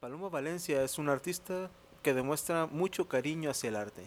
Paloma 0.00 0.30
Valencia 0.30 0.82
es 0.82 0.96
una 0.96 1.12
artista 1.12 1.68
que 2.02 2.14
demuestra 2.14 2.64
mucho 2.64 3.06
cariño 3.06 3.50
hacia 3.50 3.68
el 3.68 3.76
arte. 3.76 4.02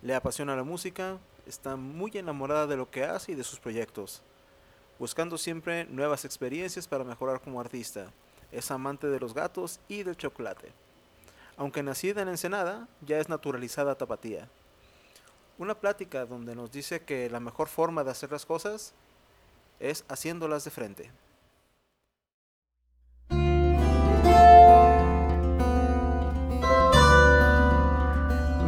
Le 0.00 0.14
apasiona 0.14 0.56
la 0.56 0.64
música, 0.64 1.18
está 1.46 1.76
muy 1.76 2.10
enamorada 2.14 2.66
de 2.66 2.78
lo 2.78 2.90
que 2.90 3.04
hace 3.04 3.32
y 3.32 3.34
de 3.34 3.44
sus 3.44 3.60
proyectos, 3.60 4.22
buscando 4.98 5.36
siempre 5.36 5.84
nuevas 5.84 6.24
experiencias 6.24 6.88
para 6.88 7.04
mejorar 7.04 7.42
como 7.42 7.60
artista. 7.60 8.10
Es 8.50 8.70
amante 8.70 9.08
de 9.08 9.20
los 9.20 9.34
gatos 9.34 9.78
y 9.88 10.04
del 10.04 10.16
chocolate. 10.16 10.72
Aunque 11.58 11.82
nacida 11.82 12.22
en 12.22 12.28
Ensenada, 12.28 12.88
ya 13.02 13.18
es 13.18 13.28
naturalizada 13.28 13.96
tapatía. 13.96 14.48
Una 15.58 15.74
plática 15.74 16.24
donde 16.24 16.54
nos 16.54 16.72
dice 16.72 17.02
que 17.02 17.28
la 17.28 17.40
mejor 17.40 17.68
forma 17.68 18.04
de 18.04 18.12
hacer 18.12 18.32
las 18.32 18.46
cosas 18.46 18.94
es 19.80 20.02
haciéndolas 20.08 20.64
de 20.64 20.70
frente. 20.70 21.10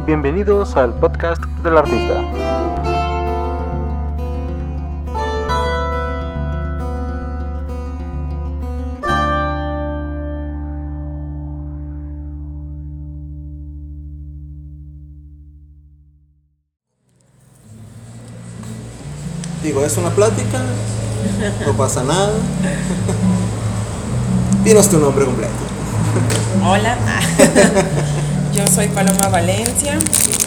Bienvenidos 0.05 0.75
al 0.75 0.93
podcast 0.95 1.41
del 1.63 1.77
artista. 1.77 2.21
Digo, 19.63 19.85
es 19.85 19.95
una 19.95 20.09
plática, 20.09 20.59
no 21.65 21.77
pasa 21.77 22.03
nada. 22.03 22.33
Dinos 24.65 24.89
tu 24.89 24.99
nombre 24.99 25.23
completo. 25.23 25.53
Hola, 26.65 26.97
yo 28.63 28.73
soy 28.73 28.87
Paloma 28.87 29.27
Valencia, 29.27 29.97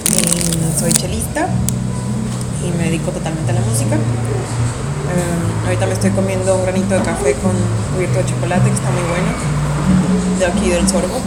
y 0.08 0.80
soy 0.80 0.92
chelista 0.92 1.48
y 2.64 2.70
me 2.78 2.84
dedico 2.84 3.10
totalmente 3.10 3.50
a 3.50 3.54
la 3.54 3.60
música. 3.60 3.96
Eh, 3.96 5.66
ahorita 5.66 5.86
me 5.86 5.92
estoy 5.92 6.10
comiendo 6.12 6.54
un 6.54 6.62
granito 6.62 6.94
de 6.94 7.02
café 7.02 7.34
con 7.34 7.52
cubierto 7.94 8.18
de 8.18 8.24
chocolate 8.24 8.70
que 8.70 8.74
está 8.74 8.90
muy 8.90 9.02
bueno, 9.10 9.28
de 10.38 10.46
aquí 10.46 10.70
del 10.70 10.88
sorbo. 10.88 11.20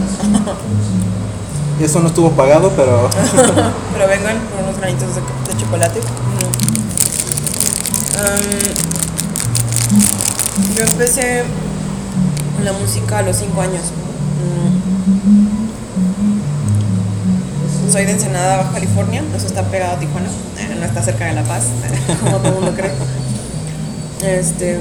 Eso 1.80 2.00
no 2.00 2.08
estuvo 2.08 2.32
pagado, 2.32 2.72
pero... 2.76 3.08
pero 3.94 4.08
vengan 4.08 4.40
por 4.50 4.64
unos 4.64 4.78
granitos 4.80 5.16
de, 5.16 5.22
de 5.22 5.62
chocolate. 5.62 6.00
Um, 8.18 8.60
yo 10.76 10.84
empecé 10.84 11.44
la 12.64 12.74
música 12.74 13.20
a 13.20 13.22
los 13.22 13.38
5 13.38 13.62
años. 13.62 13.84
Mm. 14.42 15.49
Soy 17.92 18.06
de 18.06 18.12
Ensenada, 18.12 18.58
Baja 18.58 18.74
California, 18.74 19.24
eso 19.36 19.48
está 19.48 19.64
pegado 19.64 19.96
a 19.96 20.00
Tijuana, 20.00 20.28
eh, 20.60 20.76
no 20.80 20.86
está 20.86 21.02
cerca 21.02 21.26
de 21.26 21.34
La 21.34 21.44
Paz, 21.44 21.64
como 22.24 22.38
todo 22.38 22.50
el 22.50 22.54
mundo 22.54 22.74
cree. 22.76 22.92
Este, 24.24 24.78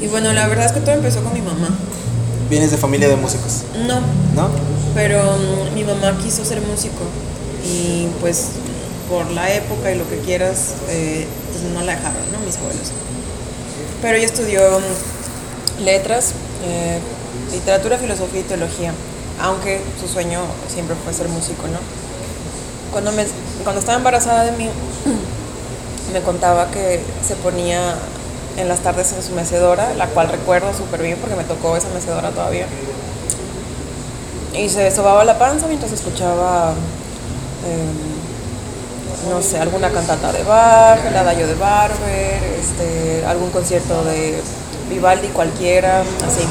y 0.00 0.06
bueno, 0.06 0.32
la 0.32 0.46
verdad 0.46 0.66
es 0.66 0.72
que 0.72 0.80
todo 0.80 0.94
empezó 0.94 1.24
con 1.24 1.32
mi 1.32 1.40
mamá. 1.40 1.76
¿Vienes 2.48 2.70
de 2.70 2.76
familia 2.76 3.08
de 3.08 3.16
músicos? 3.16 3.62
No. 3.84 4.00
¿No? 4.36 4.48
Pero 4.94 5.20
um, 5.34 5.74
mi 5.74 5.82
mamá 5.82 6.16
quiso 6.22 6.44
ser 6.44 6.60
músico 6.60 7.02
y 7.64 8.06
pues 8.20 8.50
por 9.08 9.28
la 9.32 9.52
época 9.52 9.90
y 9.90 9.98
lo 9.98 10.08
que 10.08 10.18
quieras, 10.18 10.74
eh, 10.88 11.26
pues 11.50 11.64
no 11.64 11.82
la 11.82 11.96
dejaron, 11.96 12.22
¿no? 12.30 12.38
Mis 12.46 12.56
abuelos. 12.58 12.92
Pero 14.00 14.16
ella 14.16 14.26
estudió 14.26 14.76
um, 14.76 15.84
letras, 15.84 16.32
eh, 16.64 17.00
literatura, 17.50 17.98
filosofía 17.98 18.40
y 18.40 18.44
teología, 18.44 18.92
aunque 19.42 19.80
su 20.00 20.08
sueño 20.08 20.40
siempre 20.68 20.96
fue 21.02 21.12
ser 21.12 21.28
músico, 21.28 21.66
¿no? 21.68 21.78
Cuando, 22.92 23.12
me, 23.12 23.24
cuando 23.62 23.80
estaba 23.80 23.98
embarazada 23.98 24.44
de 24.44 24.52
mí, 24.52 24.68
me 26.12 26.20
contaba 26.20 26.70
que 26.70 27.00
se 27.26 27.36
ponía 27.36 27.94
en 28.56 28.68
las 28.68 28.80
tardes 28.80 29.12
en 29.12 29.22
su 29.22 29.32
mecedora, 29.32 29.94
la 29.94 30.06
cual 30.08 30.28
recuerdo 30.28 30.74
súper 30.74 31.02
bien 31.02 31.18
porque 31.18 31.36
me 31.36 31.44
tocó 31.44 31.76
esa 31.76 31.88
mecedora 31.94 32.30
todavía. 32.30 32.66
Y 34.54 34.68
se 34.68 34.90
sobaba 34.90 35.24
la 35.24 35.38
panza 35.38 35.66
mientras 35.68 35.92
escuchaba, 35.92 36.72
eh, 37.66 39.30
no 39.30 39.40
sé, 39.40 39.58
alguna 39.58 39.90
cantata 39.90 40.32
de 40.32 40.42
Bach, 40.42 40.98
el 41.06 41.16
adagio 41.16 41.46
de 41.46 41.54
Barber, 41.54 42.42
este, 42.58 43.24
algún 43.26 43.50
concierto 43.50 44.04
de 44.04 44.40
Vivaldi 44.90 45.28
cualquiera, 45.28 46.00
así. 46.00 46.42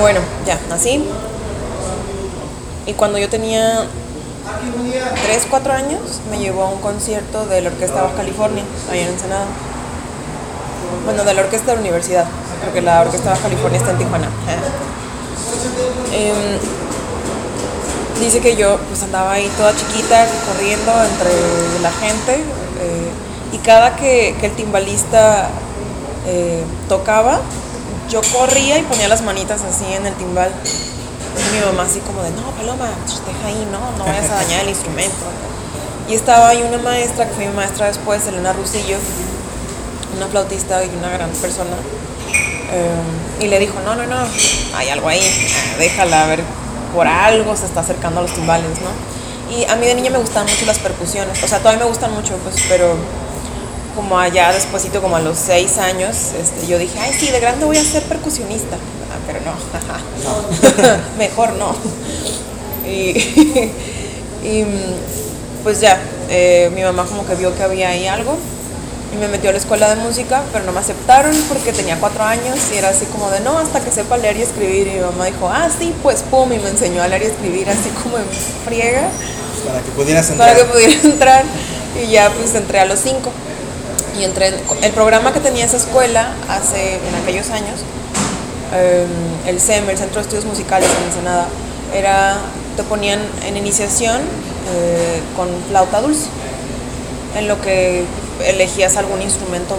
Bueno, 0.00 0.20
ya, 0.46 0.58
así. 0.72 1.04
Y 2.86 2.92
cuando 2.92 3.18
yo 3.18 3.28
tenía 3.28 3.84
3, 5.26 5.46
4 5.50 5.72
años, 5.72 6.00
me 6.30 6.38
llevó 6.38 6.64
a 6.64 6.68
un 6.68 6.80
concierto 6.80 7.46
de 7.46 7.62
la 7.62 7.70
Orquesta 7.70 8.02
Baja 8.02 8.14
California, 8.14 8.62
ahí 8.90 9.00
en 9.00 9.08
Ensenada. 9.08 9.46
Bueno, 11.04 11.24
de 11.24 11.34
la 11.34 11.42
Orquesta 11.42 11.68
de 11.68 11.74
la 11.74 11.80
Universidad, 11.80 12.26
porque 12.64 12.82
la 12.82 13.00
Orquesta 13.00 13.30
Baja 13.30 13.42
California 13.42 13.78
está 13.78 13.92
en 13.92 13.98
Tijuana. 13.98 14.28
Eh, 16.12 16.58
dice 18.20 18.40
que 18.40 18.56
yo 18.56 18.78
pues 18.88 19.02
andaba 19.02 19.32
ahí 19.32 19.50
toda 19.56 19.74
chiquita, 19.74 20.26
corriendo 20.46 20.92
entre 21.04 21.80
la 21.82 21.90
gente, 21.90 22.34
eh, 22.34 23.10
y 23.52 23.58
cada 23.58 23.96
que, 23.96 24.36
que 24.40 24.46
el 24.46 24.52
timbalista 24.52 25.48
eh, 26.26 26.62
tocaba, 26.88 27.40
yo 28.08 28.20
corría 28.32 28.78
y 28.78 28.82
ponía 28.82 29.08
las 29.08 29.22
manitas 29.22 29.62
así 29.62 29.84
en 29.92 30.06
el 30.06 30.14
timbal. 30.14 30.50
Y 30.50 31.54
mi 31.54 31.64
mamá 31.66 31.82
así 31.82 32.00
como 32.00 32.22
de, 32.22 32.30
no, 32.30 32.50
Paloma, 32.52 32.88
deja 33.26 33.46
ahí, 33.46 33.68
no, 33.70 33.98
no 33.98 34.04
vayas 34.04 34.30
a 34.30 34.34
dañar 34.42 34.62
el 34.62 34.70
instrumento. 34.70 35.26
Y 36.08 36.14
estaba 36.14 36.48
ahí 36.48 36.62
una 36.62 36.78
maestra, 36.78 37.26
que 37.26 37.34
fue 37.34 37.46
mi 37.46 37.54
maestra 37.54 37.86
después, 37.86 38.26
Elena 38.26 38.52
Rusillo, 38.52 38.96
una 40.16 40.26
flautista 40.28 40.84
y 40.84 40.90
una 40.96 41.10
gran 41.10 41.30
persona. 41.30 41.76
Eh, 42.72 43.44
y 43.44 43.48
le 43.48 43.58
dijo, 43.58 43.74
no, 43.84 43.94
no, 43.94 44.06
no, 44.06 44.16
hay 44.74 44.88
algo 44.88 45.08
ahí, 45.08 45.22
déjala, 45.78 46.24
a 46.24 46.26
ver, 46.26 46.42
por 46.94 47.06
algo 47.06 47.54
se 47.56 47.66
está 47.66 47.80
acercando 47.80 48.20
a 48.20 48.22
los 48.22 48.32
timbales, 48.32 48.80
¿no? 48.80 49.54
Y 49.56 49.64
a 49.64 49.76
mí 49.76 49.86
de 49.86 49.94
niña 49.94 50.10
me 50.10 50.18
gustaban 50.18 50.48
mucho 50.48 50.66
las 50.66 50.78
percusiones, 50.78 51.42
o 51.42 51.46
sea, 51.46 51.58
todavía 51.58 51.84
me 51.84 51.88
gustan 51.88 52.12
mucho, 52.12 52.36
pues, 52.38 52.56
pero 52.68 52.96
como 53.96 54.18
allá 54.18 54.52
despuesito, 54.52 55.00
como 55.00 55.16
a 55.16 55.20
los 55.20 55.38
seis 55.38 55.78
años, 55.78 56.14
este, 56.38 56.66
yo 56.68 56.78
dije, 56.78 56.98
ay, 57.00 57.12
sí, 57.18 57.30
de 57.30 57.40
grande 57.40 57.64
voy 57.64 57.78
a 57.78 57.82
ser 57.82 58.02
percusionista. 58.04 58.76
Ah, 59.10 59.18
pero 59.26 59.40
no, 59.40 59.54
mejor 61.18 61.54
no. 61.54 61.74
Y, 62.86 63.18
y, 64.44 64.64
pues 65.64 65.80
ya, 65.80 65.98
eh, 66.28 66.70
mi 66.74 66.82
mamá 66.82 67.06
como 67.06 67.26
que 67.26 67.34
vio 67.34 67.56
que 67.56 67.62
había 67.62 67.88
ahí 67.88 68.06
algo 68.06 68.36
y 69.14 69.16
me 69.16 69.28
metió 69.28 69.48
a 69.48 69.52
la 69.52 69.58
escuela 69.58 69.88
de 69.94 69.96
música, 69.96 70.42
pero 70.52 70.64
no 70.64 70.72
me 70.72 70.80
aceptaron 70.80 71.34
porque 71.48 71.72
tenía 71.72 71.98
cuatro 71.98 72.22
años 72.22 72.58
y 72.74 72.76
era 72.76 72.90
así 72.90 73.06
como 73.06 73.30
de 73.30 73.40
no, 73.40 73.58
hasta 73.58 73.80
que 73.80 73.90
sepa 73.90 74.18
leer 74.18 74.36
y 74.36 74.42
escribir. 74.42 74.88
Y 74.88 74.90
mi 74.96 75.00
mamá 75.00 75.24
dijo, 75.24 75.48
ah, 75.48 75.68
sí, 75.76 75.94
pues 76.02 76.22
pum, 76.22 76.52
y 76.52 76.58
me 76.58 76.68
enseñó 76.68 77.02
a 77.02 77.08
leer 77.08 77.22
y 77.22 77.26
escribir 77.26 77.68
así 77.70 77.88
como 78.02 78.18
en 78.18 78.24
friega. 78.64 79.08
Para 79.66 79.80
que 79.80 79.90
pudieras 79.92 80.30
entrar. 80.30 80.54
Para 80.54 80.66
que 80.66 80.72
pudiera 80.72 81.02
entrar. 81.02 81.44
Y 82.04 82.10
ya 82.10 82.30
pues 82.30 82.54
entré 82.54 82.80
a 82.80 82.84
los 82.84 83.00
cinco 83.00 83.32
y 84.18 84.24
entré 84.24 84.52
el 84.82 84.92
programa 84.92 85.32
que 85.32 85.40
tenía 85.40 85.64
esa 85.64 85.76
escuela 85.76 86.32
hace 86.48 86.94
en 86.94 87.14
aquellos 87.22 87.50
años 87.50 87.80
eh, 88.74 89.06
el 89.46 89.60
CEM, 89.60 89.88
el 89.88 89.98
Centro 89.98 90.16
de 90.16 90.22
Estudios 90.22 90.44
Musicales 90.44 90.88
en 90.98 91.08
Ensenada 91.08 91.46
era 91.94 92.38
te 92.76 92.82
ponían 92.82 93.20
en 93.46 93.56
iniciación 93.56 94.20
eh, 94.20 95.20
con 95.36 95.48
flauta 95.68 96.00
dulce 96.00 96.26
en 97.36 97.48
lo 97.48 97.60
que 97.60 98.04
elegías 98.44 98.96
algún 98.96 99.22
instrumento 99.22 99.76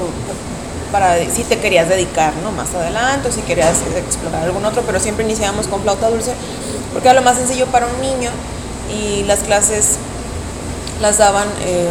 para 0.91 1.17
si 1.29 1.43
te 1.43 1.59
querías 1.59 1.89
dedicar 1.89 2.33
¿no? 2.43 2.51
más 2.51 2.73
adelante 2.73 3.29
o 3.29 3.31
si 3.31 3.41
querías 3.41 3.75
explorar 3.95 4.43
algún 4.43 4.63
otro 4.65 4.83
pero 4.83 4.99
siempre 4.99 5.25
iniciábamos 5.25 5.67
con 5.67 5.81
flauta 5.81 6.09
dulce 6.09 6.33
porque 6.93 7.09
era 7.09 7.19
lo 7.19 7.23
más 7.23 7.37
sencillo 7.37 7.65
para 7.67 7.87
un 7.87 8.01
niño 8.01 8.29
y 8.93 9.23
las 9.23 9.39
clases 9.39 9.97
las 11.01 11.17
daban 11.17 11.47
eh, 11.65 11.89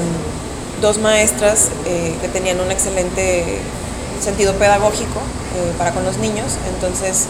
dos 0.81 0.99
maestras 0.99 1.69
eh, 1.87 2.15
que 2.21 2.29
tenían 2.29 2.61
un 2.61 2.71
excelente 2.71 3.59
sentido 4.21 4.55
pedagógico 4.55 5.21
eh, 5.57 5.73
para 5.79 5.93
con 5.93 6.05
los 6.05 6.19
niños, 6.19 6.47
entonces 6.75 7.27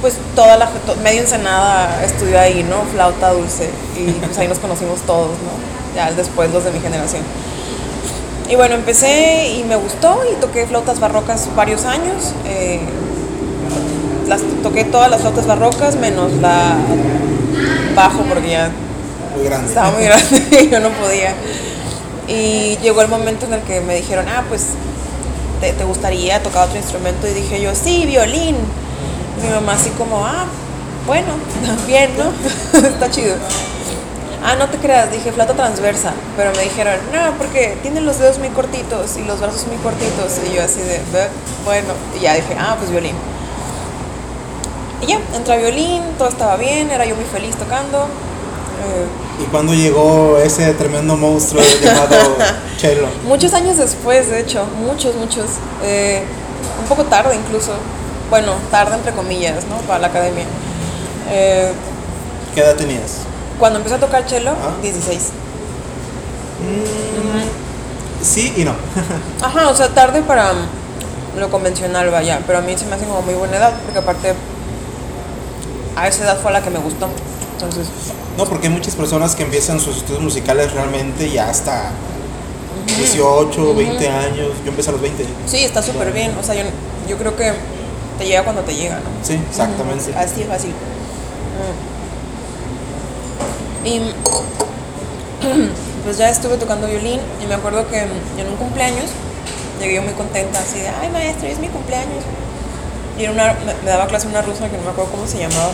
pues 0.00 0.14
toda 0.36 0.56
la 0.56 0.70
medio 1.02 1.20
ensenada 1.20 2.04
estudió 2.04 2.38
ahí, 2.38 2.62
¿no? 2.62 2.82
Flauta 2.92 3.32
dulce 3.32 3.68
y 3.96 4.12
pues 4.12 4.38
ahí 4.38 4.46
nos 4.46 4.58
conocimos 4.58 5.00
todos, 5.00 5.30
¿no? 5.30 5.96
Ya 5.96 6.12
después 6.12 6.52
los 6.52 6.64
de 6.64 6.70
mi 6.70 6.80
generación. 6.80 7.22
Y 8.48 8.54
bueno, 8.56 8.76
empecé 8.76 9.48
y 9.48 9.64
me 9.64 9.76
gustó 9.76 10.22
y 10.30 10.40
toqué 10.40 10.66
flautas 10.66 11.00
barrocas 11.00 11.48
varios 11.54 11.84
años. 11.84 12.32
Eh, 12.46 12.80
las, 14.26 14.40
toqué 14.62 14.84
todas 14.84 15.10
las 15.10 15.20
flautas 15.20 15.46
barrocas 15.46 15.96
menos 15.96 16.32
la 16.34 16.76
bajo 17.94 18.22
porque 18.22 18.50
ya 18.50 18.70
Muy 19.36 19.44
grande. 19.44 19.68
estaba 19.68 19.90
muy 19.90 20.04
grande 20.04 20.46
y 20.62 20.68
yo 20.70 20.80
no 20.80 20.90
podía. 20.90 21.34
Y 22.28 22.76
llegó 22.82 23.00
el 23.00 23.08
momento 23.08 23.46
en 23.46 23.54
el 23.54 23.62
que 23.62 23.80
me 23.80 23.96
dijeron, 23.96 24.26
ah, 24.28 24.44
pues, 24.48 24.66
¿te, 25.60 25.72
te 25.72 25.84
gustaría 25.84 26.42
tocar 26.42 26.66
otro 26.66 26.78
instrumento? 26.78 27.26
Y 27.26 27.32
dije 27.32 27.60
yo, 27.60 27.74
sí, 27.74 28.04
violín. 28.06 28.56
Mi 29.42 29.48
mamá 29.50 29.72
así 29.72 29.90
como, 29.90 30.26
ah, 30.26 30.44
bueno, 31.06 31.28
bien, 31.86 32.10
¿no? 32.18 32.78
Está 32.86 33.10
chido. 33.10 33.34
Ah, 34.44 34.54
no 34.56 34.68
te 34.68 34.78
creas, 34.78 35.10
dije 35.10 35.32
flauta 35.32 35.54
transversa, 35.54 36.12
pero 36.36 36.52
me 36.52 36.62
dijeron, 36.62 36.94
no, 37.12 37.36
porque 37.38 37.76
tiene 37.82 38.00
los 38.00 38.20
dedos 38.20 38.38
muy 38.38 38.50
cortitos 38.50 39.16
y 39.16 39.24
los 39.24 39.40
brazos 39.40 39.66
muy 39.66 39.78
cortitos. 39.78 40.38
Y 40.48 40.54
yo 40.54 40.62
así 40.62 40.80
de, 40.80 41.00
bueno, 41.64 41.88
y 42.16 42.20
ya 42.20 42.34
dije, 42.34 42.56
ah, 42.58 42.76
pues 42.78 42.90
violín. 42.90 43.16
Y 45.02 45.06
ya, 45.06 45.20
entré 45.34 45.54
a 45.54 45.56
violín, 45.56 46.02
todo 46.18 46.28
estaba 46.28 46.56
bien, 46.56 46.90
era 46.90 47.04
yo 47.04 47.16
muy 47.16 47.24
feliz 47.24 47.56
tocando. 47.56 48.06
¿Y 49.40 49.44
cuándo 49.50 49.72
llegó 49.72 50.38
ese 50.38 50.74
tremendo 50.74 51.16
monstruo 51.16 51.62
llamado 51.82 52.36
Chelo? 52.76 53.08
Muchos 53.24 53.54
años 53.54 53.76
después, 53.76 54.28
de 54.28 54.40
hecho, 54.40 54.64
muchos, 54.80 55.14
muchos. 55.14 55.46
Eh, 55.82 56.24
un 56.80 56.88
poco 56.88 57.04
tarde 57.04 57.36
incluso. 57.36 57.72
Bueno, 58.30 58.54
tarde 58.70 58.96
entre 58.96 59.12
comillas, 59.12 59.64
¿no? 59.66 59.76
Para 59.86 60.00
la 60.00 60.06
academia. 60.08 60.44
Eh, 61.30 61.72
¿Qué 62.54 62.60
edad 62.60 62.76
tenías? 62.76 63.18
Cuando 63.58 63.78
empecé 63.78 63.96
a 63.96 64.00
tocar 64.00 64.28
cello, 64.28 64.52
16. 64.82 65.18
Mm, 66.60 68.24
sí 68.24 68.52
y 68.56 68.64
no. 68.64 68.72
Ajá, 69.42 69.68
o 69.68 69.74
sea, 69.74 69.88
tarde 69.88 70.22
para 70.22 70.52
lo 71.36 71.50
convencional, 71.50 72.10
vaya, 72.10 72.40
pero 72.46 72.58
a 72.58 72.62
mí 72.62 72.76
se 72.76 72.86
me 72.86 72.96
hace 72.96 73.04
como 73.04 73.22
muy 73.22 73.34
buena 73.34 73.56
edad, 73.56 73.72
porque 73.84 73.98
aparte 73.98 74.34
a 75.96 76.08
esa 76.08 76.24
edad 76.24 76.38
fue 76.40 76.52
la 76.52 76.62
que 76.62 76.70
me 76.70 76.78
gustó. 76.78 77.08
Entonces, 77.58 77.88
no, 78.36 78.44
porque 78.44 78.68
hay 78.68 78.72
muchas 78.72 78.94
personas 78.94 79.34
que 79.34 79.42
empiezan 79.42 79.80
sus 79.80 79.96
estudios 79.96 80.22
musicales 80.22 80.72
realmente 80.72 81.28
ya 81.28 81.50
hasta 81.50 81.90
18, 82.86 83.74
20 83.74 84.08
años. 84.08 84.48
Yo 84.64 84.70
empecé 84.70 84.90
a 84.90 84.92
los 84.92 85.00
20. 85.00 85.26
Sí, 85.46 85.64
está 85.64 85.82
súper 85.82 86.12
bien. 86.12 86.32
O 86.40 86.44
sea, 86.44 86.54
yo, 86.54 86.62
yo, 87.08 87.16
creo 87.18 87.36
que 87.36 87.52
te 88.16 88.26
llega 88.26 88.44
cuando 88.44 88.62
te 88.62 88.76
llega, 88.76 89.00
¿no? 89.00 89.10
Sí, 89.24 89.40
exactamente. 89.50 90.14
Así 90.16 90.42
es 90.42 90.46
fácil. 90.46 90.72
Y 93.84 93.98
pues 96.04 96.16
ya 96.16 96.30
estuve 96.30 96.58
tocando 96.58 96.86
violín 96.86 97.20
y 97.42 97.46
me 97.46 97.54
acuerdo 97.54 97.88
que 97.88 97.98
en 97.98 98.46
un 98.48 98.56
cumpleaños 98.56 99.10
llegué 99.80 99.96
yo 99.96 100.02
muy 100.02 100.12
contenta, 100.12 100.60
así 100.60 100.78
de, 100.78 100.88
ay 100.88 101.10
maestra, 101.10 101.48
es 101.48 101.58
mi 101.58 101.68
cumpleaños. 101.68 102.22
Y 103.18 103.24
era 103.24 103.32
una, 103.32 103.56
me 103.84 103.90
daba 103.90 104.06
clase 104.06 104.28
una 104.28 104.42
rusa 104.42 104.68
que 104.68 104.76
no 104.76 104.84
me 104.84 104.90
acuerdo 104.90 105.10
cómo 105.10 105.26
se 105.26 105.38
llamaba. 105.38 105.72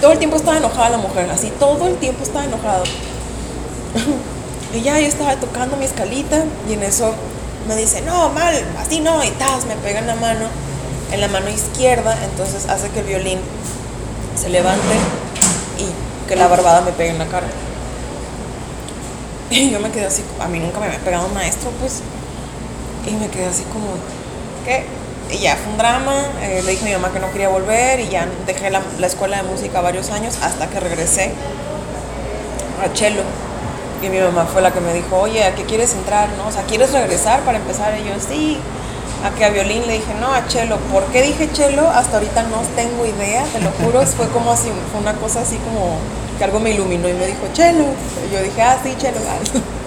Todo 0.00 0.12
el 0.12 0.18
tiempo 0.18 0.36
estaba 0.36 0.56
enojada 0.56 0.90
la 0.90 0.98
mujer, 0.98 1.28
así, 1.30 1.52
todo 1.58 1.88
el 1.88 1.96
tiempo 1.96 2.22
estaba 2.22 2.44
enojada. 2.44 2.84
y 4.74 4.80
ya 4.80 5.00
yo 5.00 5.06
estaba 5.06 5.34
tocando 5.36 5.76
mi 5.76 5.84
escalita 5.84 6.44
y 6.68 6.74
en 6.74 6.82
eso 6.82 7.14
me 7.66 7.76
dice, 7.76 8.02
no, 8.02 8.28
mal, 8.30 8.54
así 8.78 9.00
no, 9.00 9.22
y 9.24 9.30
tas, 9.30 9.66
me 9.66 9.74
pega 9.76 9.98
en 9.98 10.06
la 10.06 10.14
mano, 10.14 10.46
en 11.12 11.20
la 11.20 11.28
mano 11.28 11.48
izquierda, 11.48 12.16
entonces 12.24 12.68
hace 12.68 12.88
que 12.90 13.00
el 13.00 13.06
violín 13.06 13.38
se 14.40 14.48
levante 14.48 14.94
y 15.78 16.28
que 16.28 16.36
la 16.36 16.46
barbada 16.46 16.80
me 16.82 16.92
pegue 16.92 17.10
en 17.10 17.18
la 17.18 17.26
cara. 17.26 17.46
Y 19.50 19.70
yo 19.70 19.80
me 19.80 19.90
quedé 19.90 20.06
así, 20.06 20.22
a 20.40 20.46
mí 20.46 20.60
nunca 20.60 20.78
me 20.78 20.86
había 20.86 20.98
pegado 20.98 21.26
un 21.26 21.34
maestro, 21.34 21.70
pues. 21.80 22.02
Y 23.06 23.12
me 23.12 23.28
quedé 23.28 23.46
así 23.46 23.64
como, 23.64 23.86
¿qué? 24.64 24.84
Y 25.30 25.38
ya 25.38 25.56
fue 25.56 25.72
un 25.72 25.78
drama, 25.78 26.24
eh, 26.40 26.62
le 26.64 26.70
dije 26.70 26.84
a 26.84 26.86
mi 26.86 26.92
mamá 26.94 27.12
que 27.12 27.20
no 27.20 27.30
quería 27.30 27.48
volver 27.48 28.00
y 28.00 28.08
ya 28.08 28.26
dejé 28.46 28.70
la, 28.70 28.80
la, 28.98 29.06
escuela 29.06 29.36
de 29.36 29.42
música 29.42 29.80
varios 29.80 30.10
años 30.10 30.38
hasta 30.42 30.68
que 30.68 30.80
regresé 30.80 31.32
a 32.82 32.92
Chelo. 32.92 33.22
Y 34.02 34.08
mi 34.08 34.20
mamá 34.20 34.46
fue 34.46 34.62
la 34.62 34.72
que 34.72 34.80
me 34.80 34.94
dijo, 34.94 35.16
oye, 35.16 35.44
¿a 35.44 35.54
qué 35.54 35.64
quieres 35.64 35.92
entrar? 35.94 36.28
¿No? 36.38 36.48
O 36.48 36.52
sea, 36.52 36.62
¿quieres 36.62 36.92
regresar 36.92 37.40
para 37.40 37.58
empezar? 37.58 37.92
Y 37.98 38.08
yo, 38.08 38.14
sí 38.26 38.58
a 39.24 39.30
que 39.30 39.44
a 39.44 39.50
violín 39.50 39.86
le 39.86 39.94
dije, 39.94 40.14
no, 40.20 40.32
a 40.32 40.46
chelo. 40.46 40.76
¿Por 40.92 41.04
qué 41.06 41.22
dije 41.22 41.50
chelo? 41.52 41.88
Hasta 41.88 42.18
ahorita 42.18 42.42
no 42.44 42.60
tengo 42.76 43.04
idea, 43.04 43.44
te 43.44 43.60
lo 43.60 43.70
juro. 43.72 44.04
fue 44.06 44.28
como 44.28 44.52
así, 44.52 44.68
fue 44.92 45.00
una 45.00 45.14
cosa 45.14 45.40
así 45.40 45.56
como 45.56 45.98
que 46.38 46.44
algo 46.44 46.60
me 46.60 46.70
iluminó 46.70 47.08
y 47.08 47.14
me 47.14 47.26
dijo, 47.26 47.46
chelo. 47.52 47.84
Y 48.28 48.32
yo 48.32 48.42
dije, 48.42 48.62
ah, 48.62 48.78
sí, 48.82 48.94
chelo. 48.98 49.18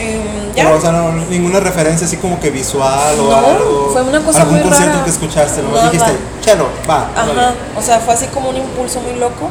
Um, 0.00 0.54
¿ya? 0.54 0.64
Pero, 0.64 0.78
o 0.78 0.80
sea, 0.80 0.92
no, 0.92 1.12
ninguna 1.12 1.60
referencia 1.60 2.06
así 2.06 2.16
como 2.16 2.40
que 2.40 2.50
visual 2.50 3.20
o 3.20 3.30
no, 3.30 3.36
algo. 3.36 3.90
Fue 3.92 4.02
una 4.02 4.20
cosa 4.20 4.42
algún 4.42 4.60
concierto 4.60 5.04
que 5.04 5.10
escuchaste, 5.10 5.62
¿no? 5.62 5.78
Dijiste, 5.90 6.16
chelo, 6.40 6.68
va. 6.88 7.10
Ajá, 7.14 7.54
o 7.76 7.82
sea, 7.82 8.00
fue 8.00 8.14
así 8.14 8.26
como 8.28 8.48
un 8.50 8.56
impulso 8.56 9.00
muy 9.00 9.18
loco. 9.18 9.50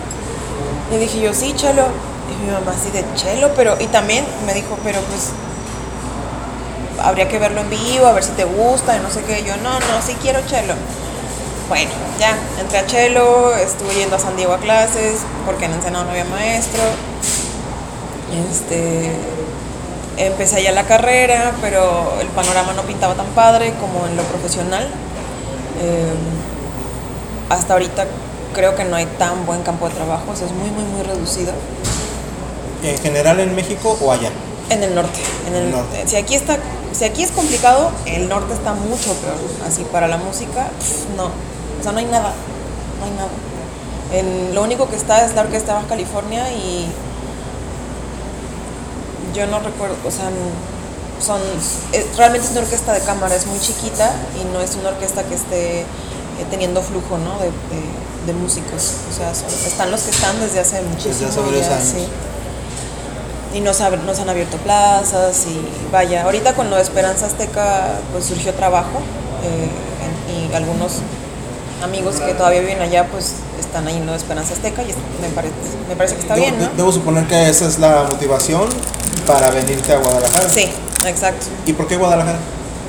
Y 0.92 0.98
dije 0.98 1.20
yo, 1.22 1.34
sí, 1.34 1.54
chelo. 1.56 1.86
Y 2.32 2.46
mi 2.46 2.52
mamá 2.52 2.74
así 2.78 2.92
de 2.92 3.04
chelo, 3.16 3.52
pero, 3.56 3.76
y 3.80 3.88
también 3.88 4.26
me 4.46 4.54
dijo, 4.54 4.78
pero 4.84 5.00
pues 5.02 5.30
habría 7.04 7.28
que 7.28 7.40
verlo 7.40 7.62
en 7.62 7.70
vivo, 7.70 8.06
a 8.06 8.14
ver 8.14 8.24
si 8.24 8.32
te 8.32 8.44
gusta, 8.44 8.96
y 8.96 9.00
no 9.00 9.10
sé 9.10 9.22
qué. 9.24 9.44
Yo, 9.44 9.56
no, 9.58 9.74
no, 9.74 10.02
sí 10.06 10.16
quiero 10.22 10.40
chelo. 10.48 10.74
Bueno, 11.68 11.92
ya, 12.20 12.36
entré 12.60 12.80
a 12.80 12.86
chelo, 12.88 13.56
estuve 13.56 13.94
yendo 13.94 14.16
a 14.16 14.20
San 14.20 14.36
Diego 14.36 14.54
a 14.54 14.58
clases, 14.58 15.22
porque 15.46 15.66
en 15.66 15.74
Ensenado 15.74 16.06
no 16.06 16.12
había 16.12 16.26
maestro. 16.26 16.82
Este, 18.52 19.12
empecé 20.26 20.64
ya 20.64 20.72
la 20.72 20.84
carrera, 20.84 21.54
pero 21.62 22.14
el 22.22 22.28
panorama 22.28 22.74
no 22.74 22.84
pintaba 22.84 23.16
tan 23.16 23.28
padre 23.28 23.74
como 23.80 24.06
en 24.06 24.16
lo 24.16 24.24
profesional. 24.24 24.88
Eh, 25.82 26.14
hasta 27.50 27.74
ahorita 27.74 28.06
creo 28.54 28.76
que 28.76 28.86
no 28.86 28.96
hay 28.96 29.06
tan 29.18 29.46
buen 29.46 29.64
campo 29.64 29.88
de 29.90 29.96
trabajo, 29.96 30.34
es 30.34 30.52
muy, 30.52 30.70
muy, 30.70 30.84
muy 30.84 31.04
reducido. 31.04 31.54
¿En 32.84 32.98
general 33.00 33.40
en 33.40 33.56
México 33.56 33.98
o 34.02 34.12
allá? 34.12 34.30
En 34.70 34.84
el 34.84 34.94
norte, 34.94 35.20
en 35.48 35.56
el 35.56 35.72
norte. 35.72 36.04
Si 36.06 36.16
aquí 36.16 36.36
está 36.36 36.60
si 36.92 37.06
aquí 37.06 37.24
es 37.24 37.32
complicado, 37.32 37.92
el 38.06 38.28
norte 38.28 38.54
está 38.54 38.74
mucho 38.74 39.14
peor. 39.16 39.38
Así 39.68 39.84
para 39.92 40.08
la 40.08 40.18
música, 40.18 40.70
no. 41.16 41.26
O 41.26 41.84
sea, 41.84 41.92
no 41.92 42.00
hay 42.00 42.06
nada. 42.06 42.34
No 43.00 43.06
hay 43.06 43.12
nada. 43.12 43.30
En, 44.12 44.56
lo 44.56 44.64
único 44.64 44.90
que 44.90 44.96
está 44.96 45.24
es 45.24 45.36
la 45.36 45.42
Orquesta 45.42 45.76
Baja 45.76 45.88
California 45.88 46.52
y 46.52 46.88
yo 49.34 49.48
no 49.48 49.60
recuerdo, 49.60 49.96
o 50.06 50.12
sea, 50.12 50.30
son 51.22 51.42
realmente 52.18 52.48
es 52.48 52.52
una 52.52 52.62
orquesta 52.62 52.94
de 52.94 53.02
cámara, 53.02 53.36
es 53.36 53.46
muy 53.46 53.60
chiquita 53.60 54.12
y 54.40 54.46
no 54.54 54.62
es 54.62 54.76
una 54.76 54.90
orquesta 54.90 55.24
que 55.24 55.36
esté 55.36 55.82
eh, 55.82 55.86
teniendo 56.50 56.82
flujo, 56.82 57.18
¿no? 57.18 57.38
De, 57.40 57.52
de, 58.26 58.34
músicos. 58.34 58.94
O 59.10 59.16
sea, 59.16 59.32
están 59.32 59.90
los 59.90 60.02
que 60.02 60.12
están 60.12 60.40
desde 60.40 60.60
hace 60.60 60.82
muchísimo 60.84 61.30
desde 61.52 61.74
hace 61.74 61.98
años 61.98 62.10
y 63.54 63.62
nos, 63.62 63.80
nos 64.06 64.20
han 64.20 64.30
abierto 64.30 64.58
plazas 64.58 65.46
y 65.48 65.92
vaya, 65.92 66.24
ahorita 66.24 66.54
con 66.54 66.70
lo 66.70 66.76
de 66.76 66.82
Esperanza 66.82 67.26
Azteca 67.26 68.00
pues 68.12 68.26
surgió 68.26 68.54
trabajo 68.54 69.00
eh, 69.44 70.52
y 70.52 70.54
algunos 70.54 70.98
amigos 71.84 72.20
que 72.20 72.34
todavía 72.34 72.62
viven 72.62 72.82
allá 72.82 73.08
pues 73.08 73.34
están 73.60 73.88
ahí 73.88 73.98
en 73.98 74.06
lo 74.06 74.12
de 74.12 74.18
Esperanza 74.18 74.54
Azteca 74.54 74.84
y 74.84 74.94
me 75.22 75.30
parece, 75.34 75.54
me 75.88 75.96
parece 75.96 76.16
que 76.16 76.22
está 76.22 76.36
bien, 76.36 76.60
¿no? 76.60 76.70
Debo 76.78 76.92
suponer 76.92 77.26
que 77.26 77.50
esa 77.50 77.68
es 77.68 77.80
la 77.80 78.04
motivación 78.04 78.70
para 79.26 79.50
venirte 79.52 79.94
a 79.94 79.98
Guadalajara. 79.98 80.50
Sí, 80.50 80.70
exacto. 81.06 81.48
¿Y 81.66 81.74
por 81.74 81.88
qué 81.88 81.98
Guadalajara? 81.98 82.40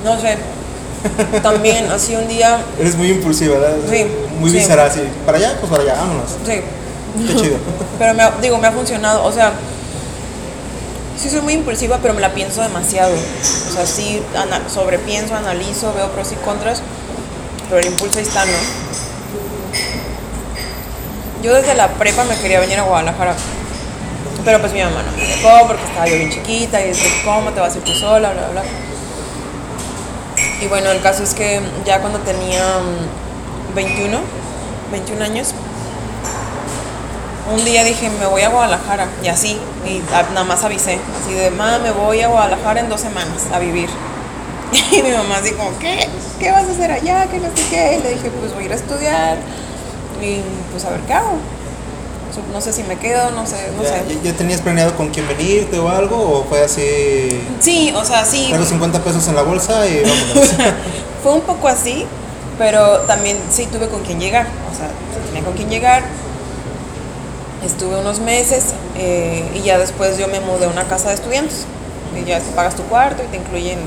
No 0.03 0.19
sé. 0.19 0.37
También, 1.41 1.91
así 1.91 2.15
un 2.15 2.27
día... 2.27 2.61
Eres 2.79 2.95
muy 2.95 3.09
impulsiva, 3.11 3.57
¿verdad? 3.57 3.77
Sí. 3.89 4.05
Muy 4.39 4.51
visceral, 4.51 4.89
así. 4.89 5.01
Para 5.25 5.37
allá, 5.37 5.57
pues 5.59 5.71
para 5.71 5.83
allá, 5.83 5.95
vámonos. 5.95 6.29
Sí. 6.45 6.61
Qué 7.27 7.35
chido. 7.35 7.57
Pero 7.99 8.13
me, 8.13 8.23
digo, 8.41 8.57
me 8.57 8.67
ha 8.67 8.71
funcionado, 8.71 9.23
o 9.23 9.31
sea 9.31 9.53
sí 11.21 11.29
soy 11.29 11.41
muy 11.41 11.53
impulsiva, 11.53 11.99
pero 12.01 12.13
me 12.13 12.21
la 12.21 12.33
pienso 12.33 12.61
demasiado. 12.61 13.13
O 13.13 13.73
sea, 13.73 13.85
sí 13.85 14.21
sobrepienso, 14.73 15.35
analizo, 15.35 15.93
veo 15.93 16.09
pros 16.11 16.31
y 16.31 16.35
contras, 16.35 16.81
pero 17.69 17.79
el 17.79 17.87
impulso 17.87 18.17
ahí 18.17 18.23
está, 18.23 18.43
¿no? 18.45 18.51
Yo 21.43 21.53
desde 21.53 21.75
la 21.75 21.89
prepa 21.89 22.23
me 22.23 22.35
quería 22.37 22.59
venir 22.59 22.79
a 22.79 22.83
Guadalajara, 22.83 23.35
pero 24.43 24.59
pues 24.59 24.73
mi 24.73 24.81
mamá 24.81 25.03
no 25.03 25.11
me 25.17 25.27
dejó 25.27 25.67
porque 25.67 25.83
estaba 25.83 26.07
yo 26.07 26.15
bien 26.15 26.29
chiquita 26.29 26.81
y 26.81 26.89
dice, 26.89 27.07
¿cómo 27.23 27.51
te 27.51 27.59
vas 27.59 27.73
a 27.75 27.77
ir 27.77 27.83
tú 27.83 27.93
sola? 27.93 28.31
Bla, 28.31 28.41
bla, 28.41 28.61
bla. 28.61 28.63
Y 30.61 30.67
bueno, 30.67 30.91
el 30.91 31.01
caso 31.01 31.23
es 31.23 31.33
que 31.33 31.61
ya 31.85 31.99
cuando 32.01 32.19
tenía 32.19 32.63
21, 33.75 34.17
mm, 34.17 34.91
21 34.91 35.23
años, 35.23 35.53
un 37.51 37.65
día 37.65 37.83
dije, 37.83 38.09
me 38.19 38.27
voy 38.27 38.43
a 38.43 38.49
Guadalajara, 38.49 39.07
y 39.23 39.27
así, 39.27 39.57
y 39.85 40.01
nada 40.33 40.43
más 40.43 40.63
avisé, 40.63 40.99
así 41.19 41.33
de, 41.33 41.49
mamá, 41.51 41.79
me 41.79 41.91
voy 41.91 42.21
a 42.21 42.27
Guadalajara 42.27 42.79
en 42.79 42.89
dos 42.89 43.01
semanas 43.01 43.47
a 43.51 43.59
vivir. 43.59 43.89
Y 44.91 45.01
mi 45.01 45.11
mamá 45.11 45.37
así 45.37 45.51
como, 45.51 45.77
¿qué? 45.79 46.07
¿Qué 46.39 46.51
vas 46.51 46.65
a 46.65 46.71
hacer 46.71 46.91
allá? 46.91 47.27
¿Qué 47.29 47.39
no 47.39 47.49
sé 47.49 47.63
qué? 47.69 47.97
Y 47.97 48.03
le 48.03 48.13
dije, 48.13 48.29
pues 48.29 48.53
voy 48.53 48.63
a 48.63 48.65
ir 48.67 48.71
a 48.71 48.75
estudiar 48.75 49.37
y 50.21 50.41
pues 50.71 50.85
a 50.85 50.91
ver 50.91 51.01
qué 51.01 51.13
hago. 51.13 51.37
No 52.53 52.61
sé 52.61 52.71
si 52.73 52.83
me 52.83 52.97
quedo, 52.97 53.31
no 53.31 53.45
sé, 53.45 53.71
no 53.75 53.83
¿Ya, 53.83 53.89
sé. 53.89 54.17
¿Ya 54.23 54.33
tenías 54.33 54.61
planeado 54.61 54.95
con 54.95 55.09
quién 55.09 55.27
venirte 55.27 55.79
o 55.79 55.89
algo? 55.89 56.15
¿O 56.17 56.43
fue 56.45 56.63
así? 56.63 57.41
Sí, 57.59 57.93
o 57.95 58.05
sea, 58.05 58.23
sí. 58.25 58.53
los 58.57 58.67
50 58.67 59.03
pesos 59.03 59.27
en 59.27 59.35
la 59.35 59.41
bolsa 59.41 59.85
y 59.87 60.01
vámonos. 60.01 60.49
fue 61.23 61.33
un 61.33 61.41
poco 61.41 61.67
así, 61.67 62.05
pero 62.57 62.99
también 63.01 63.37
sí 63.51 63.67
tuve 63.71 63.87
con 63.87 64.01
quién 64.03 64.19
llegar. 64.19 64.47
O 64.71 64.75
sea, 64.75 64.89
tenía 65.27 65.43
con 65.43 65.53
quién 65.53 65.69
llegar, 65.69 66.03
Estuve 67.65 67.95
unos 67.99 68.19
meses 68.19 68.73
eh, 68.97 69.43
y 69.53 69.61
ya 69.61 69.77
después 69.77 70.17
yo 70.17 70.27
me 70.27 70.39
mudé 70.39 70.65
a 70.65 70.69
una 70.69 70.85
casa 70.85 71.09
de 71.09 71.15
estudiantes. 71.15 71.65
Y 72.19 72.25
ya 72.25 72.41
pagas 72.55 72.75
tu 72.75 72.83
cuarto 72.83 73.23
y 73.23 73.27
te 73.27 73.37
incluyen 73.37 73.77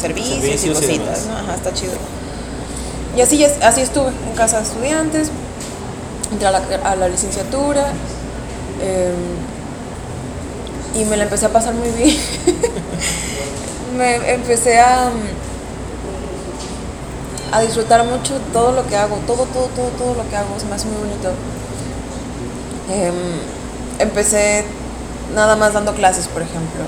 servicios, 0.00 0.64
y 0.64 0.68
cositas, 0.70 1.28
Ajá, 1.28 1.54
está 1.54 1.72
chido. 1.72 1.92
y 3.16 3.20
así, 3.20 3.44
así 3.44 3.80
estuve 3.80 4.08
en 4.08 4.34
casa 4.36 4.58
de 4.58 4.64
estudiantes, 4.64 5.30
entré 6.32 6.46
a 6.46 6.50
la, 6.50 6.62
a 6.84 6.96
la 6.96 7.08
licenciatura 7.08 7.86
eh, 8.80 9.12
y 10.98 11.04
me 11.04 11.16
la 11.16 11.24
empecé 11.24 11.46
a 11.46 11.50
pasar 11.50 11.74
muy 11.74 11.88
bien. 11.90 12.16
me 13.96 14.32
empecé 14.32 14.78
a, 14.80 15.10
a 17.52 17.60
disfrutar 17.60 18.04
mucho 18.04 18.34
todo 18.52 18.72
lo 18.72 18.86
que 18.86 18.96
hago, 18.96 19.16
todo, 19.26 19.44
todo, 19.46 19.66
todo, 19.66 19.88
todo 19.98 20.14
lo 20.14 20.28
que 20.28 20.36
hago, 20.36 20.58
se 20.58 20.66
me 20.66 20.74
hace 20.74 20.86
muy 20.86 21.08
bonito. 21.08 21.30
Em, 22.90 23.14
empecé 23.98 24.64
nada 25.34 25.56
más 25.56 25.72
dando 25.72 25.94
clases, 25.94 26.26
por 26.28 26.42
ejemplo. 26.42 26.82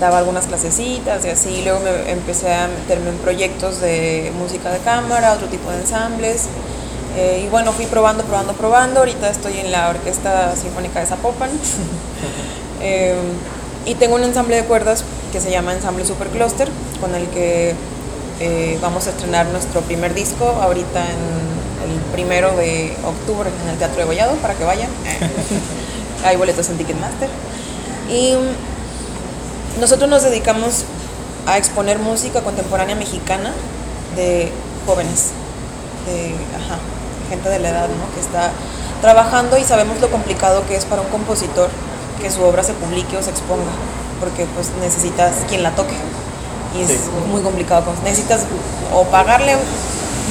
Daba 0.00 0.18
algunas 0.18 0.46
clasecitas 0.46 1.24
y 1.24 1.28
así. 1.28 1.62
Luego 1.62 1.80
me 1.80 2.10
empecé 2.10 2.52
a 2.52 2.68
meterme 2.68 3.10
en 3.10 3.18
proyectos 3.18 3.80
de 3.80 4.32
música 4.38 4.70
de 4.70 4.78
cámara, 4.78 5.34
otro 5.34 5.46
tipo 5.48 5.70
de 5.70 5.80
ensambles. 5.80 6.48
Eh, 7.16 7.42
y 7.44 7.48
bueno, 7.48 7.72
fui 7.72 7.86
probando, 7.86 8.24
probando, 8.24 8.52
probando. 8.54 9.00
Ahorita 9.00 9.28
estoy 9.28 9.58
en 9.58 9.72
la 9.72 9.88
Orquesta 9.88 10.54
Sinfónica 10.56 11.00
de 11.00 11.06
Zapopan. 11.06 11.50
Eh, 12.82 13.14
y 13.84 13.94
tengo 13.96 14.14
un 14.14 14.24
ensamble 14.24 14.56
de 14.56 14.64
cuerdas 14.64 15.04
que 15.32 15.38
se 15.38 15.50
llama 15.50 15.74
Ensamble 15.74 16.06
Supercluster, 16.06 16.66
con 16.98 17.14
el 17.14 17.26
que 17.28 17.74
eh, 18.40 18.78
vamos 18.80 19.06
a 19.06 19.10
estrenar 19.10 19.44
nuestro 19.48 19.82
primer 19.82 20.14
disco 20.14 20.46
ahorita 20.46 21.04
en 21.04 21.90
el 21.90 22.00
primero 22.12 22.56
de 22.56 22.96
octubre 23.04 23.50
en 23.62 23.68
el 23.68 23.76
Teatro 23.76 23.98
de 23.98 24.04
Gollado, 24.04 24.34
para 24.36 24.54
que 24.54 24.64
vayan. 24.64 24.88
Hay 26.24 26.36
boletos 26.36 26.70
en 26.70 26.78
Ticketmaster. 26.78 27.28
Y 28.10 28.32
nosotros 29.78 30.08
nos 30.08 30.22
dedicamos 30.22 30.84
a 31.46 31.58
exponer 31.58 31.98
música 31.98 32.40
contemporánea 32.40 32.96
mexicana 32.96 33.52
de 34.16 34.50
jóvenes, 34.86 35.32
de 36.06 36.34
ajá, 36.56 36.78
gente 37.30 37.48
de 37.48 37.58
la 37.60 37.70
edad, 37.70 37.88
¿no? 37.88 38.14
Que 38.14 38.20
está 38.20 38.50
trabajando 39.00 39.56
y 39.56 39.64
sabemos 39.64 39.98
lo 40.00 40.10
complicado 40.10 40.66
que 40.68 40.76
es 40.76 40.84
para 40.84 41.00
un 41.00 41.08
compositor 41.08 41.70
que 42.20 42.30
su 42.30 42.42
obra 42.42 42.62
se 42.62 42.74
publique 42.74 43.16
o 43.16 43.22
se 43.22 43.30
exponga, 43.30 43.72
porque 44.20 44.44
pues 44.54 44.68
necesitas 44.82 45.32
quien 45.48 45.62
la 45.62 45.70
toque 45.70 45.94
y 46.76 46.82
es 46.82 46.88
Sí. 46.90 46.98
muy 47.30 47.40
complicado. 47.40 47.84
Necesitas 48.04 48.42
o 48.92 49.04
pagarle 49.04 49.56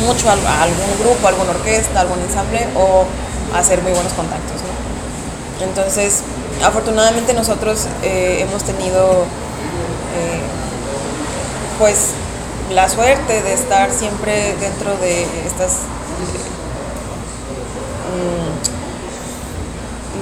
mucho 0.06 0.30
a, 0.30 0.34
a 0.34 0.64
algún 0.64 0.92
grupo, 1.00 1.26
a 1.26 1.30
alguna 1.30 1.50
orquesta, 1.52 1.98
a 2.00 2.02
algún 2.04 2.20
ensamble 2.20 2.68
o 2.78 3.06
hacer 3.58 3.82
muy 3.82 3.92
buenos 3.92 4.14
contactos. 4.14 4.62
¿no? 4.62 5.66
Entonces, 5.66 6.22
afortunadamente 6.64 7.34
nosotros 7.34 7.88
eh, 8.04 8.46
hemos 8.48 8.64
tenido 8.64 9.24
eh, 10.16 10.42
pues 11.80 12.12
la 12.72 12.88
suerte 12.88 13.42
de 13.42 13.54
estar 13.54 13.90
siempre 13.92 14.56
dentro 14.62 14.96
de 14.98 15.24
estas 15.48 15.72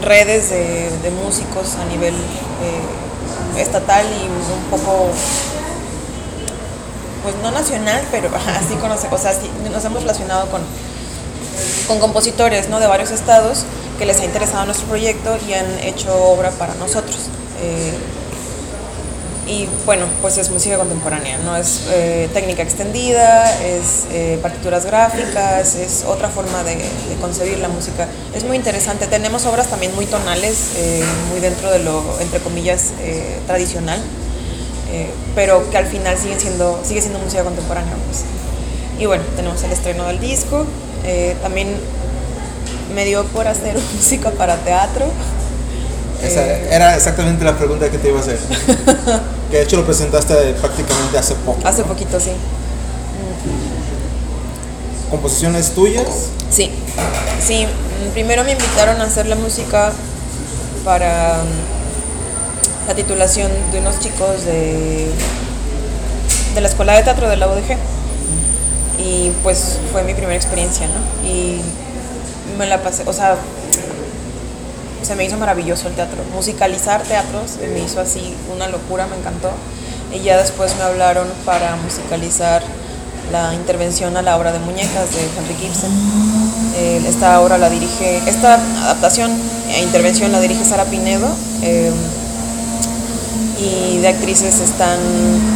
mm, 0.02 0.04
redes 0.04 0.50
de, 0.50 0.90
de 1.04 1.12
músicos 1.12 1.76
a 1.76 1.86
nivel 1.86 2.14
eh, 2.14 3.62
estatal 3.62 4.06
y 4.06 4.26
un 4.28 4.70
poco 4.70 5.10
pues 7.24 7.36
no 7.42 7.52
nacional 7.52 8.02
pero 8.12 8.30
así 8.60 8.76
conoce 8.76 9.08
o 9.12 9.18
sea 9.18 9.34
sí, 9.34 9.50
nos 9.72 9.84
hemos 9.86 10.02
relacionado 10.02 10.50
con 10.50 10.62
con 11.88 12.00
compositores 12.00 12.70
¿no? 12.70 12.80
de 12.80 12.88
varios 12.88 13.12
estados 13.12 13.66
que 13.98 14.06
les 14.06 14.20
ha 14.20 14.26
interesado 14.26 14.66
nuestro 14.66 14.88
proyecto 14.88 15.38
y 15.48 15.54
han 15.54 15.80
hecho 15.80 16.14
obra 16.16 16.52
para 16.52 16.76
nosotros. 16.76 17.18
Eh, 17.62 17.94
y 19.48 19.68
bueno, 19.86 20.06
pues 20.22 20.38
es 20.38 20.50
música 20.50 20.78
contemporánea, 20.78 21.38
no 21.40 21.56
es 21.56 21.84
eh, 21.90 22.30
técnica 22.34 22.64
extendida, 22.64 23.50
es 23.62 24.06
eh, 24.12 24.40
partituras 24.42 24.86
gráficas, 24.86 25.76
es 25.76 26.04
otra 26.06 26.30
forma 26.30 26.64
de, 26.64 26.76
de, 26.76 27.16
concebir 27.22 27.58
la 27.60 27.70
música. 27.70 28.08
Es 28.36 28.44
muy 28.44 28.58
interesante. 28.58 29.08
Tenemos 29.08 29.46
obras 29.46 29.68
también 29.68 29.96
muy 29.96 30.06
tonales, 30.06 30.72
eh, 30.78 31.04
muy 31.32 31.40
dentro 31.40 31.72
de 31.72 31.80
lo, 31.80 32.04
entre 32.20 32.40
comillas, 32.40 32.92
eh, 33.00 33.40
tradicional, 33.48 34.00
eh, 34.92 35.10
pero 35.36 35.70
que 35.70 35.78
al 35.78 35.86
final 35.86 36.18
siguen 36.18 36.40
siendo, 36.40 36.80
sigue 36.84 37.02
siendo 37.02 37.20
música 37.20 37.44
contemporánea. 37.44 37.94
Pues. 38.06 38.24
Y 39.00 39.06
bueno, 39.06 39.24
tenemos 39.36 39.64
el 39.64 39.72
estreno 39.72 40.06
del 40.08 40.20
disco. 40.20 40.66
Eh, 41.06 41.36
también 41.42 41.70
me 42.94 43.06
dio 43.06 43.24
por 43.26 43.48
hacer 43.48 43.76
música 43.96 44.32
para 44.32 44.58
teatro. 44.58 45.06
Esa 46.22 46.44
era 46.44 46.96
exactamente 46.96 47.46
la 47.46 47.56
pregunta 47.56 47.90
que 47.92 47.98
te 47.98 48.10
iba 48.10 48.18
a 48.18 48.22
hacer. 48.22 48.40
que 49.50 49.58
de 49.58 49.64
hecho 49.64 49.78
lo 49.78 49.86
presentaste 49.86 50.34
prácticamente 50.54 51.18
hace 51.18 51.36
poco. 51.36 51.60
hace 51.66 51.82
¿no? 51.82 51.88
poquito, 51.88 52.20
sí. 52.20 52.32
¿Composiciones 55.10 55.72
tuyas? 55.72 56.06
Sí, 56.50 56.72
sí. 57.46 57.66
mm, 57.66 58.12
Primero 58.14 58.44
me 58.44 58.52
invitaron 58.52 59.00
a 59.00 59.06
hacer 59.06 59.26
la 59.28 59.36
música 59.36 59.92
para 60.84 61.44
mm, 61.44 62.88
la 62.88 62.96
titulación 62.96 63.52
de 63.72 63.80
unos 63.80 64.00
chicos 64.00 64.44
de, 64.46 65.10
de 66.56 66.62
la 66.62 66.68
Escuela 66.68 66.94
de 66.94 67.04
Teatro 67.04 67.30
de 67.30 67.38
la 67.38 67.48
UDG. 67.48 67.78
Y 69.00 69.32
pues 69.44 69.78
fue 69.92 70.04
mi 70.04 70.14
primera 70.14 70.36
experiencia, 70.36 70.88
¿no? 70.88 71.28
Y 71.28 71.62
me 72.58 72.66
la 72.66 72.82
pasé, 72.82 73.04
o 73.06 73.14
sea, 73.14 73.38
se 75.08 75.16
me 75.16 75.24
hizo 75.24 75.38
maravilloso 75.38 75.88
el 75.88 75.94
teatro. 75.94 76.22
Musicalizar 76.36 77.02
teatros 77.02 77.52
se 77.52 77.68
me 77.68 77.80
hizo 77.80 78.02
así 78.02 78.36
una 78.54 78.68
locura, 78.68 79.08
me 79.08 79.16
encantó. 79.16 79.52
Y 80.14 80.20
ya 80.20 80.38
después 80.38 80.76
me 80.76 80.84
hablaron 80.84 81.28
para 81.46 81.78
musicalizar 81.78 82.62
la 83.32 83.54
intervención 83.54 84.18
a 84.18 84.22
la 84.22 84.36
obra 84.38 84.52
de 84.52 84.60
muñecas 84.60 85.10
de 85.12 85.22
Henry 85.38 85.56
Gibson. 85.62 85.92
Eh, 86.76 87.02
esta 87.08 87.40
obra 87.40 87.58
la 87.58 87.70
dirige, 87.70 88.22
esta 88.28 88.56
adaptación 88.84 89.32
e 89.70 89.82
intervención 89.82 90.32
la 90.34 90.42
dirige 90.42 90.66
Sara 90.66 90.84
Pinedo. 90.86 91.28
eh, 91.62 91.92
y 93.60 93.98
de 93.98 94.08
actrices 94.08 94.60
están 94.60 95.00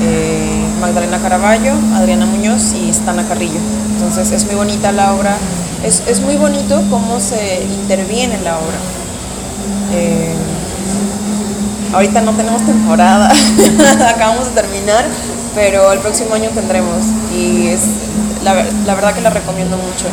eh, 0.02 0.66
Magdalena 0.80 1.20
Caraballo, 1.20 1.74
Adriana 1.94 2.26
Muñoz 2.26 2.74
y 2.74 2.92
Stana 2.92 3.28
Carrillo. 3.28 3.60
Entonces 3.94 4.32
es 4.32 4.46
muy 4.46 4.56
bonita 4.56 4.92
la 4.92 5.14
obra, 5.14 5.38
es, 5.86 6.02
es 6.08 6.20
muy 6.22 6.36
bonito 6.36 6.82
cómo 6.90 7.20
se 7.20 7.62
interviene 7.64 8.34
en 8.36 8.44
la 8.44 8.58
obra. 8.58 9.01
Ahorita 11.94 12.22
no 12.22 12.32
tenemos 12.34 12.66
temporada, 12.66 13.30
acabamos 14.10 14.46
de 14.46 14.52
terminar, 14.62 15.04
pero 15.54 15.92
el 15.92 16.00
próximo 16.00 16.34
año 16.36 16.50
tendremos 16.52 17.04
y 17.36 17.68
es 17.68 17.82
la, 18.44 18.54
ver- 18.54 18.72
la 18.86 18.96
verdad 18.96 19.14
que 19.14 19.22
la 19.22 19.30
recomiendo 19.30 19.76
mucho. 19.78 20.06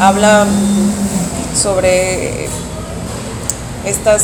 Habla 0.00 0.46
sobre 1.54 2.44
estas 3.84 4.22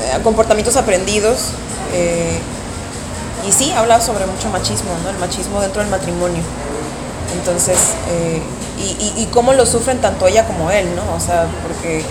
eh, 0.00 0.18
comportamientos 0.22 0.76
aprendidos 0.76 1.50
eh, 1.92 2.38
y 3.46 3.52
sí 3.52 3.72
habla 3.72 4.00
sobre 4.00 4.24
mucho 4.26 4.48
machismo, 4.50 4.90
¿no? 5.04 5.10
el 5.10 5.18
machismo 5.18 5.60
dentro 5.60 5.82
del 5.82 5.90
matrimonio. 5.90 6.42
Entonces, 7.38 7.76
eh, 8.10 8.42
y- 8.78 9.22
y 9.22 9.26
cómo 9.26 9.52
lo 9.52 9.64
sufren 9.66 10.00
tanto 10.00 10.26
ella 10.26 10.44
como 10.46 10.70
él, 10.70 10.86
¿no? 10.96 11.14
O 11.14 11.20
sea, 11.20 11.46
porque 11.62 12.02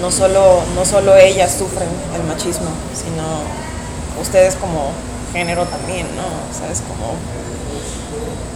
no 0.00 0.10
solo, 0.10 0.62
no 0.74 0.84
solo 0.84 1.16
ellas 1.16 1.52
sufren 1.58 1.88
el 2.14 2.22
machismo, 2.24 2.68
sino 2.94 3.22
ustedes 4.20 4.54
como 4.56 4.90
género 5.32 5.64
también, 5.66 6.06
¿no? 6.16 6.22
O 6.22 6.58
sea, 6.58 6.70
es 6.70 6.80
como, 6.80 7.14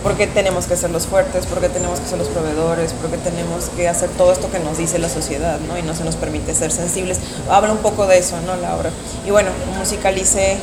¿por 0.03 0.17
qué 0.17 0.27
tenemos 0.27 0.67
que 0.67 0.77
ser 0.77 0.91
los 0.91 1.07
fuertes? 1.07 1.47
¿Por 1.47 1.61
qué 1.61 1.69
tenemos 1.69 2.01
que 2.01 2.09
ser 2.09 2.19
los 2.19 2.29
proveedores? 2.29 2.93
¿Por 2.93 3.11
qué 3.11 3.19
tenemos 3.19 3.67
que 3.77 3.89
hacer 3.89 4.09
todo 4.11 4.33
esto 4.33 4.51
que 4.51 4.59
nos 4.59 4.79
dice 4.79 4.99
la 4.99 5.09
sociedad, 5.09 5.59
¿no? 5.69 5.79
Y 5.79 5.83
no 5.83 5.95
se 5.95 6.05
nos 6.05 6.17
permite 6.17 6.55
ser 6.55 6.73
sensibles. 6.73 7.19
Habla 7.51 7.73
un 7.73 7.79
poco 7.79 8.07
de 8.07 8.19
eso, 8.19 8.37
¿no? 8.47 8.57
La 8.57 8.77
obra. 8.77 8.91
Y 9.27 9.31
bueno, 9.31 9.51
musicalicé 9.79 10.57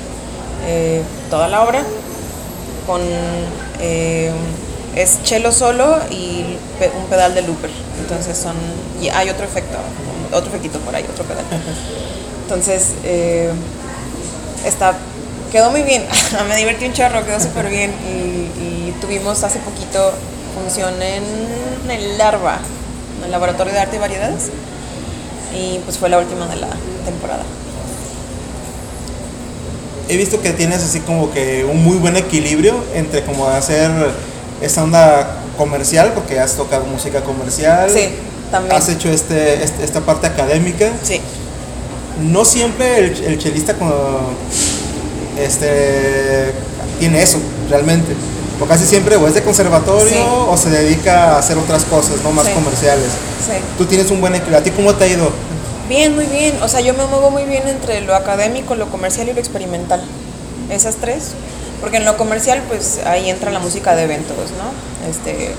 eh, 0.66 1.02
toda 1.30 1.48
la 1.48 1.64
obra 1.64 1.84
con... 2.86 3.02
eh, 3.80 4.32
es 4.96 5.20
cello 5.24 5.52
solo 5.52 5.98
y 6.10 6.58
un 7.00 7.06
pedal 7.10 7.36
de 7.36 7.44
looper. 7.44 7.70
Entonces 8.00 8.38
son... 8.38 8.56
Y 9.02 9.10
hay 9.10 9.30
otro 9.30 9.46
efecto, 9.46 9.78
otro 10.32 10.50
efectito 10.50 10.80
por 10.80 10.96
ahí, 10.96 11.06
otro 11.12 11.24
pedal. 11.26 11.46
Entonces, 12.44 12.94
eh, 13.04 13.52
está, 14.66 14.94
quedó 15.52 15.72
muy 15.72 15.84
bien. 15.84 16.06
Me 16.50 16.56
divertí 16.56 16.86
un 16.86 16.94
chorro, 16.94 17.26
quedó 17.26 17.40
súper 17.40 17.70
bien. 17.70 17.92
Y, 18.08 18.62
y 18.62 18.96
tuvimos 19.02 19.44
hace 19.44 19.60
poquito 19.60 20.14
función 20.56 21.02
en 21.02 21.24
el 21.90 22.18
Larva, 22.18 22.60
en 23.18 23.26
el 23.26 23.32
Laboratorio 23.32 23.74
de 23.74 23.80
Arte 23.80 23.96
y 23.98 24.00
Variedades. 24.00 24.50
Y 25.56 25.80
pues 25.80 25.98
fue 25.98 26.10
la 26.10 26.20
última 26.20 26.48
de 26.48 26.58
la 26.58 26.70
temporada. 27.06 27.44
He 30.08 30.18
visto 30.18 30.42
que 30.42 30.52
tienes 30.54 30.84
así 30.84 31.02
como 31.02 31.32
que 31.32 31.66
un 31.66 31.84
muy 31.84 31.98
buen 31.98 32.18
equilibrio 32.18 32.84
entre 32.96 33.24
como 33.24 33.48
hacer 33.48 33.92
esta 34.60 34.84
onda 34.84 35.38
comercial, 35.58 36.14
porque 36.14 36.40
has 36.40 36.56
tocado 36.56 36.86
música 36.86 37.22
comercial. 37.22 37.90
Sí, 37.92 38.10
también. 38.52 38.76
Has 38.76 38.90
hecho 38.90 39.10
este, 39.10 39.64
este- 39.64 39.84
esta 39.84 40.02
parte 40.02 40.28
académica. 40.28 40.92
Sí, 41.04 41.22
No 42.22 42.44
siempre 42.44 42.98
el, 43.00 43.24
el 43.24 43.38
chelista 43.40 43.76
como, 43.76 43.94
este, 45.40 46.52
tiene 47.00 47.22
eso, 47.22 47.38
realmente. 47.70 48.14
O 48.62 48.66
casi 48.66 48.86
siempre 48.86 49.16
o 49.16 49.26
es 49.28 49.34
de 49.36 49.42
conservatorio 49.44 50.10
Sí. 50.10 50.20
o 50.50 50.58
se 50.58 50.70
dedica 50.70 51.36
a 51.36 51.40
hacer 51.40 51.58
otras 51.58 51.84
cosas, 51.86 52.16
no 52.24 52.32
más 52.32 52.46
Sí. 52.48 52.54
comerciales. 52.54 53.08
Sí. 53.46 53.54
Tú 53.78 53.86
tienes 53.86 54.12
un 54.12 54.20
buen 54.20 54.34
equilibrio. 54.36 54.60
¿A 54.60 54.64
ti 54.64 54.72
cómo 54.72 54.94
te 54.96 55.06
ha 55.06 55.08
ido? 55.08 55.32
Bien, 55.88 56.14
muy 56.14 56.26
bien. 56.26 56.62
O 56.62 56.68
sea, 56.68 56.82
yo 56.82 56.94
me 56.94 57.06
muevo 57.06 57.32
muy 57.32 57.46
bien 57.46 57.68
entre 57.68 58.02
lo 58.02 58.16
académico, 58.16 58.76
lo 58.76 58.90
comercial 58.92 59.30
y 59.30 59.34
lo 59.34 59.40
experimental. 59.40 60.02
Esas 60.70 60.98
tres. 60.98 61.32
Porque 61.80 61.98
en 61.98 62.06
lo 62.06 62.18
comercial, 62.18 62.62
pues 62.68 63.00
ahí 63.06 63.30
entra 63.30 63.50
la 63.52 63.60
música 63.60 63.96
de 63.96 64.04
eventos, 64.04 64.36
¿no? 64.36 65.10
Este, 65.10 65.54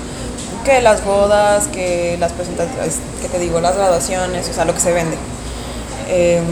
que 0.63 0.81
las 0.81 1.03
bodas, 1.03 1.67
que 1.67 2.17
las 2.19 2.31
presentaciones, 2.31 2.99
que 3.21 3.27
te 3.27 3.39
digo, 3.39 3.59
las 3.61 3.75
graduaciones, 3.75 4.49
o 4.49 4.53
sea, 4.53 4.65
lo 4.65 4.73
que 4.73 4.79
se 4.79 4.91
vende. 4.91 5.17
Em, 6.09 6.45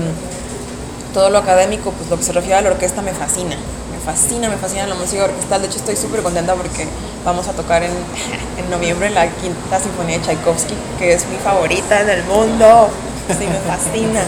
todo 1.13 1.29
lo 1.29 1.39
académico, 1.39 1.91
pues 1.91 2.09
lo 2.09 2.17
que 2.17 2.23
se 2.23 2.31
refiere 2.31 2.55
a 2.55 2.61
la 2.61 2.69
orquesta 2.69 3.01
me 3.01 3.11
fascina. 3.11 3.55
Me 3.55 3.99
fascina, 4.05 4.49
me 4.49 4.57
fascina 4.57 4.87
la 4.87 4.95
música 4.95 5.25
orquestal. 5.25 5.61
De 5.61 5.67
hecho, 5.67 5.77
estoy 5.77 5.95
súper 5.95 6.21
contenta 6.21 6.53
porque 6.55 6.87
vamos 7.25 7.47
a 7.47 7.53
tocar 7.53 7.83
en, 7.83 7.91
en 8.57 8.69
noviembre 8.69 9.09
la 9.09 9.27
quinta 9.27 9.79
sinfonía 9.79 10.17
de 10.17 10.25
Tchaikovsky, 10.25 10.75
que 10.97 11.13
es 11.13 11.25
mi 11.27 11.37
favorita 11.37 12.03
del 12.03 12.23
mundo. 12.23 12.89
Sí, 13.27 13.45
me 13.45 13.59
fascina. 13.59 14.23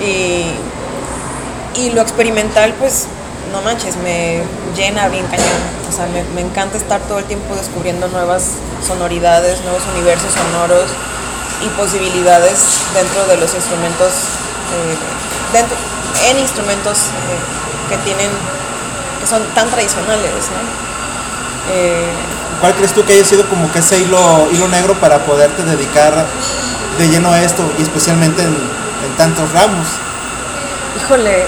Y, 0.00 0.54
y 1.80 1.90
lo 1.90 2.00
experimental, 2.00 2.74
pues, 2.78 3.06
no 3.52 3.62
manches, 3.62 3.96
me 3.96 4.42
llena 4.76 5.08
bien 5.08 5.26
cañón. 5.26 5.62
O 5.88 5.92
sea, 5.92 6.06
me, 6.06 6.22
me 6.34 6.40
encanta 6.40 6.76
estar 6.76 7.00
todo 7.02 7.18
el 7.18 7.24
tiempo 7.24 7.54
descubriendo 7.54 8.08
nuevas 8.08 8.50
sonoridades, 8.86 9.60
nuevos 9.62 9.82
universos 9.94 10.32
sonoros 10.32 10.90
y 11.64 11.68
posibilidades 11.80 12.58
dentro 12.94 13.26
de 13.26 13.36
los 13.36 13.54
instrumentos, 13.54 14.12
eh, 14.74 14.96
dentro, 15.52 15.76
en 16.30 16.38
instrumentos 16.38 16.98
eh, 16.98 17.90
que 17.90 17.96
tienen, 17.98 18.30
que 19.20 19.26
son 19.26 19.42
tan 19.54 19.68
tradicionales, 19.70 20.32
¿no? 20.50 21.72
Eh, 21.72 22.10
¿Cuál 22.60 22.74
crees 22.74 22.92
tú 22.92 23.04
que 23.04 23.14
haya 23.14 23.24
sido 23.24 23.48
como 23.48 23.70
que 23.72 23.78
ese 23.78 23.98
hilo, 23.98 24.48
hilo 24.52 24.68
negro 24.68 24.94
para 24.94 25.24
poderte 25.24 25.62
dedicar 25.62 26.26
de 26.98 27.08
lleno 27.08 27.32
a 27.32 27.40
esto 27.40 27.62
y 27.78 27.82
especialmente 27.82 28.42
en, 28.42 28.48
en 28.48 29.16
tantos 29.16 29.50
ramos? 29.52 29.86
híjole, 30.96 31.44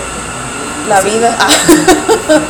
la 0.88 1.00
vida. 1.00 1.36
Ah. 1.38 1.48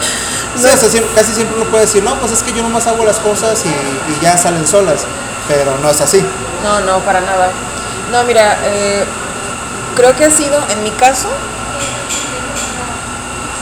Sí, 0.57 0.65
o 0.73 0.77
sea, 0.79 0.89
siempre- 0.89 1.13
casi 1.15 1.35
siempre 1.35 1.55
uno 1.61 1.67
puede 1.71 1.85
decir, 1.85 2.03
no, 2.03 2.15
pues 2.15 2.33
es 2.33 2.43
que 2.43 2.51
yo 2.51 2.63
nomás 2.63 2.87
hago 2.87 3.05
las 3.05 3.19
cosas 3.19 3.63
y, 3.67 3.69
y 3.69 4.19
ya 4.23 4.39
salen 4.39 4.67
solas, 4.67 5.05
pero 5.47 5.77
no 5.83 5.91
es 5.91 6.01
así. 6.01 6.25
No, 6.63 6.81
no, 6.81 7.01
para 7.01 7.21
nada. 7.21 7.51
No, 8.11 8.25
mira, 8.25 8.57
eh, 8.65 9.05
creo 9.97 10.17
que 10.17 10.25
ha 10.25 10.31
sido, 10.31 10.59
en 10.71 10.83
mi 10.83 10.91
caso, 10.93 11.29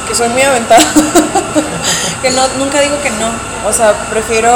que 0.06 0.14
soy 0.14 0.28
muy 0.28 0.42
aventada. 0.42 0.80
que 2.22 2.30
no, 2.30 2.46
nunca 2.58 2.80
digo 2.80 3.00
que 3.02 3.10
no. 3.10 3.30
O 3.68 3.72
sea, 3.72 3.92
prefiero. 4.10 4.52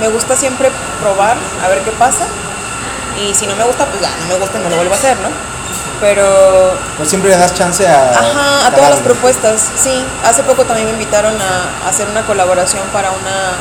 Me 0.00 0.08
gusta 0.08 0.34
siempre 0.36 0.70
probar, 1.02 1.36
a 1.62 1.68
ver 1.68 1.82
qué 1.82 1.90
pasa. 1.92 2.24
Y 3.20 3.34
si 3.34 3.46
no 3.46 3.54
me 3.56 3.64
gusta, 3.64 3.84
pues 3.86 4.00
ya, 4.00 4.08
no 4.20 4.26
me 4.26 4.34
gusta 4.36 4.58
no 4.58 4.70
lo 4.70 4.76
vuelvo 4.76 4.94
a 4.94 4.96
hacer, 4.96 5.18
¿no? 5.20 5.28
Pero 6.00 6.72
Pues 6.96 7.08
siempre 7.08 7.30
le 7.30 7.36
das 7.36 7.54
chance 7.54 7.86
a... 7.86 8.10
Ajá, 8.10 8.66
a 8.66 8.70
todas 8.74 8.90
las 8.90 9.00
propuestas, 9.00 9.70
sí. 9.76 10.04
Hace 10.24 10.42
poco 10.42 10.64
también 10.64 10.86
me 10.86 10.92
invitaron 10.92 11.34
a, 11.40 11.88
hacer 11.88 12.08
una 12.08 12.22
colaboración 12.22 12.82
para 12.92 13.10
una... 13.10 13.52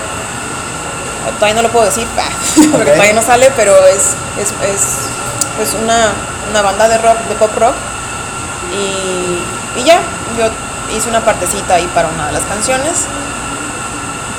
Todavía 1.35 1.55
no 1.55 1.61
lo 1.61 1.71
puedo 1.71 1.85
decir, 1.85 2.07
porque 2.71 2.91
todavía 2.91 3.13
no 3.13 3.21
sale, 3.21 3.51
pero 3.55 3.75
es, 3.85 4.15
es, 4.39 4.49
es 4.67 4.81
pues 5.55 5.75
una, 5.75 6.13
una 6.49 6.61
banda 6.63 6.87
de 6.89 6.97
rock, 6.97 7.17
de 7.29 7.35
pop 7.35 7.51
rock. 7.57 7.75
Y, 8.73 9.79
y 9.79 9.83
ya, 9.83 9.99
yo 10.37 10.49
hice 10.95 11.09
una 11.09 11.21
partecita 11.21 11.75
ahí 11.75 11.87
para 11.93 12.07
una 12.07 12.27
de 12.27 12.31
las 12.33 12.43
canciones. 12.43 13.05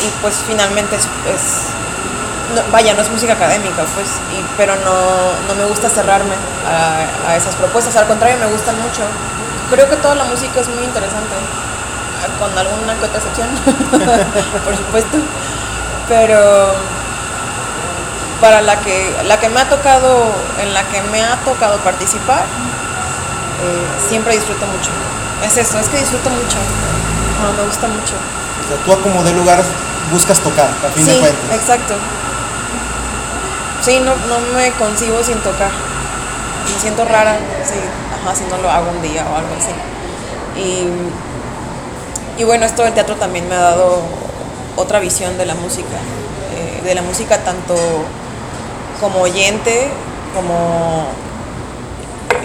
Y 0.01 0.11
pues 0.21 0.35
finalmente 0.47 0.97
es... 0.97 1.05
es- 1.33 1.69
no, 2.55 2.63
vaya, 2.73 2.95
no 2.95 3.03
es 3.03 3.11
música 3.11 3.33
académica, 3.35 3.83
pues, 3.95 4.09
y- 4.33 4.45
pero 4.57 4.75
no, 4.77 4.95
no 5.49 5.55
me 5.55 5.65
gusta 5.65 5.89
cerrarme 5.89 6.35
a, 6.67 7.31
a 7.31 7.37
esas 7.37 7.55
propuestas, 7.57 7.97
al 7.97 8.07
contrario, 8.07 8.37
me 8.39 8.47
gustan 8.47 8.77
mucho. 8.81 9.03
Creo 9.71 9.89
que 9.89 9.97
toda 9.97 10.15
la 10.15 10.25
música 10.25 10.61
es 10.61 10.69
muy 10.69 10.85
interesante, 10.85 11.35
con 12.39 12.57
alguna 12.57 12.95
que 12.95 13.05
otra 13.07 13.19
excepción, 13.19 13.49
por 14.65 14.77
supuesto, 14.77 15.19
pero 16.09 16.73
para 18.41 18.61
la 18.61 18.81
que, 18.81 19.15
la 19.25 19.39
que 19.39 19.49
me 19.49 19.61
ha 19.61 19.69
tocado, 19.69 20.33
en 20.61 20.75
la 20.75 20.83
que 20.85 21.01
me 21.03 21.23
ha 21.25 21.37
tocado 21.45 21.79
participar, 21.79 22.41
eh, 23.63 23.87
siempre 24.09 24.35
disfruto 24.35 24.67
mucho. 24.67 24.91
Es 25.45 25.57
eso, 25.57 25.79
es 25.79 25.89
que 25.89 25.99
disfruto 25.99 26.29
mucho, 26.31 26.57
Ah, 27.43 27.51
me 27.57 27.63
gusta 27.67 27.89
mucho. 27.89 28.15
O 28.15 28.69
sea, 28.69 28.77
tú 28.97 29.03
como 29.03 29.23
de 29.25 29.33
lugar 29.33 29.61
buscas 30.13 30.39
tocar, 30.41 30.67
a 30.69 30.89
fin 30.95 31.05
de 31.07 31.13
Sí, 31.15 31.19
cuentas. 31.21 31.57
exacto. 31.61 31.95
Sí, 33.85 33.99
no, 34.01 34.15
no 34.15 34.39
me 34.55 34.71
concibo 34.73 35.23
sin 35.25 35.39
tocar. 35.39 35.71
Me 36.73 36.81
siento 36.81 37.05
rara, 37.05 37.37
sí, 37.65 37.75
ajá, 38.15 38.35
si 38.37 38.45
no 38.45 38.57
lo 38.59 38.71
hago 38.71 38.91
un 38.91 39.03
día 39.03 39.25
o 39.31 39.37
algo 39.37 39.51
así. 39.59 39.73
Y, 40.61 42.41
y 42.41 42.45
bueno, 42.45 42.65
esto 42.65 42.83
del 42.83 42.95
teatro 42.95 43.17
también 43.17 43.49
me 43.49 43.57
ha 43.57 43.61
dado 43.61 44.03
otra 44.77 45.01
visión 45.01 45.37
de 45.39 45.47
la 45.47 45.55
música. 45.55 45.97
eh, 46.55 46.83
de 46.85 46.95
la 46.95 47.03
música 47.03 47.39
tanto 47.39 47.75
como 49.01 49.21
oyente, 49.21 49.89
como 50.35 51.07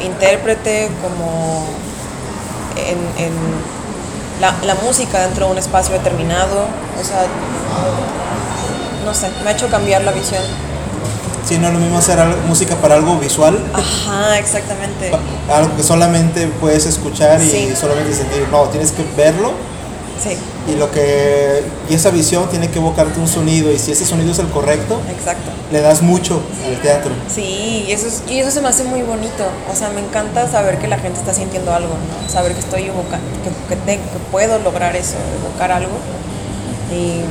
intérprete, 0.03 0.89
como 1.01 1.65
en, 2.75 3.25
en 3.25 3.33
la, 4.41 4.53
la 4.63 4.75
música 4.75 5.19
dentro 5.21 5.45
de 5.47 5.51
un 5.53 5.57
espacio 5.57 5.93
determinado. 5.93 6.65
O 6.99 7.03
sea, 7.03 7.25
no 9.05 9.13
sé, 9.13 9.29
me 9.43 9.49
ha 9.51 9.53
hecho 9.53 9.69
cambiar 9.69 10.01
la 10.03 10.11
visión. 10.11 10.43
Sí, 11.47 11.57
no 11.57 11.67
es 11.67 11.73
lo 11.73 11.79
mismo 11.79 11.97
hacer 11.99 12.19
música 12.47 12.75
para 12.75 12.95
algo 12.95 13.17
visual, 13.17 13.57
Ajá, 13.73 14.37
exactamente. 14.37 15.11
algo 15.49 15.75
que 15.77 15.83
solamente 15.83 16.47
puedes 16.59 16.85
escuchar 16.85 17.41
y 17.41 17.49
Sí. 17.49 17.73
solamente 17.79 18.13
sentir. 18.13 18.45
No, 18.51 18.63
tienes 18.63 18.91
que 18.91 19.03
verlo 19.15 19.53
Sí, 20.21 20.35
y 20.67 20.75
lo 20.75 20.91
que 20.91 21.63
y 21.89 21.93
esa 21.93 22.09
visión 22.09 22.49
tiene 22.49 22.69
que 22.69 22.79
evocarte 22.79 23.19
un 23.19 23.27
sonido 23.27 23.71
y 23.71 23.77
si 23.79 23.91
ese 23.91 24.03
sonido 24.03 24.31
es 24.31 24.39
el 24.39 24.47
correcto, 24.49 24.99
exacto. 25.15 25.51
le 25.71 25.79
das 25.79 26.01
mucho 26.01 26.41
al 26.67 26.81
teatro. 26.81 27.11
Sí, 27.33 27.85
y 27.87 27.91
eso, 27.91 28.07
es- 28.07 28.23
y 28.27 28.39
eso 28.39 28.49
se 28.51 28.59
me 28.59 28.67
hace 28.67 28.83
muy 28.83 29.03
bonito. 29.03 29.45
O 29.71 29.75
sea, 29.75 29.89
me 29.89 30.01
encanta 30.01 30.49
saber 30.49 30.79
que 30.79 30.87
la 30.87 30.97
gente 30.97 31.19
está 31.19 31.33
sintiendo 31.35 31.71
algo, 31.71 31.89
¿no? 31.93 32.29
Saber 32.29 32.53
que 32.53 32.59
estoy 32.59 32.85
evocando, 32.87 33.25
que, 33.43 33.75
que, 33.75 33.81
te- 33.83 33.97
que 33.97 34.17
puedo 34.31 34.57
lograr 34.59 34.95
eso, 34.95 35.15
evocar 35.45 35.71
algo. 35.71 35.91
Y 36.91 37.21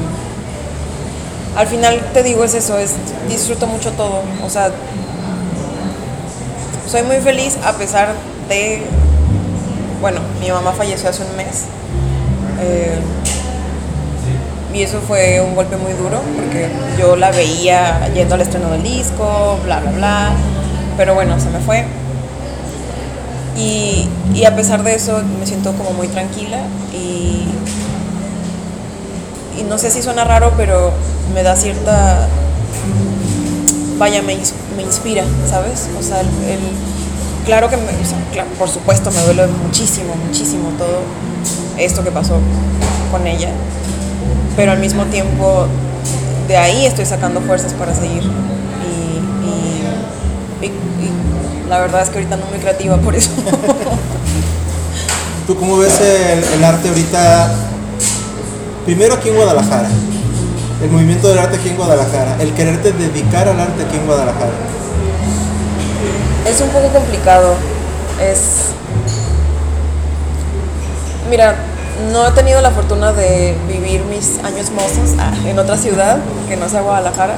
al 1.56 1.66
final 1.66 2.00
te 2.12 2.22
digo 2.22 2.44
es 2.44 2.54
eso, 2.54 2.78
es 2.78 2.92
disfruto 3.28 3.66
mucho 3.66 3.90
todo. 3.92 4.22
O 4.44 4.50
sea, 4.50 4.70
soy 6.88 7.02
muy 7.02 7.16
feliz 7.16 7.56
a 7.64 7.72
pesar 7.72 8.14
de, 8.48 8.82
bueno, 10.00 10.20
mi 10.40 10.50
mamá 10.50 10.72
falleció 10.72 11.08
hace 11.08 11.22
un 11.24 11.36
mes. 11.36 11.64
Eh, 12.60 12.98
y 14.74 14.82
eso 14.82 15.00
fue 15.00 15.40
un 15.40 15.54
golpe 15.54 15.76
muy 15.76 15.92
duro 15.94 16.20
porque 16.36 16.68
yo 16.98 17.16
la 17.16 17.30
veía 17.30 18.08
yendo 18.12 18.34
al 18.34 18.42
estreno 18.42 18.70
del 18.70 18.82
disco, 18.82 19.58
bla, 19.64 19.80
bla, 19.80 19.90
bla. 19.92 20.32
Pero 20.98 21.14
bueno, 21.14 21.40
se 21.40 21.48
me 21.48 21.60
fue. 21.60 21.86
Y, 23.56 24.06
y 24.34 24.44
a 24.44 24.54
pesar 24.54 24.82
de 24.82 24.94
eso 24.94 25.22
me 25.40 25.46
siento 25.46 25.72
como 25.72 25.92
muy 25.92 26.08
tranquila 26.08 26.58
y, 26.92 27.46
y 29.58 29.62
no 29.62 29.78
sé 29.78 29.90
si 29.90 30.02
suena 30.02 30.24
raro, 30.24 30.52
pero 30.56 30.92
me 31.34 31.42
da 31.42 31.56
cierta... 31.56 32.28
Vaya, 33.98 34.22
me, 34.22 34.36
me 34.76 34.82
inspira, 34.82 35.24
¿sabes? 35.48 35.88
O 35.98 36.02
sea, 36.02 36.20
el, 36.20 36.28
claro 37.46 37.70
que, 37.70 37.76
me, 37.76 37.84
o 37.84 38.04
sea, 38.04 38.44
por 38.58 38.68
supuesto, 38.68 39.10
me 39.10 39.20
duele 39.22 39.46
muchísimo, 39.46 40.14
muchísimo 40.26 40.68
todo 40.78 41.00
esto 41.78 42.04
que 42.04 42.10
pasó 42.10 42.34
con 43.10 43.26
ella 43.26 43.50
pero 44.56 44.72
al 44.72 44.78
mismo 44.78 45.04
tiempo 45.04 45.66
de 46.48 46.56
ahí 46.56 46.86
estoy 46.86 47.04
sacando 47.04 47.42
fuerzas 47.42 47.74
para 47.74 47.94
seguir. 47.94 48.22
Y, 48.22 49.18
y- 50.66 50.72
la 51.68 51.78
verdad 51.80 52.02
es 52.02 52.08
que 52.08 52.18
ahorita 52.18 52.36
no 52.36 52.46
muy 52.46 52.58
creativa 52.58 52.96
por 52.96 53.14
eso. 53.14 53.30
¿Tú 55.46 55.56
cómo 55.56 55.76
ves 55.78 56.00
el 56.00 56.64
arte 56.64 56.88
ahorita? 56.88 57.54
Primero 58.86 59.14
aquí 59.14 59.28
en 59.30 59.36
Guadalajara, 59.36 59.88
el 60.82 60.90
movimiento 60.90 61.28
del 61.28 61.38
arte 61.40 61.56
aquí 61.56 61.70
en 61.70 61.76
Guadalajara, 61.76 62.36
el 62.40 62.54
quererte 62.54 62.92
dedicar 62.92 63.48
al 63.48 63.58
arte 63.60 63.82
aquí 63.84 63.96
en 63.96 64.06
Guadalajara. 64.06 64.52
es 66.48 66.60
un 66.60 66.68
poco 66.68 66.88
complicado. 66.90 67.54
Es. 68.22 68.70
Mira, 71.28 71.56
no 72.12 72.28
he 72.28 72.30
tenido 72.30 72.62
la 72.62 72.70
fortuna 72.70 73.12
de 73.12 73.56
vivir 73.68 74.04
mis 74.04 74.38
años 74.44 74.70
mozos 74.70 75.16
ah, 75.18 75.32
en 75.44 75.58
otra 75.58 75.76
ciudad 75.76 76.18
que 76.48 76.56
no 76.56 76.68
sea 76.68 76.82
Guadalajara, 76.82 77.34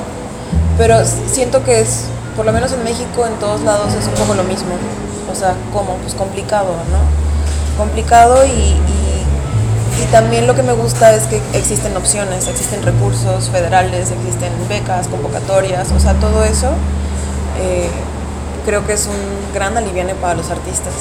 pero 0.77 0.97
siento 1.33 1.65
que 1.65 1.81
es, 1.81 2.05
por 2.37 2.45
lo 2.45 2.53
menos 2.53 2.73
en 2.73 2.85
México, 2.85 3.27
en 3.27 3.33
todos 3.41 3.63
lados 3.63 3.95
es 3.99 4.07
un 4.07 4.13
poco 4.15 4.35
lo 4.35 4.45
mismo. 4.45 4.75
O 5.33 5.35
sea, 5.35 5.55
como, 5.73 5.95
pues 5.97 6.15
complicado, 6.15 6.69
¿no? 6.93 7.83
Complicado 7.83 8.45
y- 8.45 8.77
Y 10.03 10.07
también 10.13 10.47
lo 10.47 10.55
que 10.55 10.63
me 10.63 10.73
gusta 10.73 11.15
es 11.15 11.25
que 11.25 11.41
existen 11.55 11.97
opciones, 11.97 12.47
existen 12.47 12.83
recursos 12.83 13.51
federales, 13.51 14.11
existen 14.11 14.53
becas, 14.69 15.09
convocatorias, 15.09 15.91
o 15.91 15.99
sea, 15.99 16.15
todo 16.15 16.45
eso 16.45 16.69
eh, 17.61 17.89
creo 18.65 18.87
que 18.87 18.93
es 18.93 19.07
un 19.07 19.53
gran 19.53 19.77
aliviane 19.77 20.15
para 20.15 20.35
los 20.35 20.51
artistas, 20.51 20.93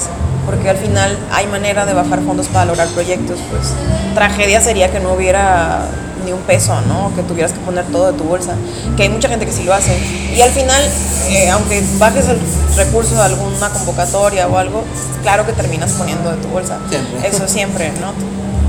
porque 0.46 0.68
al 0.68 0.76
final 0.76 1.16
hay 1.32 1.46
manera 1.46 1.86
de 1.86 1.94
bajar 1.94 2.20
fondos 2.22 2.48
para 2.48 2.64
lograr 2.64 2.88
proyectos, 2.88 3.38
pues 3.50 3.68
tragedia 4.14 4.60
sería 4.60 4.90
que 4.90 4.98
no 4.98 5.12
hubiera 5.12 5.86
ni 6.24 6.32
un 6.32 6.40
peso, 6.40 6.80
¿no? 6.82 7.12
Que 7.14 7.22
tuvieras 7.22 7.52
que 7.52 7.60
poner 7.60 7.84
todo 7.86 8.10
de 8.12 8.18
tu 8.18 8.24
bolsa, 8.24 8.54
que 8.96 9.04
hay 9.04 9.08
mucha 9.08 9.28
gente 9.28 9.46
que 9.46 9.52
sí 9.52 9.62
lo 9.64 9.74
hace. 9.74 9.96
Y 10.34 10.40
al 10.40 10.50
final, 10.50 10.82
eh, 11.28 11.48
aunque 11.50 11.82
bajes 11.98 12.28
el 12.28 12.40
recurso 12.76 13.14
de 13.14 13.22
alguna 13.22 13.68
convocatoria 13.70 14.48
o 14.48 14.58
algo, 14.58 14.82
claro 15.22 15.46
que 15.46 15.52
terminas 15.52 15.92
poniendo 15.92 16.30
de 16.30 16.36
tu 16.38 16.48
bolsa. 16.48 16.78
Siempre. 16.88 17.28
Eso 17.28 17.46
siempre, 17.46 17.92
¿no? 18.00 18.12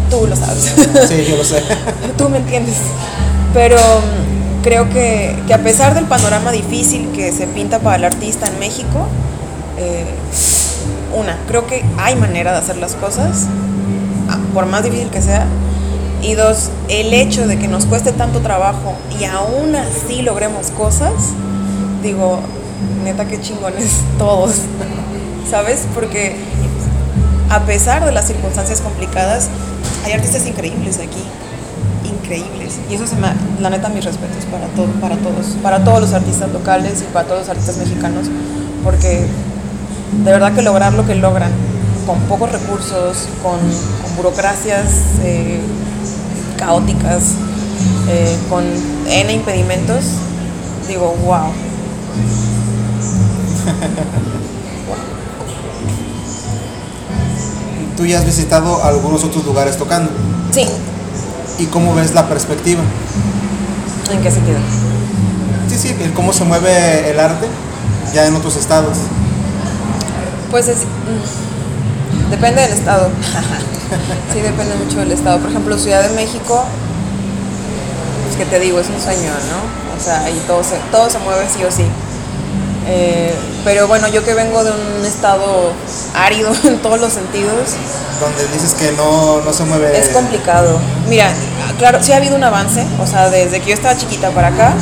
Tú 0.09 0.27
lo 0.27 0.35
sabes. 0.35 0.73
Sí, 1.07 1.25
yo 1.29 1.37
lo 1.37 1.43
sé. 1.43 1.63
Tú 2.17 2.29
me 2.29 2.37
entiendes. 2.37 2.77
Pero 3.53 3.77
mm, 3.77 4.63
creo 4.63 4.89
que, 4.89 5.35
que 5.47 5.53
a 5.53 5.59
pesar 5.59 5.93
del 5.93 6.05
panorama 6.05 6.51
difícil 6.51 7.09
que 7.15 7.31
se 7.31 7.47
pinta 7.47 7.79
para 7.79 7.97
el 7.97 8.05
artista 8.05 8.47
en 8.47 8.59
México, 8.59 9.07
eh, 9.77 10.05
una, 11.17 11.37
creo 11.47 11.65
que 11.67 11.83
hay 11.97 12.15
manera 12.15 12.51
de 12.51 12.57
hacer 12.57 12.77
las 12.77 12.93
cosas, 12.95 13.47
ah, 14.29 14.37
por 14.53 14.65
más 14.65 14.83
difícil 14.83 15.09
que 15.09 15.21
sea. 15.21 15.45
Y 16.21 16.33
dos, 16.33 16.69
el 16.89 17.13
hecho 17.13 17.47
de 17.47 17.57
que 17.57 17.67
nos 17.67 17.85
cueste 17.85 18.11
tanto 18.11 18.39
trabajo 18.39 18.95
y 19.19 19.23
aún 19.23 19.75
así 19.75 20.21
logremos 20.21 20.69
cosas, 20.71 21.13
digo, 22.03 22.41
neta 23.03 23.25
que 23.25 23.39
chingones 23.39 23.99
todos, 24.17 24.51
¿sabes? 25.49 25.85
Porque 25.93 26.35
a 27.49 27.61
pesar 27.61 28.05
de 28.05 28.11
las 28.11 28.27
circunstancias 28.27 28.81
complicadas, 28.81 29.49
hay 30.09 30.15
artistas 30.15 30.45
increíbles 30.47 30.97
aquí, 30.97 31.23
increíbles. 32.09 32.79
Y 32.89 32.95
eso 32.95 33.05
se 33.05 33.15
me, 33.15 33.27
la 33.59 33.69
neta, 33.69 33.89
mis 33.89 34.03
respetos 34.03 34.45
para, 34.45 34.65
todo, 34.67 34.87
para 34.99 35.17
todos, 35.17 35.55
para 35.61 35.83
todos 35.83 36.01
los 36.01 36.13
artistas 36.13 36.51
locales 36.51 37.01
y 37.01 37.13
para 37.13 37.27
todos 37.27 37.41
los 37.41 37.49
artistas 37.49 37.77
mexicanos, 37.77 38.27
porque 38.83 39.27
de 40.23 40.31
verdad 40.31 40.53
que 40.53 40.63
lograr 40.63 40.93
lo 40.93 41.05
que 41.05 41.15
logran, 41.15 41.51
con 42.07 42.19
pocos 42.21 42.51
recursos, 42.51 43.27
con, 43.43 43.59
burocracias 44.17 44.85
eh, 45.23 45.61
caóticas, 46.57 47.35
eh, 48.09 48.35
con 48.49 48.65
N 49.07 49.31
impedimentos, 49.31 50.05
digo, 50.87 51.15
wow. 51.23 51.51
Tú 57.99 58.05
ya 58.05 58.17
has 58.19 58.23
visitado 58.23 58.81
algunos 58.81 59.25
otros 59.25 59.43
lugares 59.43 59.75
tocando. 59.75 60.09
Sí, 60.53 60.65
¿Y 61.57 61.65
cómo 61.65 61.93
ves 61.93 62.13
la 62.13 62.29
perspectiva? 62.29 62.81
¿en 64.09 64.21
qué 64.21 64.31
sentido? 64.31 64.57
Sí, 65.67 65.77
sí, 65.77 65.95
el 66.01 66.13
cómo 66.13 66.31
se 66.31 66.45
mueve 66.45 67.09
el 67.11 67.19
arte 67.19 67.45
ya 68.13 68.25
en 68.25 68.37
otros 68.37 68.55
estados. 68.55 68.97
Pues 70.49 70.69
es. 70.69 70.77
mm, 70.77 72.31
Depende 72.31 72.61
del 72.61 72.71
estado. 72.71 73.09
sí, 74.33 74.39
depende 74.39 74.75
mucho 74.75 74.99
del 74.99 75.11
estado. 75.11 75.39
Por 75.39 75.49
ejemplo, 75.49 75.77
Ciudad 75.77 76.01
de 76.01 76.15
México, 76.15 76.63
pues 78.23 78.37
que 78.37 78.45
te 78.45 78.61
digo, 78.61 78.79
es 78.79 78.87
un 78.87 79.01
sueño, 79.01 79.29
¿no? 79.29 79.99
O 79.99 80.01
sea, 80.01 80.21
ahí 80.23 80.41
todo 80.47 80.63
se, 80.63 80.77
todo 80.89 81.09
se 81.09 81.19
mueve 81.19 81.45
sí 81.53 81.65
o 81.65 81.69
sí. 81.69 81.83
Eh, 82.87 83.33
pero 83.63 83.87
bueno, 83.87 84.07
yo 84.07 84.23
que 84.23 84.33
vengo 84.33 84.63
de 84.63 84.71
un 84.71 85.05
estado 85.05 85.73
árido 86.13 86.51
en 86.63 86.79
todos 86.79 86.99
los 86.99 87.13
sentidos, 87.13 87.53
Donde 88.19 88.47
dices 88.53 88.73
que 88.73 88.91
no, 88.93 89.41
no 89.41 89.53
se 89.53 89.63
mueve. 89.65 89.97
es 89.97 90.09
complicado. 90.09 90.79
Mira, 91.07 91.31
claro, 91.77 91.99
sí 92.01 92.11
ha 92.13 92.17
habido 92.17 92.35
un 92.35 92.43
avance, 92.43 92.85
o 92.99 93.07
sea, 93.07 93.29
desde 93.29 93.59
que 93.59 93.69
yo 93.69 93.73
estaba 93.73 93.97
chiquita 93.97 94.31
para 94.31 94.47
acá, 94.49 94.73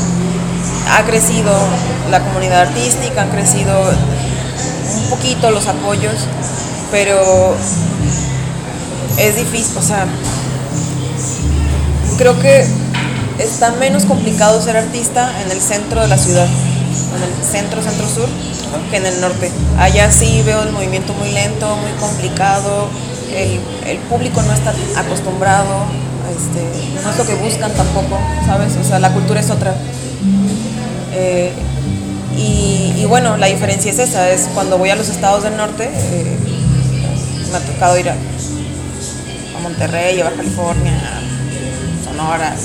ha 0.91 1.03
crecido 1.03 1.51
la 2.09 2.21
comunidad 2.21 2.61
artística, 2.61 3.21
han 3.21 3.29
crecido 3.29 3.73
un 4.95 5.09
poquito 5.09 5.51
los 5.51 5.67
apoyos, 5.67 6.15
pero 6.91 7.55
es 9.17 9.35
difícil, 9.35 9.77
o 9.77 9.81
sea, 9.81 10.05
creo 12.17 12.39
que 12.39 12.65
está 13.39 13.71
menos 13.71 14.05
complicado 14.05 14.61
ser 14.61 14.77
artista 14.77 15.31
en 15.43 15.51
el 15.51 15.61
centro 15.61 16.01
de 16.01 16.07
la 16.07 16.17
ciudad, 16.17 16.47
en 17.17 17.23
el 17.23 17.33
centro, 17.43 17.81
centro 17.81 18.07
sur, 18.07 18.27
que 18.89 18.97
en 18.97 19.05
el 19.05 19.19
norte. 19.19 19.51
Allá 19.77 20.11
sí 20.11 20.41
veo 20.45 20.63
el 20.63 20.71
movimiento 20.71 21.13
muy 21.13 21.31
lento, 21.31 21.75
muy 21.77 21.91
complicado, 21.99 22.87
el, 23.35 23.59
el 23.85 23.97
público 24.09 24.41
no 24.41 24.53
está 24.53 24.73
acostumbrado, 24.95 25.85
este, 26.31 27.01
no 27.03 27.11
es 27.11 27.17
lo 27.17 27.25
que 27.25 27.35
buscan 27.35 27.71
tampoco, 27.73 28.17
¿sabes? 28.45 28.75
O 28.77 28.83
sea, 28.83 28.99
la 28.99 29.11
cultura 29.11 29.39
es 29.39 29.49
otra. 29.49 29.75
Eh, 31.13 31.51
y, 32.37 32.93
y 32.97 33.05
bueno, 33.05 33.37
la 33.37 33.47
diferencia 33.47 33.91
es 33.91 33.99
esa, 33.99 34.29
es 34.29 34.49
cuando 34.53 34.77
voy 34.77 34.91
a 34.91 34.95
los 34.95 35.09
estados 35.09 35.43
del 35.43 35.57
norte, 35.57 35.89
eh, 35.91 36.37
me 37.51 37.57
ha 37.57 37.61
tocado 37.61 37.97
ir 37.97 38.09
a, 38.09 38.13
a 38.13 39.59
Monterrey, 39.63 40.19
a 40.21 40.25
Baja 40.25 40.35
California, 40.37 40.93
a 40.93 42.05
Sonora. 42.05 42.55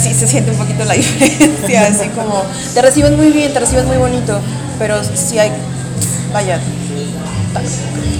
Sí 0.00 0.14
se 0.14 0.26
siente 0.26 0.50
un 0.50 0.56
poquito 0.56 0.84
la 0.84 0.94
diferencia, 0.94 1.86
así 1.86 2.08
como 2.08 2.42
te 2.72 2.80
reciben 2.80 3.16
muy 3.16 3.30
bien, 3.30 3.52
te 3.52 3.60
reciben 3.60 3.86
muy 3.86 3.98
bonito, 3.98 4.40
pero 4.78 5.00
sí 5.04 5.38
hay, 5.38 5.50
vaya, 6.32 6.58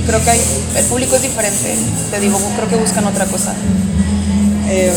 creo 0.06 0.22
que 0.22 0.30
hay, 0.30 0.40
el 0.76 0.84
público 0.84 1.16
es 1.16 1.22
diferente, 1.22 1.74
te 2.10 2.20
digo, 2.20 2.38
creo 2.56 2.68
que 2.68 2.76
buscan 2.76 3.06
otra 3.06 3.24
cosa. 3.24 3.54
Eh, 4.68 4.92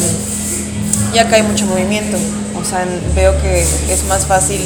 y 1.13 1.17
acá 1.19 1.37
hay 1.37 1.43
mucho 1.43 1.65
movimiento, 1.67 2.17
o 2.59 2.65
sea, 2.65 2.85
veo 3.15 3.41
que 3.41 3.61
es 3.61 4.03
más 4.09 4.25
fácil, 4.25 4.59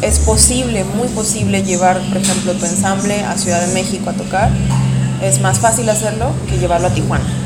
es 0.00 0.18
posible, 0.18 0.82
muy 0.84 1.08
posible 1.08 1.62
llevar, 1.62 2.00
por 2.08 2.16
ejemplo, 2.16 2.54
tu 2.54 2.66
ensamble 2.66 3.22
a 3.22 3.38
Ciudad 3.38 3.64
de 3.64 3.72
México 3.72 4.10
a 4.10 4.14
tocar, 4.14 4.50
es 5.22 5.40
más 5.40 5.60
fácil 5.60 5.88
hacerlo 5.88 6.32
que 6.48 6.58
llevarlo 6.58 6.88
a 6.88 6.90
Tijuana. 6.90 7.41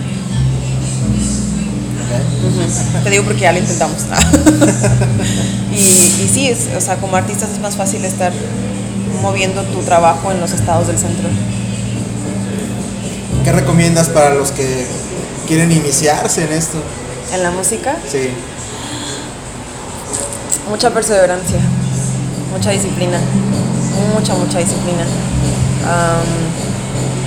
Te 3.04 3.10
digo 3.10 3.24
porque 3.24 3.40
ya 3.42 3.52
lo 3.52 3.58
intentamos. 3.58 3.96
y, 5.72 5.76
y 5.76 6.28
sí, 6.32 6.48
es, 6.48 6.68
o 6.76 6.80
sea, 6.80 6.96
como 6.96 7.16
artistas 7.16 7.50
es 7.50 7.58
más 7.60 7.76
fácil 7.76 8.04
estar 8.04 8.32
moviendo 9.22 9.62
tu 9.64 9.80
trabajo 9.82 10.30
en 10.32 10.40
los 10.40 10.52
estados 10.52 10.86
del 10.86 10.98
centro. 10.98 11.28
¿Qué 13.44 13.52
recomiendas 13.52 14.08
para 14.08 14.34
los 14.34 14.50
que 14.50 14.86
quieren 15.46 15.70
iniciarse 15.72 16.44
en 16.44 16.52
esto? 16.52 16.78
En 17.32 17.42
la 17.42 17.50
música, 17.50 17.96
Sí. 18.10 18.30
mucha 20.68 20.90
perseverancia, 20.90 21.58
mucha 22.52 22.70
disciplina, 22.70 23.18
mucha, 24.14 24.34
mucha 24.34 24.58
disciplina. 24.58 25.04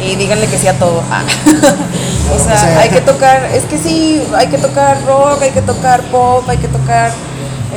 Y 0.03 0.15
díganle 0.15 0.47
que 0.47 0.57
sí 0.57 0.67
a 0.67 0.77
todo. 0.77 1.03
Ah. 1.11 1.23
o 2.35 2.39
sea, 2.39 2.79
hay 2.79 2.89
que 2.89 3.01
tocar, 3.01 3.49
es 3.53 3.63
que 3.63 3.77
sí, 3.77 4.23
hay 4.35 4.47
que 4.47 4.57
tocar 4.57 5.03
rock, 5.05 5.41
hay 5.41 5.51
que 5.51 5.61
tocar 5.61 6.01
pop, 6.03 6.47
hay 6.47 6.57
que 6.57 6.67
tocar 6.67 7.11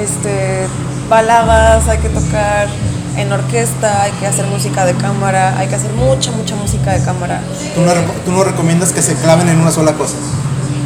este 0.01 0.67
baladas, 1.09 1.89
hay 1.89 1.99
que 1.99 2.09
tocar 2.09 2.69
en 3.17 3.31
orquesta, 3.31 4.03
hay 4.03 4.13
que 4.13 4.27
hacer 4.27 4.47
música 4.47 4.87
de 4.87 4.95
cámara, 4.95 5.59
hay 5.59 5.69
que 5.69 5.75
hacer 5.75 5.93
mucha, 5.93 6.31
mucha 6.33 6.57
música 6.57 6.93
de 6.93 7.05
cámara. 7.05 7.43
¿Tú 7.75 7.83
no, 7.83 7.93
tú 8.25 8.33
no 8.33 8.45
recomiendas 8.45 8.93
que 8.93 9.03
se 9.03 9.15
claven 9.17 9.49
en 9.49 9.61
una 9.61 9.71
sola 9.71 9.93
cosa? 9.93 10.17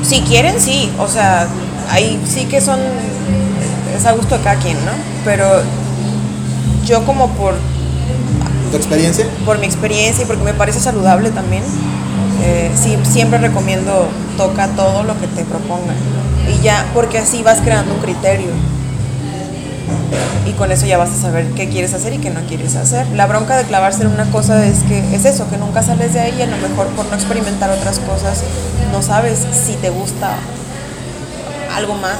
Si 0.02 0.20
quieren, 0.22 0.60
sí, 0.60 0.92
o 0.98 1.08
sea, 1.08 1.46
ahí 1.90 2.22
sí 2.26 2.46
que 2.46 2.60
son, 2.60 2.80
es 3.96 4.04
a 4.06 4.12
gusto 4.12 4.36
de 4.36 4.42
cada 4.42 4.56
quien, 4.56 4.76
¿no? 4.84 4.92
Pero 5.24 5.62
yo 6.84 7.04
como 7.04 7.28
por, 7.30 7.54
¿Tu 8.76 8.82
experiencia? 8.82 9.26
por 9.44 9.58
mi 9.58 9.66
experiencia 9.66 10.24
y 10.24 10.26
porque 10.26 10.42
me 10.42 10.54
parece 10.54 10.80
saludable 10.80 11.30
también, 11.30 11.62
eh, 12.42 12.70
sí, 12.80 12.96
siempre 13.10 13.38
recomiendo 13.38 14.08
toca 14.36 14.68
todo 14.68 15.02
lo 15.02 15.18
que 15.20 15.26
te 15.28 15.44
propongan. 15.44 15.96
Y 16.54 16.62
ya, 16.62 16.86
porque 16.94 17.18
así 17.18 17.42
vas 17.42 17.60
creando 17.60 17.94
un 17.94 18.00
criterio. 18.00 18.50
Y 20.46 20.52
con 20.52 20.70
eso 20.70 20.86
ya 20.86 20.96
vas 20.96 21.10
a 21.10 21.20
saber 21.20 21.46
qué 21.56 21.68
quieres 21.68 21.92
hacer 21.94 22.12
y 22.14 22.18
qué 22.18 22.30
no 22.30 22.40
quieres 22.42 22.76
hacer. 22.76 23.06
La 23.14 23.26
bronca 23.26 23.56
de 23.56 23.64
clavarse 23.64 24.02
en 24.02 24.08
una 24.08 24.24
cosa 24.30 24.64
es 24.64 24.78
que 24.84 24.98
es 25.14 25.24
eso, 25.24 25.48
que 25.50 25.56
nunca 25.56 25.82
sales 25.82 26.14
de 26.14 26.20
ahí 26.20 26.34
y 26.38 26.42
a 26.42 26.46
lo 26.46 26.56
mejor 26.58 26.86
por 26.88 27.06
no 27.06 27.14
experimentar 27.16 27.70
otras 27.70 27.98
cosas 28.00 28.42
no 28.92 29.02
sabes 29.02 29.40
si 29.66 29.74
te 29.74 29.90
gusta 29.90 30.30
algo 31.74 31.94
más 31.94 32.18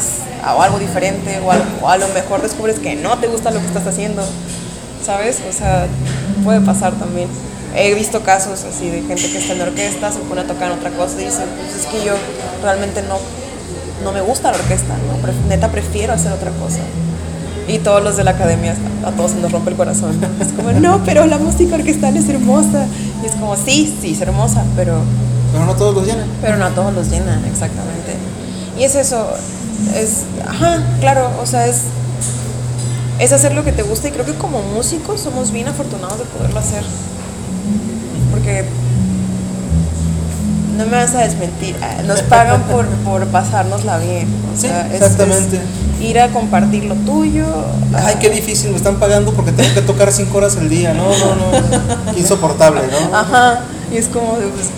o 0.56 0.60
algo 0.62 0.78
diferente 0.78 1.38
o, 1.44 1.50
algo- 1.52 1.64
o 1.82 1.88
a 1.88 1.96
lo 1.98 2.08
mejor 2.08 2.42
descubres 2.42 2.78
que 2.80 2.96
no 2.96 3.16
te 3.18 3.28
gusta 3.28 3.50
lo 3.52 3.60
que 3.60 3.66
estás 3.66 3.86
haciendo, 3.86 4.22
¿sabes? 5.04 5.38
O 5.48 5.52
sea, 5.56 5.86
puede 6.46 6.60
pasar 6.60 6.92
también. 6.94 7.28
He 7.74 7.92
visto 7.94 8.22
casos 8.22 8.64
así 8.64 8.88
de 8.88 9.02
gente 9.02 9.30
que 9.30 9.38
está 9.38 9.52
en 9.52 9.58
la 9.58 9.64
orquesta, 9.64 10.12
se 10.12 10.20
pone 10.20 10.42
a 10.42 10.46
tocar 10.46 10.70
otra 10.70 10.90
cosa 10.90 11.20
y 11.20 11.24
dice, 11.24 11.42
pues 11.58 11.84
es 11.84 11.86
que 11.86 12.06
yo 12.06 12.14
realmente 12.62 13.02
no, 13.02 13.18
no 14.04 14.12
me 14.12 14.20
gusta 14.22 14.52
la 14.52 14.58
orquesta, 14.58 14.94
¿no? 14.96 15.48
Neta 15.48 15.70
prefiero 15.70 16.14
hacer 16.14 16.32
otra 16.32 16.52
cosa. 16.52 16.78
Y 17.68 17.80
todos 17.80 18.02
los 18.02 18.16
de 18.16 18.22
la 18.22 18.30
academia, 18.30 18.76
a 19.04 19.10
todos 19.10 19.32
se 19.32 19.38
nos 19.38 19.50
rompe 19.50 19.70
el 19.70 19.76
corazón. 19.76 20.12
Es 20.40 20.52
como, 20.52 20.70
no, 20.70 21.02
pero 21.04 21.26
la 21.26 21.36
música 21.36 21.74
orquestal 21.74 22.16
es 22.16 22.28
hermosa. 22.28 22.86
Y 23.22 23.26
es 23.26 23.32
como, 23.32 23.56
sí, 23.56 23.92
sí, 24.00 24.12
es 24.12 24.20
hermosa, 24.20 24.64
pero, 24.76 25.00
Pero 25.52 25.66
no 25.66 25.74
todos 25.74 25.96
los 25.96 26.06
llenan. 26.06 26.28
pero 26.40 26.56
no 26.56 26.64
a 26.64 26.70
todos 26.70 26.94
los 26.94 27.10
llenan, 27.10 27.44
exactamente. 27.44 28.14
Y 28.78 28.84
es 28.84 28.94
eso, 28.94 29.26
es, 29.96 30.22
ajá, 30.46 30.80
claro, 31.00 31.28
o 31.42 31.46
sea, 31.46 31.66
es, 31.66 31.82
es 33.18 33.32
hacer 33.32 33.54
lo 33.54 33.64
que 33.64 33.72
te 33.72 33.82
gusta 33.82 34.08
y 34.08 34.10
creo 34.12 34.24
que 34.26 34.34
como 34.34 34.60
músicos 34.62 35.20
somos 35.20 35.50
bien 35.52 35.68
afortunados 35.68 36.18
de 36.18 36.24
poderlo 36.24 36.58
hacer. 36.60 36.82
Porque 38.30 38.64
no 40.76 40.84
me 40.84 40.90
vas 40.96 41.14
a 41.14 41.20
desmentir, 41.20 41.74
ah, 41.82 42.02
nos 42.06 42.20
pagan 42.22 42.62
por, 42.64 42.84
por 43.04 43.26
pasárnosla 43.28 43.98
bien. 43.98 44.28
O 44.52 44.60
Sí, 44.60 44.66
sea, 44.68 44.86
es- 44.88 44.94
exactamente. 44.94 45.56
es 45.56 46.04
ir 46.06 46.20
a 46.20 46.28
compartir 46.28 46.84
lo 46.84 46.94
tuyo. 46.96 47.46
Ay, 47.94 48.16
qué 48.20 48.28
difícil, 48.28 48.70
me 48.70 48.76
están 48.76 48.96
pagando 48.96 49.32
porque 49.32 49.52
tengo 49.52 49.72
que 49.72 49.80
tocar 49.80 50.12
cinco 50.12 50.36
horas 50.38 50.56
al 50.58 50.68
día. 50.68 50.92
No, 50.92 51.04
no, 51.08 51.34
no. 51.34 52.12
Qué 52.12 52.20
insoportable, 52.20 52.82
¿no? 52.90 53.16
Ajá, 53.16 53.60
y 53.90 53.96
es 53.96 54.08
como, 54.08 54.32
pues, 54.34 54.68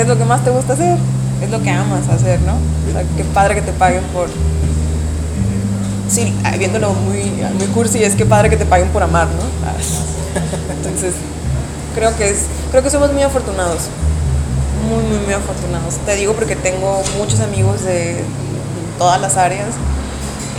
es 0.00 0.06
lo 0.06 0.16
que 0.16 0.24
más 0.24 0.44
te 0.44 0.50
gusta 0.50 0.74
hacer, 0.74 0.96
es 1.42 1.50
lo 1.50 1.60
que 1.62 1.70
amas 1.70 2.08
hacer, 2.08 2.40
¿no? 2.42 2.52
O 2.52 2.92
sea, 2.92 3.02
qué 3.16 3.24
padre 3.24 3.56
que 3.56 3.62
te 3.62 3.72
paguen 3.72 4.02
por... 4.14 4.28
Sí, 6.08 6.34
ah, 6.42 6.56
viéndolo 6.56 6.92
muy, 6.94 7.22
muy 7.58 7.66
cursi, 7.68 8.02
es 8.02 8.14
que 8.14 8.24
padre 8.24 8.48
que 8.48 8.56
te 8.56 8.64
paguen 8.64 8.88
por 8.88 9.02
amar, 9.02 9.26
¿no? 9.26 9.42
Ah, 9.66 9.74
Entonces, 10.76 11.14
creo 11.94 12.16
que, 12.16 12.30
es, 12.30 12.44
creo 12.70 12.82
que 12.82 12.90
somos 12.90 13.12
muy 13.12 13.22
afortunados, 13.22 13.82
muy, 14.88 15.04
muy, 15.04 15.18
muy 15.24 15.34
afortunados. 15.34 15.96
Te 16.06 16.16
digo 16.16 16.32
porque 16.32 16.56
tengo 16.56 17.02
muchos 17.18 17.40
amigos 17.40 17.84
de 17.84 18.24
todas 18.98 19.20
las 19.20 19.36
áreas 19.36 19.68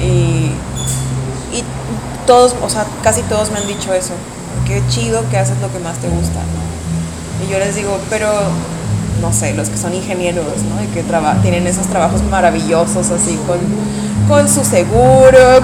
y, 0.02 0.52
y 1.56 1.64
todos, 2.28 2.56
o 2.62 2.70
sea, 2.70 2.86
casi 3.04 3.22
todos 3.24 3.52
me 3.52 3.58
han 3.58 3.68
dicho 3.68 3.94
eso. 3.94 4.14
Qué 4.68 4.84
chido 4.88 5.28
que 5.32 5.38
haces 5.38 5.60
lo 5.62 5.72
que 5.72 5.80
más 5.80 5.98
te 5.98 6.10
gusta. 6.10 6.40
Y 7.44 7.52
yo 7.52 7.58
les 7.58 7.74
digo, 7.74 7.98
pero 8.10 8.30
no 9.22 9.34
sé, 9.34 9.54
los 9.54 9.70
que 9.70 9.78
son 9.78 9.94
ingenieros, 9.94 10.46
¿no? 10.46 10.84
Y 10.84 10.88
que 10.88 11.04
traba- 11.04 11.42
tienen 11.42 11.68
esos 11.68 11.88
trabajos 11.88 12.22
maravillosos 12.24 13.10
así 13.12 13.38
con, 13.48 13.58
con 14.28 14.48
su 14.48 14.64
seguro, 14.64 15.62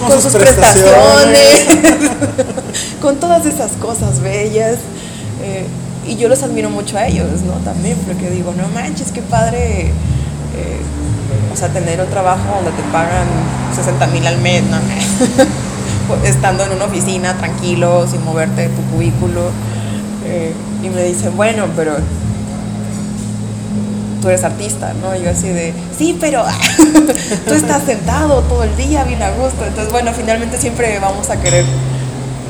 con, 0.00 0.08
con 0.08 0.20
sus 0.20 0.32
sus 0.32 0.40
prestaciones. 0.40 1.64
prestaciones, 1.66 2.10
con 3.02 3.16
todas 3.16 3.46
esas 3.46 3.72
cosas 3.72 4.20
bellas. 4.20 4.76
eh, 5.42 5.66
y 6.06 6.16
yo 6.16 6.28
los 6.28 6.42
admiro 6.42 6.68
mucho 6.68 6.98
a 6.98 7.06
ellos, 7.06 7.40
¿no? 7.46 7.54
También, 7.64 7.96
porque 8.06 8.28
digo, 8.30 8.52
no 8.56 8.68
manches, 8.68 9.10
qué 9.10 9.22
padre. 9.22 9.86
eh, 9.88 10.80
o 11.52 11.56
sea, 11.56 11.68
tener 11.68 12.00
un 12.00 12.08
trabajo 12.08 12.42
donde 12.56 12.72
te 12.72 12.82
pagan 12.92 13.26
60 13.74 14.06
mil 14.08 14.26
al 14.26 14.38
mes, 14.38 14.64
¿no? 14.64 14.76
Estando 16.24 16.64
en 16.64 16.72
una 16.72 16.84
oficina 16.84 17.34
tranquilo, 17.38 18.06
sin 18.10 18.22
moverte 18.24 18.62
de 18.62 18.68
tu 18.68 18.82
cubículo. 18.94 19.50
eh, 20.26 20.52
y 20.84 20.90
me 20.90 21.02
dicen, 21.02 21.34
bueno, 21.36 21.66
pero 21.74 21.96
tú 24.20 24.28
eres 24.28 24.44
artista, 24.44 24.92
¿no? 25.02 25.14
Y 25.16 25.22
yo 25.22 25.30
así 25.30 25.48
de, 25.48 25.72
sí, 25.96 26.16
pero 26.20 26.44
tú 27.46 27.54
estás 27.54 27.82
sentado 27.84 28.40
todo 28.42 28.64
el 28.64 28.76
día 28.76 29.04
bien 29.04 29.22
a 29.22 29.30
gusto. 29.30 29.64
Entonces, 29.66 29.92
bueno, 29.92 30.12
finalmente 30.14 30.58
siempre 30.58 30.98
vamos 30.98 31.30
a 31.30 31.36
querer 31.36 31.64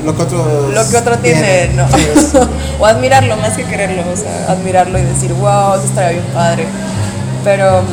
Lo 0.05 0.15
que 0.15 0.21
otro, 0.23 0.69
lo 0.69 0.89
que 0.89 0.97
otro 0.97 1.17
tiene, 1.19 1.71
¿no? 1.75 1.85
O 2.79 2.85
admirarlo 2.85 3.37
más 3.37 3.53
que 3.53 3.63
quererlo, 3.63 4.03
o 4.11 4.17
sea, 4.17 4.51
admirarlo 4.51 4.99
y 4.99 5.03
decir, 5.03 5.33
wow, 5.33 5.75
eso 5.75 5.85
estaría 5.85 6.19
bien 6.19 6.33
padre. 6.33 6.65
Pero, 7.45 7.83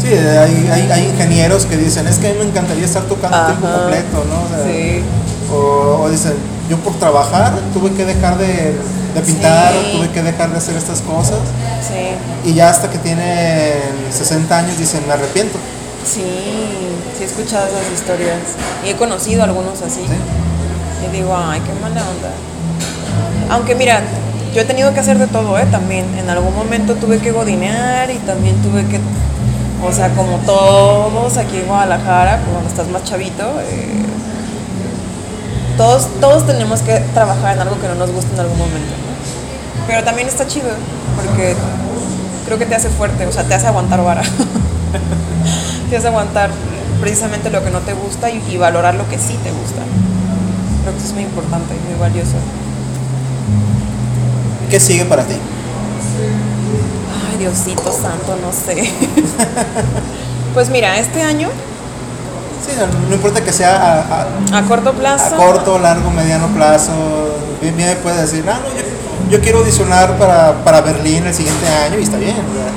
sí, 0.00 0.08
hay, 0.08 0.68
hay, 0.70 0.90
hay 0.90 1.08
ingenieros 1.08 1.66
que 1.66 1.76
dicen, 1.76 2.06
es 2.06 2.18
que 2.18 2.28
a 2.28 2.30
mí 2.32 2.38
me 2.38 2.44
encantaría 2.44 2.84
estar 2.84 3.02
tocando 3.04 3.36
a 3.36 3.46
tiempo 3.46 3.66
Ajá. 3.66 3.78
completo, 3.78 4.24
¿no? 4.28 4.44
O, 4.44 4.48
sea, 4.48 4.72
sí, 4.72 5.02
o, 5.52 6.02
o 6.04 6.10
dicen, 6.10 6.34
yo 6.70 6.76
por 6.78 6.94
trabajar 6.94 7.54
tuve 7.74 7.92
que 7.92 8.04
dejar 8.04 8.38
de, 8.38 8.76
de 9.14 9.20
pintar, 9.20 9.72
Sí. 9.72 9.96
tuve 9.96 10.10
que 10.10 10.22
dejar 10.22 10.50
de 10.50 10.58
hacer 10.58 10.76
estas 10.76 11.00
cosas. 11.02 11.38
sí, 11.86 12.48
Y 12.50 12.54
ya 12.54 12.70
hasta 12.70 12.90
que 12.90 12.98
tienen 12.98 13.72
60 14.10 14.58
años 14.58 14.78
dicen, 14.78 15.06
me 15.06 15.12
arrepiento. 15.14 15.58
sí, 16.04 16.22
sí 17.16 17.22
he 17.22 17.26
escuchado 17.26 17.66
esas 17.66 17.92
historias. 17.94 18.38
Y 18.84 18.90
he 18.90 18.96
conocido 18.96 19.44
algunos 19.44 19.80
así. 19.82 20.00
¿sí? 20.00 21.06
Y 21.06 21.16
digo, 21.16 21.36
ay, 21.36 21.60
qué 21.60 21.72
mala 21.80 22.00
onda. 22.00 22.30
Aunque 23.54 23.74
mira, 23.74 24.00
yo 24.54 24.60
he 24.62 24.64
tenido 24.64 24.92
que 24.94 25.00
hacer 25.00 25.18
de 25.18 25.26
todo, 25.26 25.58
¿eh? 25.58 25.66
También. 25.70 26.06
En 26.18 26.28
algún 26.30 26.54
momento 26.54 26.94
tuve 26.94 27.18
que 27.18 27.30
godinear 27.32 28.10
y 28.10 28.16
también 28.18 28.56
tuve 28.62 28.84
que, 28.86 29.00
o 29.86 29.92
sea, 29.92 30.08
como 30.10 30.36
todos 30.38 31.36
aquí 31.36 31.58
en 31.58 31.66
Guadalajara, 31.66 32.40
cuando 32.50 32.68
estás 32.68 32.88
más 32.88 33.04
chavito, 33.04 33.42
eh, 33.60 34.02
todos, 35.76 36.08
todos 36.20 36.46
tenemos 36.46 36.80
que 36.80 37.00
trabajar 37.14 37.54
en 37.56 37.62
algo 37.62 37.80
que 37.80 37.88
no 37.88 37.94
nos 37.94 38.10
gusta 38.12 38.32
en 38.34 38.40
algún 38.40 38.58
momento. 38.58 38.92
Pero 39.86 40.04
también 40.04 40.28
está 40.28 40.46
chido, 40.46 40.68
porque 41.16 41.54
creo 42.46 42.58
que 42.58 42.66
te 42.66 42.74
hace 42.74 42.88
fuerte, 42.88 43.26
o 43.26 43.32
sea, 43.32 43.44
te 43.44 43.54
hace 43.54 43.66
aguantar 43.66 44.02
vara. 44.02 44.22
te 45.90 45.96
hace 45.96 46.08
aguantar 46.08 46.50
precisamente 47.00 47.50
lo 47.50 47.62
que 47.64 47.70
no 47.70 47.80
te 47.80 47.92
gusta 47.92 48.30
y, 48.30 48.42
y 48.50 48.56
valorar 48.56 48.94
lo 48.94 49.08
que 49.08 49.18
sí 49.18 49.36
te 49.42 49.50
gusta. 49.50 49.82
Creo 50.82 50.92
que 50.94 50.98
eso 50.98 51.08
es 51.08 51.14
muy 51.14 51.22
importante 51.24 51.74
y 51.74 51.90
muy 51.90 51.98
valioso. 52.00 52.36
¿Qué 54.70 54.80
sigue 54.80 55.04
para 55.04 55.24
ti? 55.24 55.34
Ay, 57.30 57.38
Diosito 57.38 57.92
santo, 57.92 58.36
no 58.40 58.52
sé. 58.52 58.90
pues 60.54 60.70
mira, 60.70 60.98
este 60.98 61.22
año, 61.22 61.48
Sí, 62.64 62.76
no, 62.78 62.86
no 63.08 63.14
importa 63.16 63.42
que 63.42 63.52
sea 63.52 63.74
a, 63.76 64.22
a- 64.54 64.58
a 64.58 64.62
corto 64.62 64.90
a 64.90 64.92
plazo. 64.92 65.34
corto, 65.36 65.78
largo, 65.80 66.10
mediano 66.12 66.46
plazo. 66.48 66.92
Bien, 67.60 67.76
bien 67.76 67.98
puede 68.02 68.20
decir, 68.22 68.44
ah, 68.48 68.60
no, 68.62 68.68
yo, 68.72 68.81
yo 69.30 69.40
quiero 69.40 69.58
audicionar 69.58 70.16
para, 70.18 70.62
para 70.64 70.80
Berlín 70.80 71.26
el 71.26 71.34
siguiente 71.34 71.66
año 71.68 71.98
y 71.98 72.02
está 72.02 72.16
bien. 72.18 72.36
¿verdad? 72.36 72.72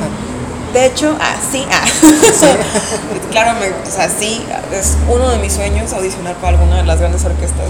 De 0.73 0.85
hecho, 0.87 1.15
ah, 1.21 1.35
sí, 1.51 1.65
ah. 1.71 1.85
claro, 3.31 3.59
me- 3.59 3.69
o 3.69 3.91
sea, 3.91 4.09
sí, 4.09 4.43
es 4.73 4.97
uno 5.09 5.29
de 5.29 5.37
mis 5.39 5.53
sueños 5.53 5.93
audicionar 5.93 6.35
para 6.35 6.57
alguna 6.57 6.77
de 6.77 6.83
las 6.83 6.99
grandes 6.99 7.23
orquestas 7.23 7.69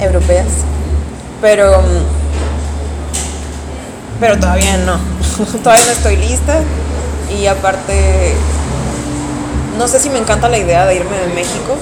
europeas. 0.00 0.46
Pero, 1.40 1.80
mm, 1.82 2.02
pero 4.20 4.38
todavía 4.38 4.76
no. 4.78 4.98
todavía 5.62 5.84
no 5.86 5.92
estoy 5.92 6.16
lista. 6.16 6.60
Y 7.40 7.46
aparte, 7.46 8.34
no 9.78 9.88
sé 9.88 9.98
si 10.00 10.10
me 10.10 10.18
encanta 10.18 10.48
la 10.48 10.58
idea 10.58 10.84
de 10.86 10.96
irme 10.96 11.16
de 11.16 11.28
México. 11.34 11.76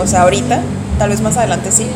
O 0.00 0.06
sea, 0.06 0.22
ahorita, 0.22 0.60
tal 0.98 1.10
vez 1.10 1.20
más 1.20 1.36
adelante 1.36 1.70
sí. 1.72 1.88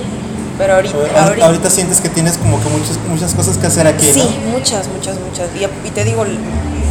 Pero 0.56 0.74
ahorita, 0.74 1.44
Ahorita, 1.44 1.68
sientes 1.68 2.00
que 2.00 2.08
tienes 2.08 2.38
como 2.38 2.62
que 2.62 2.68
muchas, 2.68 2.96
muchas 3.08 3.34
cosas 3.34 3.58
que 3.58 3.66
hacer 3.66 3.86
aquí, 3.86 4.06
Sí, 4.12 4.20
¿no? 4.20 4.52
muchas, 4.52 4.86
muchas, 4.88 5.16
muchas. 5.18 5.48
Y, 5.58 5.64
y 5.86 5.90
te 5.90 6.04
digo, 6.04 6.24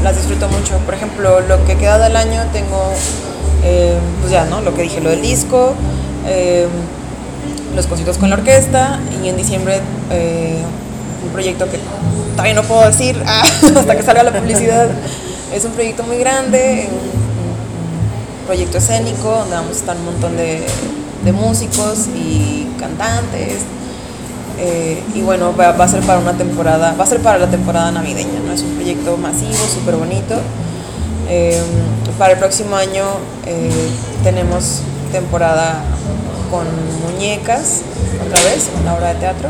las 0.03 0.17
disfruto 0.17 0.49
mucho. 0.49 0.77
Por 0.79 0.93
ejemplo, 0.93 1.39
lo 1.41 1.63
que 1.65 1.77
queda 1.77 1.97
del 1.97 2.15
año 2.17 2.43
tengo, 2.51 2.91
eh, 3.63 3.97
pues 4.19 4.31
ya, 4.31 4.45
¿no? 4.45 4.61
Lo 4.61 4.75
que 4.75 4.81
dije, 4.81 4.99
lo 4.99 5.09
del 5.09 5.21
disco, 5.21 5.73
eh, 6.27 6.67
los 7.75 7.87
conciertos 7.87 8.17
con 8.17 8.29
la 8.29 8.35
orquesta 8.35 8.99
y 9.23 9.29
en 9.29 9.37
diciembre 9.37 9.79
eh, 10.11 10.61
un 11.23 11.29
proyecto 11.29 11.69
que 11.69 11.79
todavía 12.31 12.53
no 12.53 12.63
puedo 12.63 12.85
decir 12.85 13.21
ah, 13.25 13.43
hasta 13.77 13.95
que 13.95 14.03
salga 14.03 14.23
la 14.23 14.33
publicidad. 14.33 14.89
Es 15.53 15.63
un 15.65 15.71
proyecto 15.71 16.03
muy 16.03 16.17
grande, 16.17 16.89
un 16.89 18.45
proyecto 18.45 18.77
escénico 18.77 19.29
donde 19.29 19.55
vamos 19.55 19.77
a 19.77 19.79
estar 19.79 19.95
un 19.95 20.05
montón 20.05 20.35
de, 20.35 20.65
de 21.23 21.31
músicos 21.31 22.07
y 22.15 22.67
cantantes. 22.79 23.59
Eh, 24.59 25.03
y 25.15 25.21
bueno, 25.21 25.55
va, 25.55 25.69
a 25.69 25.87
ser 25.87 26.01
para 26.01 26.19
una 26.19 26.33
temporada, 26.33 26.95
va 26.97 27.03
a 27.03 27.07
ser 27.07 27.21
para 27.21 27.37
la 27.39 27.49
temporada 27.49 27.91
navideña, 27.91 28.39
¿no? 28.45 28.53
Es 28.53 28.61
un 28.61 28.75
proyecto 28.75 29.17
masivo, 29.17 29.55
súper 29.73 29.95
bonito. 29.95 30.35
Eh, 31.29 31.61
para 32.17 32.33
el 32.33 32.39
próximo 32.39 32.75
año 32.75 33.03
eh, 33.45 33.89
tenemos 34.23 34.81
temporada 35.11 35.81
con 36.51 36.67
muñecas, 37.01 37.81
otra 38.27 38.43
vez, 38.43 38.69
una 38.81 38.93
obra 38.93 39.13
de 39.13 39.19
teatro. 39.19 39.49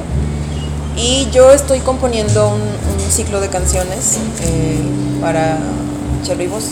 Y 0.95 1.27
yo 1.31 1.51
estoy 1.51 1.79
componiendo 1.79 2.49
un, 2.49 2.61
ciclo 3.11 3.39
de 3.39 3.49
canciones 3.49 4.17
para 5.21 5.59
cello 6.23 6.35
y. 6.35 6.69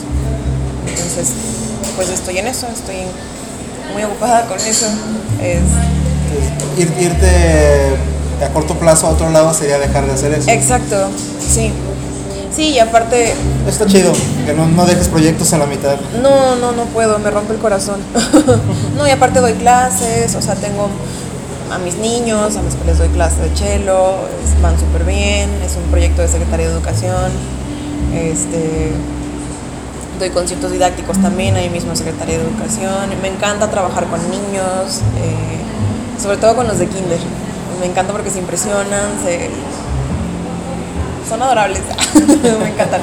Entonces, 0.88 1.34
pues 1.96 2.10
estoy 2.10 2.40
en 2.40 2.48
eso, 2.48 2.68
estoy 2.74 2.96
muy 3.94 4.04
ocupada 4.04 4.46
con 4.48 4.58
eso. 4.60 4.88
Es, 5.42 5.62
Ir- 6.78 6.94
irte 7.02 7.96
a 8.44 8.50
corto 8.54 8.76
plazo 8.76 9.08
a 9.08 9.10
otro 9.12 9.30
lado 9.30 9.54
sería 9.54 9.78
dejar 9.78 10.06
de 10.06 10.14
hacer 10.14 10.32
eso. 10.34 10.50
Exacto, 10.50 11.10
sí. 11.40 11.72
Sí, 12.56 12.70
y 12.72 12.80
aparte, 12.80 13.34
Está 13.68 13.86
chido, 13.86 14.12
que 14.46 14.54
no, 14.54 14.68
no 14.68 14.86
dejes 14.86 15.08
proyectos 15.08 15.54
a 15.54 15.58
la 15.58 15.66
mitad. 15.66 15.96
no, 16.22 16.56
no, 16.58 16.72
no 16.74 16.84
puedo, 16.86 17.18
me 17.20 17.32
rompe 17.32 17.54
el 17.54 17.60
corazón. 17.60 18.00
no, 18.98 19.08
y 19.08 19.12
aparte 19.12 19.40
doy 19.40 19.54
clases, 19.54 20.36
o 20.36 20.42
sea, 20.42 20.56
tengo 20.56 20.90
a 21.72 21.78
mis 21.78 21.96
niños, 21.96 22.58
a 22.58 22.62
los 22.62 22.76
que 22.76 22.86
les 22.86 22.98
doy 22.98 23.08
clase 23.10 23.42
de 23.42 23.54
es- 24.44 24.62
van 24.62 24.78
súper 24.78 25.06
bien, 25.06 25.50
es 25.66 25.78
un 25.78 25.90
proyecto 25.90 26.22
de 26.22 26.28
Secretaría 26.28 26.68
de 26.68 26.74
Educación, 26.74 27.32
este, 28.14 28.92
doy 30.22 30.30
conciertos 30.30 30.72
didácticos 30.72 31.20
también 31.20 31.56
ahí 31.56 31.68
mismo 31.68 31.92
en 31.92 31.98
Secretaría 31.98 32.38
de 32.38 32.44
Educación, 32.44 33.10
me 33.24 33.28
encanta 33.28 33.72
trabajar 33.72 34.06
con 34.06 34.20
niños, 34.30 35.02
eh, 35.18 36.22
sobre 36.22 36.38
todo 36.38 36.56
con 36.56 36.68
los 36.68 36.78
de 36.78 36.86
kinder, 36.86 37.20
me 37.80 37.88
encanta 37.88 38.14
porque 38.14 38.30
se 38.30 38.38
impresionan, 38.38 39.10
son 41.28 41.42
adorables, 41.42 41.82
me 42.60 42.70
encantan. 42.70 43.02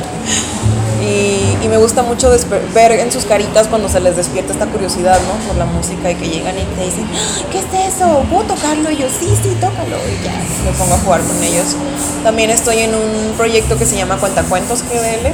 Y, 1.03 1.65
y, 1.65 1.69
me 1.69 1.77
gusta 1.77 2.03
mucho 2.03 2.31
ver 2.75 2.93
en 2.93 3.11
sus 3.11 3.25
caritas 3.25 3.67
cuando 3.69 3.89
se 3.89 4.01
les 4.01 4.17
despierta 4.17 4.53
esta 4.53 4.67
curiosidad, 4.67 5.19
¿no? 5.29 5.47
Por 5.47 5.57
la 5.57 5.65
música 5.65 6.11
y 6.11 6.17
que 6.17 6.29
llegan 6.29 6.57
y 6.59 6.65
te 6.77 6.85
dicen, 6.85 7.07
¡Ah! 7.15 7.43
¿qué 7.53 7.61
es 7.61 7.95
eso? 7.95 8.25
¿Puedo 8.29 8.43
tocarlo? 8.43 8.91
Y 8.91 8.97
yo, 8.97 9.07
sí, 9.09 9.29
sí, 9.41 9.57
tócalo. 9.61 9.97
Y 9.97 10.25
ya 10.25 10.33
me 10.65 10.77
pongo 10.77 10.95
a 10.95 10.99
jugar 10.99 11.21
con 11.23 11.43
ellos. 11.43 11.77
También 12.25 12.51
estoy 12.51 12.81
en 12.81 12.97
un 12.97 13.33
proyecto 13.37 13.79
que 13.79 13.87
se 13.87 13.97
llama 13.97 14.17
Cuentacuentos 14.17 14.83
GDL, 14.83 15.33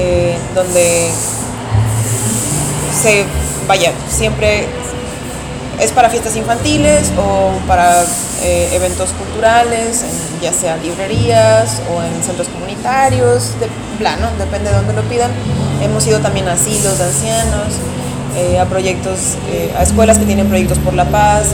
eh, 0.00 0.38
donde 0.54 1.10
se, 3.02 3.24
vaya, 3.66 3.92
siempre 4.08 4.66
es 5.80 5.90
para 5.90 6.08
fiestas 6.08 6.36
infantiles 6.36 7.10
o 7.18 7.50
para 7.66 8.04
eh, 8.42 8.70
eventos 8.74 9.10
culturales, 9.10 10.04
ya 10.40 10.52
sea 10.52 10.76
librerías 10.76 11.82
o 11.92 12.00
en 12.00 12.22
centros 12.22 12.46
comunitarios, 12.48 13.54
plano, 13.98 14.28
depende 14.38 14.70
de 14.70 14.76
dónde 14.76 14.92
lo 14.92 15.02
pidan. 15.02 15.32
Hemos 15.82 16.06
ido 16.06 16.20
también 16.20 16.46
a 16.46 16.52
asilos 16.52 16.98
de 16.98 17.04
ancianos, 17.04 17.74
eh, 18.36 18.60
a 18.60 18.66
proyectos, 18.66 19.36
a 19.76 19.82
escuelas 19.82 20.18
que 20.18 20.26
tienen 20.26 20.46
proyectos 20.48 20.78
por 20.78 20.94
la 20.94 21.06
paz. 21.06 21.48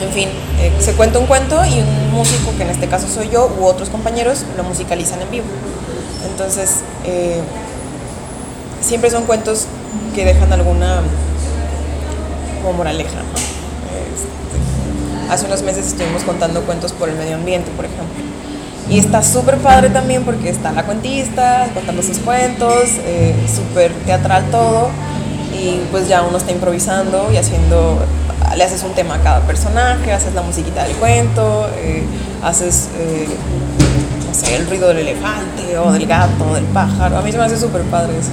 En 0.00 0.12
fin, 0.12 0.28
se 0.78 0.92
cuenta 0.92 1.18
un 1.18 1.26
cuento 1.26 1.64
y 1.64 1.80
un 1.80 2.10
músico, 2.12 2.56
que 2.56 2.62
en 2.62 2.70
este 2.70 2.86
caso 2.86 3.08
soy 3.08 3.30
yo, 3.30 3.52
u 3.58 3.64
otros 3.64 3.88
compañeros, 3.88 4.44
lo 4.56 4.62
musicalizan 4.62 5.22
en 5.22 5.30
vivo. 5.30 5.46
Entonces, 6.30 6.76
siempre 8.80 9.10
son 9.10 9.24
cuentos 9.24 9.66
que 10.14 10.24
dejan 10.24 10.52
alguna 10.52 11.02
como 12.62 12.74
moraleja. 12.74 13.10
Este, 13.10 15.32
hace 15.32 15.46
unos 15.46 15.62
meses 15.62 15.86
estuvimos 15.86 16.22
contando 16.22 16.62
cuentos 16.62 16.92
por 16.92 17.08
el 17.08 17.16
medio 17.16 17.36
ambiente, 17.36 17.70
por 17.76 17.84
ejemplo. 17.84 18.22
Y 18.88 18.98
está 18.98 19.22
súper 19.22 19.58
padre 19.58 19.90
también 19.90 20.24
porque 20.24 20.50
está 20.50 20.72
la 20.72 20.84
cuentista 20.84 21.68
contando 21.74 22.02
sus 22.02 22.18
cuentos, 22.18 22.90
eh, 23.04 23.34
súper 23.54 23.92
teatral 24.04 24.44
todo. 24.50 24.88
Y 25.58 25.80
pues 25.90 26.08
ya 26.08 26.22
uno 26.22 26.38
está 26.38 26.52
improvisando 26.52 27.30
y 27.32 27.36
haciendo, 27.36 27.98
le 28.56 28.64
haces 28.64 28.82
un 28.82 28.94
tema 28.94 29.14
a 29.14 29.18
cada 29.20 29.40
personaje, 29.40 30.12
haces 30.12 30.34
la 30.34 30.42
musiquita 30.42 30.84
del 30.84 30.96
cuento, 30.96 31.68
eh, 31.76 32.02
haces, 32.42 32.88
eh, 32.98 33.28
sé, 34.44 34.56
el 34.56 34.66
ruido 34.66 34.88
del 34.88 34.98
elefante 34.98 35.78
o 35.78 35.92
del 35.92 36.06
gato 36.06 36.50
o 36.50 36.54
del 36.54 36.64
pájaro. 36.64 37.18
A 37.18 37.22
mí 37.22 37.32
se 37.32 37.38
me 37.38 37.44
hace 37.44 37.58
súper 37.58 37.82
padre 37.82 38.18
eso. 38.18 38.30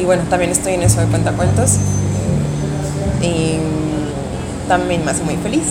Y 0.00 0.04
bueno, 0.04 0.22
también 0.28 0.50
estoy 0.50 0.74
en 0.74 0.82
eso 0.82 1.00
de 1.00 1.06
cuentacuentos 1.06 1.76
y 3.22 3.58
también 4.68 5.04
me 5.04 5.10
hace 5.10 5.22
muy 5.22 5.36
feliz. 5.36 5.64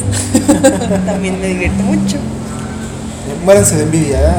también 1.06 1.40
me 1.40 1.48
divierte 1.48 1.84
mucho. 1.84 2.18
Muéranse 3.44 3.76
de 3.76 3.84
envidia. 3.84 4.20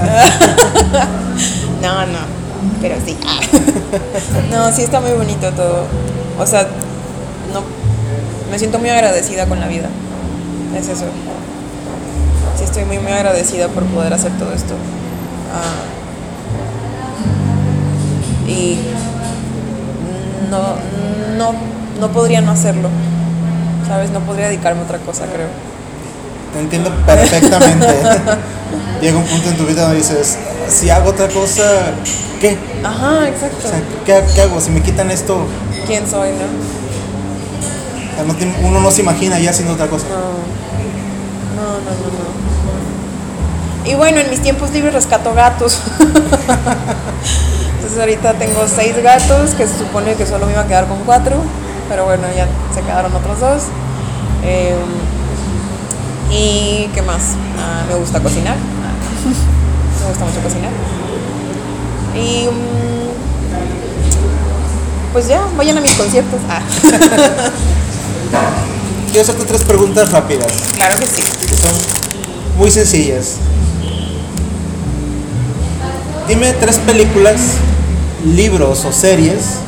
no, 1.83 2.07
no, 2.07 2.19
pero 2.81 2.97
sí. 3.05 3.17
no, 4.51 4.73
sí 4.73 4.83
está 4.83 5.01
muy 5.01 5.13
bonito 5.13 5.51
todo. 5.53 5.85
O 6.39 6.47
sea, 6.47 6.63
no, 7.53 7.63
me 8.51 8.59
siento 8.59 8.79
muy 8.79 8.91
agradecida 8.91 9.47
con 9.47 9.61
la 9.61 9.69
vida. 9.69 9.89
Es 10.77 10.89
eso. 10.89 11.05
Sí 12.57 12.65
estoy 12.65 12.85
muy, 12.85 12.99
muy 12.99 13.13
agradecida 13.13 13.69
por 13.69 13.85
poder 13.85 14.13
hacer 14.13 14.33
todo 14.39 14.53
esto. 14.53 14.75
Y 18.47 18.79
no, 20.51 20.77
no 21.39 21.75
no 22.01 22.13
podría 22.13 22.41
no 22.41 22.53
hacerlo. 22.53 22.89
¿Sabes? 23.87 24.11
No 24.11 24.21
podría 24.21 24.47
dedicarme 24.47 24.83
a 24.83 24.85
otra 24.85 24.99
cosa, 24.99 25.27
creo. 25.27 25.49
Te 26.53 26.61
entiendo 26.61 26.91
perfectamente. 27.07 27.87
Llega 29.01 29.19
un 29.19 29.25
punto 29.25 29.49
en 29.49 29.57
tu 29.57 29.67
vida 29.67 29.83
donde 29.83 29.99
dices, 29.99 30.39
si 30.69 30.89
hago 30.89 31.11
otra 31.11 31.29
cosa, 31.29 31.63
¿qué? 32.41 32.57
Ajá, 32.83 33.29
exacto. 33.29 33.69
¿qué, 34.07 34.41
hago? 34.41 34.61
Si 34.61 34.71
me 34.71 34.81
quitan 34.81 35.11
esto... 35.11 35.47
¿Quién 35.87 36.09
soy, 36.09 36.31
no? 36.31 36.47
Uno 38.67 38.81
no 38.81 38.91
se 38.91 39.03
imagina 39.03 39.39
ya 39.39 39.51
haciendo 39.51 39.75
otra 39.75 39.89
cosa. 39.89 40.07
No, 40.09 40.17
no, 41.57 41.73
no, 41.73 41.91
no. 41.91 42.54
Y 43.85 43.95
bueno, 43.95 44.21
en 44.21 44.31
mis 44.31 44.41
tiempos 44.41 44.71
libres 44.71 44.95
rescato 44.95 45.35
gatos. 45.35 45.81
Entonces 47.77 47.99
ahorita 47.99 48.35
tengo 48.35 48.67
seis 48.67 48.95
gatos, 49.03 49.55
que 49.55 49.67
se 49.67 49.79
supone 49.79 50.15
que 50.15 50.27
solo 50.27 50.47
me 50.47 50.53
iba 50.53 50.63
a 50.63 50.67
quedar 50.67 50.87
con 50.87 50.99
cuatro 51.05 51.37
pero 51.89 52.05
bueno, 52.05 52.25
ya 52.35 52.47
se 52.75 52.81
quedaron 52.83 53.15
otros 53.15 53.41
dos. 53.41 53.63
Em, 54.43 54.75
¿Y 56.31 56.89
qué 56.95 57.03
más? 57.03 57.23
Ah, 57.59 57.85
me 57.89 57.95
gusta 57.97 58.21
cocinar. 58.21 58.57
me 60.01 60.09
gusta 60.09 60.25
mucho 60.25 60.41
cocinar. 60.41 60.71
Y 62.15 62.47
mm, 62.47 63.11
pues 65.13 65.29
ya, 65.29 65.43
vayan 65.57 65.79
a 65.79 65.81
mis 65.81 65.95
conciertos. 65.95 66.41
Ah. 66.49 66.61
Quiero 69.07 69.23
hacerte 69.23 69.45
tres 69.45 69.63
preguntas 69.63 70.11
rápidas. 70.11 70.53
Claro 70.77 70.97
que 70.99 71.07
sí. 71.07 71.23
Que 71.49 71.57
son 71.57 71.73
muy 72.57 72.71
sencillas. 72.71 73.37
Dime 76.27 76.55
tres 76.55 76.79
películas, 76.79 77.41
libros 78.25 78.85
o 78.87 78.93
series 78.93 79.59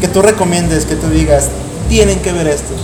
que 0.00 0.08
tú 0.08 0.20
recomiendes, 0.20 0.84
que 0.84 0.94
tú 0.94 1.08
digas, 1.08 1.48
tienen 1.88 2.20
que 2.20 2.32
ver 2.32 2.48
esto. 2.48 2.74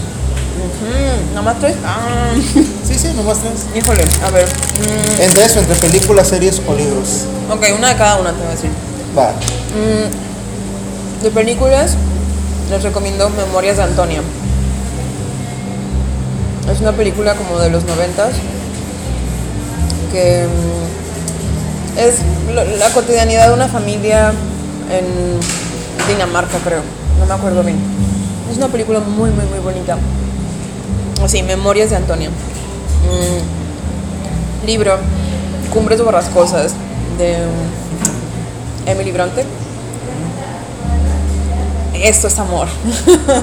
¿Nomás 1.34 1.58
tres? 1.60 1.76
Ah. 1.84 2.32
Sí, 2.92 2.98
sí, 2.98 3.08
nomás 3.16 3.38
tres. 3.38 3.66
Híjole, 3.74 4.04
a 4.22 4.30
ver. 4.30 4.46
Mm. 4.46 5.22
Entre 5.22 5.44
eso, 5.44 5.60
entre 5.60 5.74
películas, 5.76 6.28
series 6.28 6.60
o 6.66 6.74
libros. 6.74 7.24
Ok, 7.50 7.64
una 7.78 7.88
de 7.90 7.96
cada 7.96 8.16
una 8.16 8.32
te 8.32 8.38
voy 8.38 8.48
a 8.48 8.50
decir. 8.50 8.70
Va. 9.16 9.30
Mm, 9.30 11.22
de 11.22 11.30
películas, 11.30 11.96
les 12.70 12.82
recomiendo 12.82 13.30
Memorias 13.30 13.78
de 13.78 13.84
Antonia. 13.84 14.20
Es 16.70 16.80
una 16.80 16.92
película 16.92 17.34
como 17.34 17.58
de 17.58 17.70
los 17.70 17.84
noventas 17.84 18.32
que 20.12 20.46
mm, 20.46 21.01
es 21.96 22.16
la 22.78 22.88
cotidianidad 22.90 23.48
de 23.48 23.54
una 23.54 23.68
familia 23.68 24.32
en 24.90 25.38
Dinamarca, 26.08 26.58
creo 26.64 26.82
no 27.22 27.28
me 27.28 27.34
acuerdo 27.34 27.62
bien. 27.62 27.78
Es 28.50 28.56
una 28.56 28.68
película 28.68 29.00
muy, 29.00 29.30
muy, 29.30 29.44
muy 29.46 29.60
bonita. 29.60 29.96
Así, 31.22 31.42
Memorias 31.42 31.90
de 31.90 31.96
Antonia. 31.96 32.30
Mm, 32.30 34.66
libro, 34.66 34.98
Cumbres 35.72 36.02
Borrascosas, 36.02 36.74
de 37.16 37.36
Emily 38.86 39.12
Bronte. 39.12 39.44
Esto 41.94 42.26
es 42.26 42.38
amor. 42.38 42.66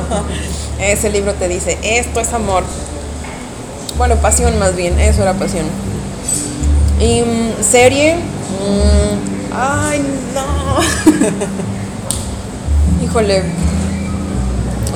Ese 0.80 1.10
libro 1.10 1.34
te 1.34 1.48
dice, 1.48 1.78
esto 1.82 2.20
es 2.20 2.34
amor. 2.34 2.64
Bueno, 3.98 4.16
pasión 4.18 4.60
más 4.60 4.76
bien, 4.76 5.00
eso 5.00 5.22
era 5.22 5.34
pasión. 5.34 5.66
Y 7.00 7.22
mm, 7.22 7.64
serie, 7.64 8.18
mm, 8.60 9.54
ay 9.54 10.04
no. 10.34 10.80
Híjole, 13.10 13.44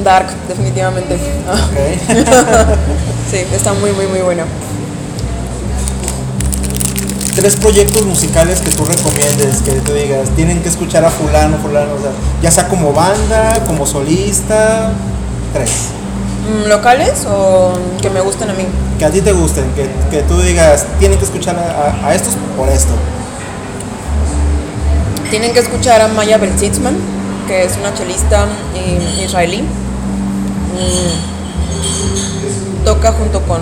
Dark, 0.04 0.28
definitivamente. 0.48 1.18
sí, 3.32 3.38
está 3.54 3.74
muy, 3.74 3.92
muy, 3.92 4.08
muy 4.08 4.20
bueno. 4.20 4.44
Tres 7.36 7.56
proyectos 7.56 8.06
musicales 8.06 8.60
que 8.60 8.70
tú 8.70 8.86
recomiendes, 8.86 9.64
que 9.64 9.72
tú 9.72 9.94
digas, 9.94 10.30
tienen 10.36 10.62
que 10.62 10.70
escuchar 10.70 11.04
a 11.04 11.10
fulano, 11.10 11.58
fulano, 11.58 11.96
o 11.96 12.00
sea, 12.00 12.12
ya 12.42 12.52
sea 12.52 12.68
como 12.68 12.94
banda, 12.94 13.64
como 13.66 13.88
solista, 13.88 14.92
tres. 15.52 15.90
Mm, 16.44 16.68
¿Locales 16.68 17.26
o 17.28 17.74
que 18.02 18.10
me 18.10 18.22
gusten 18.22 18.50
a 18.50 18.54
mí? 18.54 18.66
Que 19.00 19.06
a 19.06 19.10
ti 19.10 19.22
te 19.22 19.32
gusten, 19.32 19.66
que, 20.12 20.22
tú 20.24 20.40
digas, 20.42 20.86
tienen 21.00 21.18
que 21.18 21.26
escuchar 21.26 21.56
a, 21.58 22.14
estos 22.14 22.34
por 22.58 22.70
esto. 22.70 22.92
Tienen 25.34 25.52
que 25.52 25.62
escuchar 25.62 26.00
a 26.00 26.10
Maya 26.10 26.38
Belzitzman, 26.38 26.96
que 27.48 27.64
es 27.64 27.76
una 27.78 27.92
chelista 27.96 28.46
eh, 28.76 29.24
israelí 29.26 29.64
toca 32.86 33.12
junto 33.14 33.42
con, 33.42 33.60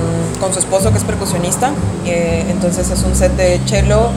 su 0.52 0.60
esposo 0.60 0.92
que 0.92 0.98
es 0.98 1.06
percusionista, 1.06 1.72
eh, 2.06 2.44
entonces 2.50 2.90
es 2.90 3.02
un 3.04 3.16
set 3.16 3.32
de 3.38 3.62
cello 3.66 4.10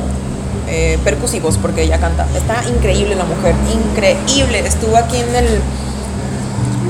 eh, 0.67 0.99
percusivos 1.05 1.57
porque 1.57 1.85
ella 1.85 2.01
canta. 2.01 2.27
Está 2.37 2.69
increíble 2.69 3.15
la 3.15 3.25
mujer, 3.25 3.55
increíble. 3.73 4.67
Estuvo 4.67 4.97
aquí 4.97 5.19
en 5.19 5.37
el, 5.37 5.61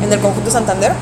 en 0.03 0.11
el 0.11 0.19
conjunto 0.19 0.51
Santander 0.51 0.93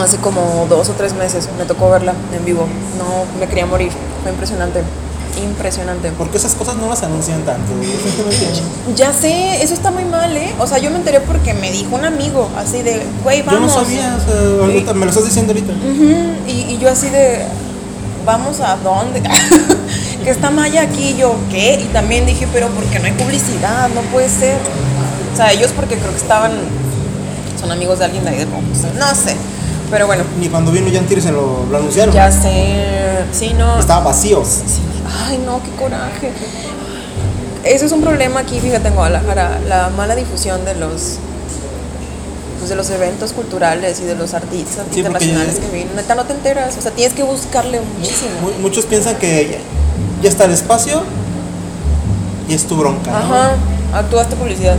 hace 0.00 0.16
como 0.16 0.64
dos 0.66 0.88
o 0.88 0.92
tres 0.94 1.12
meses, 1.12 1.50
me 1.58 1.66
tocó 1.66 1.90
verla 1.90 2.14
en 2.34 2.42
vivo. 2.42 2.66
No, 2.96 3.38
me 3.38 3.48
quería 3.48 3.66
morir, 3.66 3.92
fue 4.22 4.32
impresionante 4.32 4.82
impresionante. 5.44 6.10
Porque 6.16 6.38
esas 6.38 6.54
cosas 6.54 6.76
no 6.76 6.88
las 6.88 7.02
anuncian 7.02 7.42
tanto. 7.42 7.72
Ya 8.96 9.12
sé, 9.12 9.62
eso 9.62 9.74
está 9.74 9.90
muy 9.90 10.04
mal, 10.04 10.36
¿eh? 10.36 10.54
O 10.58 10.66
sea, 10.66 10.78
yo 10.78 10.90
me 10.90 10.96
enteré 10.96 11.20
porque 11.20 11.54
me 11.54 11.70
dijo 11.70 11.94
un 11.94 12.04
amigo, 12.04 12.48
así 12.56 12.82
de, 12.82 13.02
güey, 13.22 13.42
vamos. 13.42 13.60
Yo 13.60 13.66
no 13.66 13.84
sabía, 13.84 14.16
o 14.16 14.84
sea, 14.84 14.94
me 14.94 15.04
lo 15.04 15.10
estás 15.10 15.24
diciendo 15.24 15.52
ahorita. 15.52 15.72
y, 16.46 16.78
yo 16.78 16.90
así 16.90 17.08
de, 17.10 17.44
vamos 18.24 18.60
a 18.60 18.76
dónde, 18.76 19.22
que 20.24 20.30
está 20.30 20.50
Maya 20.50 20.82
aquí, 20.82 21.16
yo, 21.18 21.34
¿qué? 21.50 21.80
Y 21.82 21.86
también 21.92 22.26
dije, 22.26 22.46
pero 22.52 22.68
¿por 22.68 22.84
qué 22.84 22.98
no 22.98 23.06
hay 23.06 23.12
publicidad? 23.12 23.88
No 23.94 24.02
puede 24.12 24.28
ser. 24.28 24.56
O 25.32 25.36
sea, 25.36 25.52
ellos 25.52 25.70
porque 25.74 25.96
creo 25.96 26.10
que 26.10 26.18
estaban, 26.18 26.52
son 27.60 27.70
amigos 27.70 27.98
de 27.98 28.06
alguien 28.06 28.24
de 28.24 28.30
ahí 28.30 28.38
de 28.38 28.46
no 28.46 29.14
sé. 29.14 29.36
Pero 29.90 30.06
bueno, 30.06 30.24
Ni 30.38 30.48
cuando 30.48 30.70
vino 30.70 30.90
Jan 30.92 31.06
Tirsen 31.06 31.34
lo, 31.34 31.64
lo 31.70 31.78
anunciaron. 31.78 32.14
ya 32.14 32.30
sé, 32.30 33.24
sí, 33.32 33.54
no. 33.56 33.78
Estaba 33.78 34.04
vacío. 34.04 34.44
Sí. 34.44 34.82
Ay, 35.26 35.38
no, 35.44 35.62
qué 35.62 35.70
coraje. 35.72 36.32
Ese 37.64 37.86
es 37.86 37.92
un 37.92 38.00
problema 38.02 38.40
aquí, 38.40 38.60
fíjate, 38.60 38.88
en 38.88 38.94
Guadalajara, 38.94 39.58
la 39.68 39.90
mala 39.90 40.14
difusión 40.14 40.64
de 40.64 40.74
los 40.74 41.18
pues 42.58 42.70
de 42.70 42.74
los 42.76 42.90
eventos 42.90 43.32
culturales 43.32 44.00
y 44.00 44.04
de 44.04 44.16
los 44.16 44.34
artistas 44.34 44.84
Sí, 44.90 44.98
internacionales 44.98 45.56
ya- 45.56 45.60
que 45.60 45.68
vienen. 45.72 45.94
Neta, 45.94 46.14
no 46.16 46.24
te 46.24 46.32
enteras, 46.32 46.76
o 46.76 46.80
sea, 46.82 46.90
tienes 46.90 47.14
que 47.14 47.22
buscarle 47.22 47.80
muchísimo. 47.80 48.30
Mu- 48.42 48.62
Muchos 48.62 48.84
piensan 48.86 49.14
que 49.16 49.48
ya, 49.50 49.58
ya 50.22 50.28
está 50.28 50.44
el 50.44 50.52
espacio 50.52 51.02
y 52.48 52.54
es 52.54 52.66
tu 52.66 52.76
bronca. 52.76 53.10
¿no? 53.12 53.16
Ajá, 53.16 53.50
actuaste 53.94 54.34
publicidad. 54.34 54.76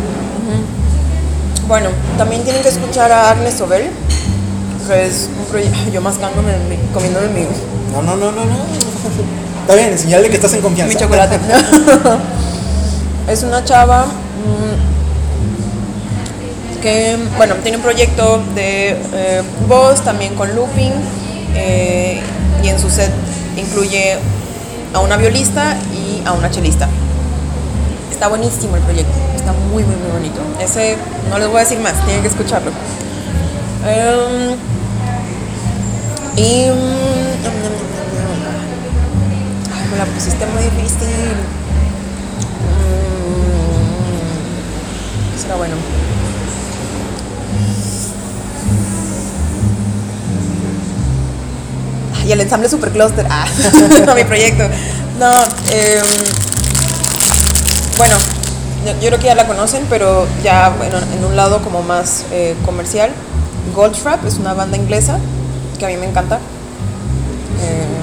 Bueno, 1.69 1.89
también 2.17 2.43
tienen 2.43 2.61
que 2.63 2.69
escuchar 2.69 3.11
a 3.13 3.29
Agnes 3.31 3.53
Sobel, 3.53 3.83
que 4.87 5.05
es 5.05 5.29
un 5.39 5.45
proyecto, 5.45 5.77
yo 5.93 6.01
mascándome, 6.01 6.51
mi- 6.67 6.77
comiéndome 6.93 7.27
mi, 7.29 7.41
No, 7.93 8.01
no, 8.01 8.15
no, 8.17 8.31
no, 8.31 8.43
no. 8.43 8.55
Está 9.69 9.85
bien, 9.85 9.99
señale 9.99 10.29
que 10.31 10.35
estás 10.35 10.51
en 10.55 10.61
confianza. 10.61 10.95
mi 10.95 10.99
chocolate. 10.99 11.37
es 13.31 13.43
una 13.43 13.63
chava 13.63 14.07
mm, 14.07 14.73
que, 16.81 17.19
bueno, 17.37 17.53
tiene 17.61 17.77
un 17.77 17.83
proyecto 17.83 18.41
de 18.55 18.97
eh, 19.13 19.43
voz, 19.67 20.01
también 20.03 20.33
con 20.33 20.55
looping, 20.55 20.91
eh, 21.53 22.19
y 22.63 22.67
en 22.67 22.79
su 22.79 22.89
set 22.89 23.11
incluye 23.57 24.17
a 24.91 25.01
una 25.01 25.17
violista 25.17 25.77
y 25.93 26.23
a 26.25 26.33
una 26.33 26.49
chelista. 26.49 26.89
Está 28.11 28.27
buenísimo 28.27 28.75
el 28.75 28.81
proyecto, 28.81 29.13
está 29.35 29.53
muy, 29.53 29.83
muy, 29.83 29.97
muy 29.97 30.09
bonito. 30.11 30.41
Ese, 30.59 30.97
no 31.29 31.37
les 31.37 31.47
voy 31.47 31.57
a 31.57 31.59
decir 31.59 31.77
más, 31.77 31.93
tienen 32.05 32.23
que 32.23 32.29
escucharlo. 32.29 32.71
Em, 33.85 34.57
y... 36.37 36.71
mm, 36.71 37.18
me 39.91 39.97
la 39.97 40.05
pusiste 40.05 40.45
muy 40.47 40.63
difícil. 40.63 41.35
Mm, 45.35 45.41
será 45.41 45.55
bueno. 45.55 45.75
Y 52.25 52.31
el 52.31 52.41
ensamble 52.41 52.69
Supercluster. 52.69 53.25
Ah, 53.29 53.47
no, 54.05 54.13
mi 54.13 54.23
proyecto. 54.23 54.63
No, 55.19 55.31
em, 55.71 56.03
bueno, 57.97 58.15
yo, 58.85 59.07
creo 59.09 59.19
que 59.19 59.25
ya 59.25 59.35
la 59.35 59.47
conocen, 59.47 59.85
pero 59.89 60.27
ya 60.43 60.69
bueno, 60.77 60.97
en 61.17 61.25
un 61.25 61.35
lado 61.35 61.61
como 61.63 61.81
más 61.81 62.25
eh, 62.31 62.55
comercial. 62.65 63.11
Goldfrapp 63.75 64.25
es 64.25 64.35
una 64.35 64.53
banda 64.53 64.77
inglesa 64.77 65.19
que 65.79 65.85
a 65.85 65.89
mí 65.89 65.97
me 65.97 66.05
encanta. 66.05 66.39
Eh, 67.61 67.98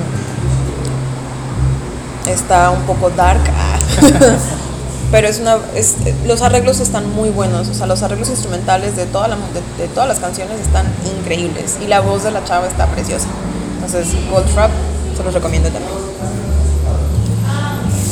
está 2.27 2.71
un 2.71 2.83
poco 2.83 3.11
dark, 3.11 3.41
ah. 3.57 3.79
pero 5.11 5.29
es 5.29 5.39
una, 5.39 5.59
es, 5.75 5.95
los 6.27 6.43
arreglos 6.43 6.81
están 6.81 7.13
muy 7.15 7.31
buenos. 7.31 7.69
O 7.69 7.75
sea, 7.75 7.87
los 7.87 8.03
arreglos 8.03 8.29
instrumentales 8.29 8.97
de, 8.97 9.07
toda 9.07 9.29
la, 9.29 9.37
de, 9.37 9.83
de 9.83 9.89
todas 9.89 10.09
las 10.09 10.19
canciones 10.19 10.61
están 10.61 10.87
increíbles 11.19 11.77
y 11.83 11.87
la 11.87 12.01
voz 12.01 12.25
de 12.25 12.31
la 12.31 12.45
chava 12.45 12.67
está 12.67 12.87
preciosa. 12.87 13.27
Entonces, 13.77 14.15
Goldfrapp 14.31 14.71
se 15.17 15.23
los 15.23 15.33
recomiendo 15.33 15.69
también. 15.69 15.93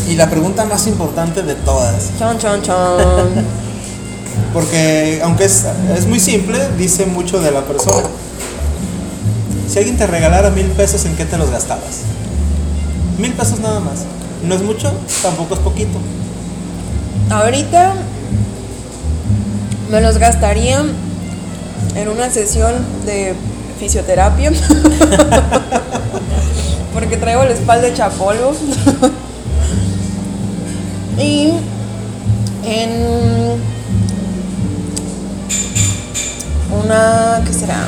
Y 0.08 0.16
la 0.16 0.28
pregunta 0.28 0.64
más 0.66 0.86
importante 0.86 1.42
de 1.42 1.54
todas. 1.54 2.10
Chon, 2.18 2.38
chon, 2.38 2.62
chon. 2.62 2.74
Porque 4.52 5.20
aunque 5.24 5.44
es, 5.44 5.64
es 5.96 6.06
muy 6.06 6.20
simple, 6.20 6.58
dice 6.78 7.06
mucho 7.06 7.40
de 7.40 7.50
la 7.50 7.62
persona. 7.62 8.06
Si 9.68 9.78
alguien 9.78 9.96
te 9.96 10.06
regalara 10.06 10.50
mil 10.50 10.66
pesos, 10.66 11.04
¿en 11.06 11.16
qué 11.16 11.24
te 11.24 11.36
los 11.38 11.50
gastabas? 11.50 12.02
Mil 13.18 13.32
pesos 13.32 13.60
nada 13.60 13.80
más. 13.80 14.04
No 14.42 14.54
es 14.54 14.62
mucho, 14.62 14.92
tampoco 15.22 15.54
es 15.54 15.60
poquito. 15.60 15.98
Ahorita 17.30 17.94
me 19.90 20.00
los 20.00 20.18
gastaría 20.18 20.82
en 21.94 22.08
una 22.08 22.30
sesión 22.30 22.74
de 23.06 23.34
fisioterapia. 23.78 24.52
Porque 26.92 27.16
traigo 27.16 27.44
la 27.44 27.52
espalda 27.52 27.88
hecha 27.88 28.10
polvo. 28.10 28.54
y 31.18 31.52
en 32.64 33.60
una, 36.82 37.42
¿qué 37.46 37.52
será? 37.52 37.84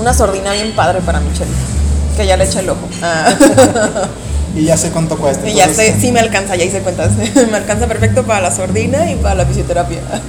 Una 0.00 0.12
sordina 0.12 0.52
bien 0.52 0.74
padre 0.74 1.00
para 1.00 1.20
Michelle. 1.20 1.75
Que 2.16 2.26
ya 2.26 2.36
le 2.36 2.44
eché 2.44 2.60
el 2.60 2.70
ojo. 2.70 2.88
Ah. 3.02 3.34
Y 4.56 4.64
ya 4.64 4.76
sé 4.78 4.90
cuánto 4.90 5.18
cuesta. 5.18 5.46
Y 5.46 5.54
ya 5.54 5.68
sé, 5.68 5.94
sí 6.00 6.10
me 6.12 6.20
alcanza, 6.20 6.56
ya 6.56 6.64
hice 6.64 6.80
cuentas. 6.80 7.12
me 7.50 7.56
alcanza 7.58 7.86
perfecto 7.86 8.22
para 8.22 8.40
la 8.40 8.50
sordina 8.50 9.10
y 9.10 9.16
para 9.16 9.34
la 9.34 9.44
fisioterapia. 9.44 10.00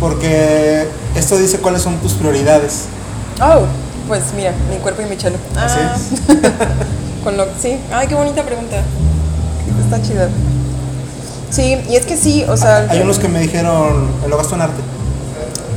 Porque 0.00 0.88
esto 1.14 1.36
dice 1.36 1.58
cuáles 1.58 1.82
son 1.82 1.98
tus 1.98 2.14
prioridades. 2.14 2.84
Oh, 3.42 3.64
pues 4.08 4.22
mira, 4.34 4.54
mi 4.70 4.78
cuerpo 4.78 5.02
y 5.02 5.04
mi 5.04 5.18
chelo. 5.18 5.36
Así 5.54 5.78
Ah, 5.80 5.96
Con 7.22 7.36
lo 7.36 7.44
sí. 7.60 7.76
Ay, 7.92 8.06
qué 8.06 8.14
bonita 8.14 8.42
pregunta. 8.42 8.76
Está 9.84 10.00
chida. 10.00 10.30
Sí, 11.50 11.76
y 11.90 11.96
es 11.96 12.06
que 12.06 12.16
sí, 12.16 12.42
o 12.48 12.56
sea. 12.56 12.86
Hay 12.88 13.00
unos 13.00 13.18
que 13.18 13.28
me 13.28 13.40
dijeron, 13.40 14.08
lo 14.26 14.38
gasto 14.38 14.54
en 14.54 14.62
arte. 14.62 14.80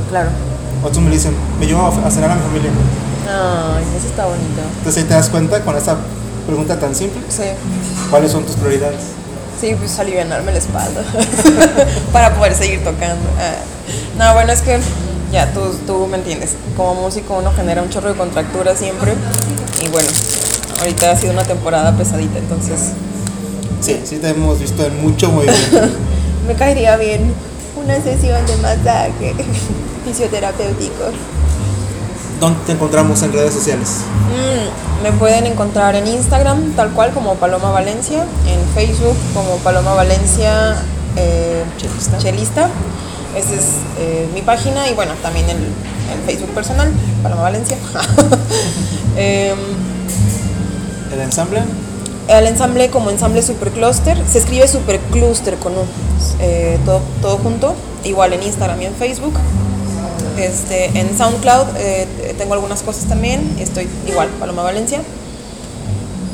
Claro. 0.08 0.30
Otros 0.82 1.02
me 1.02 1.10
dicen, 1.10 1.34
me 1.60 1.66
llevo 1.66 1.86
a 1.86 2.10
cenar 2.10 2.30
a 2.30 2.36
mi 2.36 2.42
familia. 2.42 2.70
Ay, 3.28 3.84
eso 3.96 4.06
está 4.08 4.26
bonito. 4.26 4.60
Entonces 4.78 5.06
te 5.08 5.14
das 5.14 5.28
cuenta 5.28 5.60
con 5.62 5.76
esta 5.76 5.96
pregunta 6.46 6.78
tan 6.78 6.94
simple, 6.94 7.20
Sí. 7.28 7.44
cuáles 8.10 8.30
son 8.32 8.44
tus 8.44 8.56
prioridades. 8.56 9.00
Sí, 9.60 9.74
pues 9.78 9.98
alivianarme 9.98 10.52
la 10.52 10.58
espalda 10.58 11.02
para 12.12 12.34
poder 12.34 12.54
seguir 12.54 12.84
tocando. 12.84 13.24
Ah. 13.38 13.54
No, 14.18 14.34
bueno, 14.34 14.52
es 14.52 14.60
que 14.60 14.78
ya 15.32 15.52
tú, 15.52 15.60
tú 15.86 16.06
me 16.06 16.18
entiendes. 16.18 16.50
Como 16.76 16.94
músico 16.94 17.38
uno 17.38 17.50
genera 17.54 17.82
un 17.82 17.88
chorro 17.88 18.10
de 18.10 18.14
contractura 18.18 18.74
siempre. 18.76 19.14
Y 19.82 19.88
bueno, 19.88 20.08
ahorita 20.80 21.12
ha 21.12 21.16
sido 21.16 21.32
una 21.32 21.44
temporada 21.44 21.96
pesadita, 21.96 22.38
entonces 22.38 22.90
Sí, 23.80 24.00
sí 24.04 24.16
te 24.16 24.28
hemos 24.30 24.58
visto 24.60 24.84
en 24.84 25.00
mucho 25.02 25.30
movimiento. 25.30 25.80
me 26.48 26.54
caería 26.54 26.96
bien 26.96 27.32
una 27.76 27.94
sesión 28.02 28.44
de 28.46 28.56
masaje 28.58 29.34
fisioterapéutico. 30.04 31.04
¿Dónde 32.40 32.58
te 32.66 32.72
encontramos 32.72 33.22
en 33.22 33.32
redes 33.32 33.54
sociales? 33.54 34.00
Mm, 34.30 35.02
me 35.02 35.12
pueden 35.12 35.46
encontrar 35.46 35.94
en 35.94 36.06
Instagram, 36.06 36.72
tal 36.72 36.90
cual 36.90 37.12
como 37.12 37.34
Paloma 37.36 37.70
Valencia, 37.70 38.24
en 38.46 38.60
Facebook 38.74 39.16
como 39.34 39.56
Paloma 39.58 39.94
Valencia 39.94 40.76
eh, 41.16 41.64
Chelista. 41.78 42.18
Chelista. 42.18 42.68
Esa 43.36 43.54
es 43.54 43.64
eh, 43.98 44.28
mi 44.32 44.42
página 44.42 44.88
y 44.88 44.94
bueno, 44.94 45.12
también 45.22 45.48
el, 45.48 45.56
el 45.56 46.20
Facebook 46.26 46.50
personal, 46.50 46.92
Paloma 47.22 47.42
Valencia. 47.42 47.76
Em, 49.16 49.56
El 51.12 51.20
ensamble. 51.20 51.62
el 52.26 52.46
ensamble 52.48 52.90
como 52.90 53.10
ensamble 53.10 53.42
Supercluster, 53.42 54.18
se 54.26 54.38
escribe 54.38 54.66
Supercluster 54.66 55.54
con 55.56 55.72
un, 55.72 55.86
eh, 56.40 56.78
todo, 56.84 57.00
todo 57.22 57.36
junto, 57.38 57.74
igual 58.02 58.32
en 58.32 58.42
Instagram 58.42 58.82
y 58.82 58.86
en 58.86 58.94
Facebook. 58.94 59.34
Este, 60.38 60.86
en 60.98 61.16
SoundCloud 61.16 61.76
eh, 61.76 62.34
tengo 62.36 62.54
algunas 62.54 62.82
cosas 62.82 63.04
también, 63.04 63.56
estoy 63.60 63.88
igual, 64.06 64.28
Paloma 64.40 64.62
Valencia. 64.62 64.98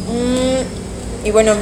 Mm, 0.09 1.27
y 1.27 1.31
bueno, 1.31 1.53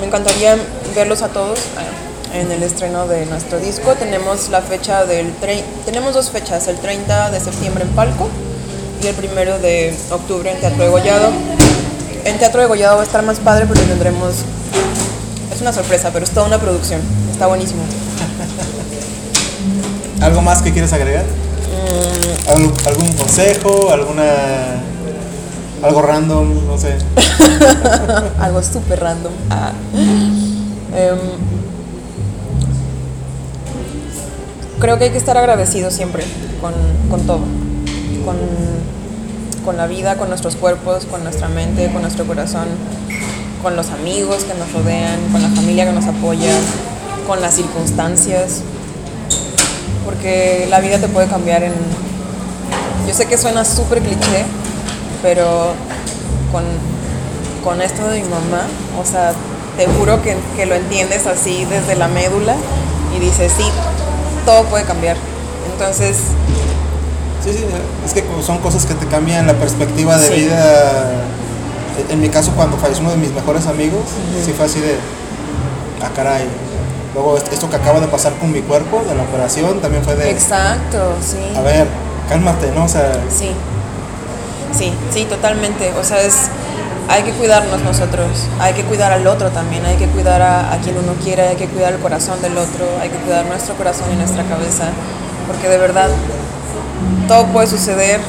me 0.00 0.06
encantaría 0.06 0.56
verlos 0.94 1.22
a 1.22 1.28
todos 1.28 1.58
eh, 1.58 2.40
en 2.40 2.50
el 2.50 2.62
estreno 2.62 3.06
de 3.06 3.26
nuestro 3.26 3.58
disco. 3.60 3.94
Tenemos 3.94 4.48
la 4.50 4.60
fecha 4.60 5.04
del 5.04 5.32
tenemos 5.84 6.14
dos 6.14 6.30
fechas, 6.30 6.66
el 6.68 6.76
30 6.76 7.30
de 7.30 7.40
septiembre 7.40 7.84
en 7.84 7.90
Palco 7.90 8.28
y 9.02 9.06
el 9.06 9.14
primero 9.14 9.58
de 9.58 9.94
octubre 10.10 10.50
en 10.50 10.60
Teatro 10.60 10.82
de 10.82 10.90
Gollado. 10.90 11.30
En 12.24 12.38
Teatro 12.38 12.60
de 12.60 12.66
Gollado 12.66 12.96
va 12.96 13.02
a 13.02 13.04
estar 13.04 13.22
más 13.22 13.38
padre 13.38 13.66
porque 13.66 13.82
tendremos 13.82 14.34
es 15.54 15.60
una 15.60 15.72
sorpresa, 15.72 16.10
pero 16.12 16.24
es 16.24 16.30
toda 16.30 16.46
una 16.46 16.58
producción. 16.58 17.00
Está 17.30 17.46
buenísimo. 17.46 17.82
¿Algo 20.20 20.42
más 20.42 20.62
que 20.62 20.72
quieres 20.72 20.92
agregar? 20.92 21.24
¿Algún, 22.86 23.12
consejo? 23.12 23.90
¿Alguna. 23.92 24.24
algo 25.82 26.02
random? 26.02 26.66
No 26.66 26.78
sé. 26.78 26.96
Algo 28.40 28.62
súper 28.62 29.00
random. 29.00 29.32
Ah. 29.50 29.72
Em, 30.96 31.18
creo 34.78 34.98
que 34.98 35.04
hay 35.04 35.10
que 35.10 35.18
estar 35.18 35.36
agradecido 35.36 35.90
siempre 35.90 36.24
con, 36.60 36.72
con 37.10 37.20
todo. 37.26 37.40
Con, 38.24 38.36
con 39.64 39.76
la 39.76 39.86
vida, 39.86 40.16
con 40.16 40.28
nuestros 40.30 40.56
cuerpos, 40.56 41.04
con 41.04 41.22
nuestra 41.22 41.48
mente, 41.48 41.90
con 41.92 42.00
nuestro 42.00 42.26
corazón, 42.26 42.68
con 43.62 43.76
los 43.76 43.90
amigos 43.90 44.44
que 44.44 44.54
nos 44.54 44.72
rodean, 44.72 45.20
con 45.30 45.42
la 45.42 45.48
familia 45.50 45.84
que 45.84 45.92
nos 45.92 46.06
apoya, 46.06 46.52
con 47.26 47.42
las 47.42 47.54
circunstancias. 47.54 48.62
Porque 50.04 50.66
la 50.70 50.80
vida 50.80 50.98
te 50.98 51.08
puede 51.08 51.26
cambiar 51.28 51.62
en... 51.62 51.72
Yo 53.06 53.14
sé 53.14 53.26
que 53.26 53.38
suena 53.38 53.64
súper 53.64 54.00
cliché, 54.00 54.44
pero 55.22 55.72
con, 56.52 56.64
con 57.64 57.80
esto 57.80 58.06
de 58.08 58.22
mi 58.22 58.28
mamá, 58.28 58.62
o 59.00 59.04
sea, 59.04 59.32
te 59.76 59.86
juro 59.86 60.22
que, 60.22 60.36
que 60.56 60.66
lo 60.66 60.74
entiendes 60.74 61.26
así 61.26 61.64
desde 61.66 61.94
la 61.96 62.08
médula 62.08 62.54
y 63.16 63.20
dices, 63.20 63.52
sí, 63.56 63.64
todo 64.44 64.64
puede 64.64 64.84
cambiar. 64.84 65.16
Entonces, 65.72 66.16
Sí, 67.44 67.52
sí, 67.52 67.64
es 68.04 68.12
que 68.12 68.24
son 68.44 68.58
cosas 68.58 68.84
que 68.84 68.94
te 68.94 69.06
cambian 69.06 69.46
la 69.46 69.54
perspectiva 69.54 70.18
de 70.18 70.26
Sí. 70.28 70.34
vida. 70.40 71.22
En 72.10 72.20
mi 72.20 72.28
caso, 72.28 72.50
cuando 72.56 72.76
falleció 72.76 73.02
uno 73.02 73.12
de 73.12 73.16
mis 73.16 73.30
mejores 73.32 73.66
amigos, 73.68 74.02
sí 74.44 74.52
fue 74.52 74.66
así 74.66 74.80
de. 74.80 74.96
Ah, 76.02 76.10
caray. 76.14 76.42
Luego, 77.18 77.36
est- 77.36 77.52
esto 77.52 77.68
que 77.68 77.74
acaba 77.74 77.98
de 77.98 78.06
pasar 78.06 78.32
con 78.34 78.52
mi 78.52 78.60
cuerpo, 78.60 79.02
de 79.08 79.12
la 79.12 79.22
operación, 79.24 79.80
también 79.80 80.04
fue 80.04 80.14
de. 80.14 80.30
exacto, 80.30 81.16
sí. 81.20 81.56
A 81.56 81.62
ver, 81.62 81.88
cálmate, 82.28 82.70
¿no? 82.76 82.84
O 82.84 82.88
sea, 82.88 83.10
Sí, 83.28 83.50
sí, 84.72 84.92
sí, 85.12 85.24
totalmente. 85.24 85.92
O 86.00 86.04
sea, 86.04 86.20
es, 86.20 86.36
hay 87.08 87.24
que 87.24 87.32
cuidarnos 87.32 87.80
nosotros, 87.82 88.28
hay 88.60 88.72
que 88.74 88.84
cuidar 88.84 89.10
al 89.10 89.26
otro 89.26 89.48
también, 89.50 89.84
hay 89.84 89.96
que 89.96 90.06
cuidar 90.06 90.40
a, 90.42 90.72
a 90.72 90.78
quien 90.78 90.96
uno 90.96 91.14
quiere, 91.24 91.42
hay 91.48 91.56
que 91.56 91.66
cuidar 91.66 91.94
el 91.94 91.98
corazón 91.98 92.40
del 92.40 92.56
otro, 92.56 92.84
hay 93.02 93.08
que 93.08 93.16
cuidar 93.16 93.44
nuestro 93.46 93.74
corazón 93.74 94.06
y 94.12 94.16
nuestra 94.16 94.44
cabeza, 94.44 94.84
porque 95.48 95.68
de 95.68 95.78
verdad 95.78 96.08
todo 97.26 97.46
puede 97.46 97.66
suceder 97.66 98.20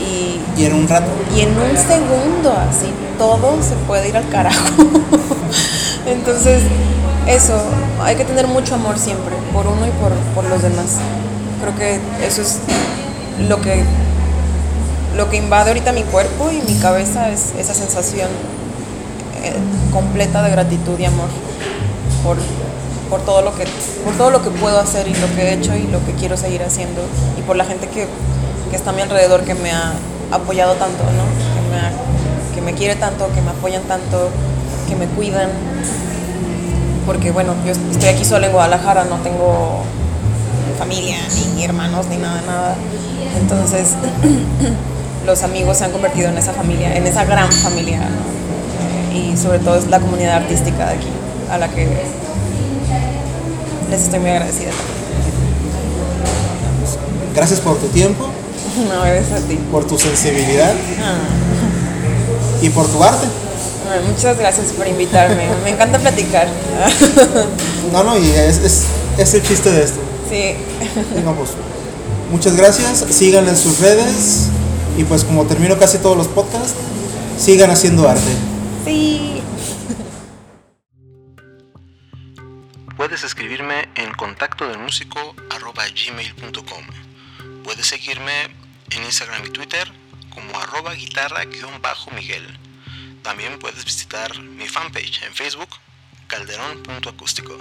y, 0.00 0.40
y 0.60 0.64
en 0.64 0.74
un 0.74 0.88
rato. 0.88 1.06
y 1.36 1.42
en 1.42 1.50
un 1.50 1.76
segundo 1.76 2.52
así 2.68 2.92
todo 3.16 3.62
se 3.62 3.74
puede 3.86 4.08
ir 4.08 4.16
al 4.16 4.28
carajo. 4.28 4.58
Entonces, 6.06 6.62
eso, 7.26 7.54
hay 8.02 8.16
que 8.16 8.24
tener 8.24 8.46
mucho 8.46 8.74
amor 8.74 8.98
siempre, 8.98 9.34
por 9.52 9.66
uno 9.66 9.86
y 9.86 9.90
por, 9.90 10.12
por 10.34 10.44
los 10.44 10.62
demás. 10.62 10.98
Creo 11.60 11.76
que 11.76 12.00
eso 12.26 12.42
es 12.42 12.58
lo 13.48 13.60
que, 13.60 13.82
lo 15.16 15.30
que 15.30 15.36
invade 15.36 15.70
ahorita 15.70 15.92
mi 15.92 16.02
cuerpo 16.02 16.50
y 16.50 16.60
mi 16.70 16.78
cabeza, 16.78 17.30
es 17.30 17.54
esa 17.58 17.74
sensación 17.74 18.28
eh, 19.42 19.54
completa 19.92 20.42
de 20.42 20.50
gratitud 20.50 20.98
y 20.98 21.04
amor 21.04 21.28
por, 22.22 22.36
por, 23.10 23.20
todo 23.24 23.42
lo 23.42 23.54
que, 23.54 23.64
por 24.04 24.14
todo 24.14 24.30
lo 24.30 24.42
que 24.42 24.50
puedo 24.50 24.78
hacer 24.78 25.06
y 25.08 25.14
lo 25.14 25.26
que 25.34 25.42
he 25.42 25.54
hecho 25.54 25.74
y 25.76 25.86
lo 25.88 26.04
que 26.04 26.12
quiero 26.12 26.36
seguir 26.36 26.62
haciendo 26.62 27.02
y 27.38 27.42
por 27.42 27.56
la 27.56 27.64
gente 27.64 27.88
que, 27.88 28.06
que 28.70 28.76
está 28.76 28.90
a 28.90 28.92
mi 28.92 29.02
alrededor 29.02 29.44
que 29.44 29.54
me 29.54 29.70
ha 29.70 29.92
apoyado 30.30 30.74
tanto, 30.74 31.02
¿no? 31.04 31.24
que, 31.54 31.70
me 31.70 32.54
que 32.54 32.60
me 32.60 32.74
quiere 32.76 32.96
tanto, 32.96 33.28
que 33.34 33.40
me 33.40 33.50
apoyan 33.50 33.82
tanto, 33.82 34.30
que 34.88 34.96
me 34.96 35.06
cuidan. 35.06 35.50
Porque 37.06 37.30
bueno, 37.30 37.54
yo 37.66 37.72
estoy 37.72 38.08
aquí 38.08 38.24
sola 38.24 38.46
en 38.46 38.52
Guadalajara, 38.52 39.04
no 39.04 39.16
tengo 39.18 39.82
familia, 40.78 41.18
ni 41.54 41.64
hermanos, 41.64 42.06
ni 42.06 42.16
nada, 42.16 42.40
nada. 42.46 42.74
Entonces, 43.40 43.90
los 45.26 45.42
amigos 45.42 45.78
se 45.78 45.84
han 45.84 45.92
convertido 45.92 46.28
en 46.28 46.38
esa 46.38 46.52
familia, 46.52 46.96
en 46.96 47.06
esa 47.06 47.24
gran 47.24 47.50
familia. 47.52 47.98
¿no? 47.98 48.04
Eh, 49.18 49.32
Y 49.32 49.36
sobre 49.36 49.58
todo 49.58 49.76
es 49.76 49.88
la 49.88 50.00
comunidad 50.00 50.36
artística 50.36 50.86
de 50.86 50.94
aquí, 50.94 51.08
a 51.50 51.58
la 51.58 51.68
que 51.68 51.86
les 53.90 54.00
estoy 54.02 54.18
muy 54.18 54.30
agradecida 54.30 54.70
Gracias 57.34 57.60
por 57.60 57.76
tu 57.78 57.86
tiempo. 57.88 58.26
No, 58.88 59.02
gracias 59.04 59.40
a 59.42 59.46
ti. 59.46 59.56
por 59.70 59.86
tu 59.86 59.96
sensibilidad 59.96 60.72
Ah, 61.00 61.18
y 62.60 62.70
por 62.70 62.88
tu 62.88 63.04
arte. 63.04 63.26
Bueno, 63.94 64.12
muchas 64.12 64.38
gracias 64.38 64.72
por 64.72 64.86
invitarme. 64.86 65.48
Me 65.62 65.70
encanta 65.70 65.98
platicar. 65.98 66.48
No, 67.92 68.02
no, 68.02 68.18
y 68.18 68.28
es, 68.30 68.58
es, 68.58 68.86
es 69.18 69.34
el 69.34 69.42
chiste 69.42 69.70
de 69.70 69.84
esto. 69.84 70.00
Sí. 70.28 70.56
Digo, 71.14 71.34
pues, 71.34 71.50
muchas 72.30 72.56
gracias, 72.56 73.04
sigan 73.10 73.46
en 73.46 73.56
sus 73.56 73.78
redes 73.78 74.48
y 74.96 75.04
pues 75.04 75.22
como 75.22 75.44
termino 75.44 75.78
casi 75.78 75.98
todos 75.98 76.16
los 76.16 76.26
podcasts, 76.26 76.74
sigan 77.38 77.70
haciendo 77.70 78.08
arte. 78.08 78.32
Sí. 78.84 79.42
Puedes 82.96 83.22
escribirme 83.22 83.88
en 83.94 84.12
contacto 84.14 84.66
del 84.66 84.78
músico 84.78 85.20
arroba 85.50 85.84
gmail.com. 85.84 86.84
Puedes 87.62 87.86
seguirme 87.86 88.32
en 88.90 89.04
Instagram 89.04 89.44
y 89.46 89.50
Twitter 89.50 89.92
como 90.34 90.58
arroba 90.58 90.94
guitarra-miguel. 90.94 92.58
También 93.24 93.58
puedes 93.58 93.82
visitar 93.86 94.38
mi 94.38 94.68
fanpage 94.68 95.22
en 95.22 95.34
Facebook, 95.34 95.70
calderón.acústico. 96.28 97.56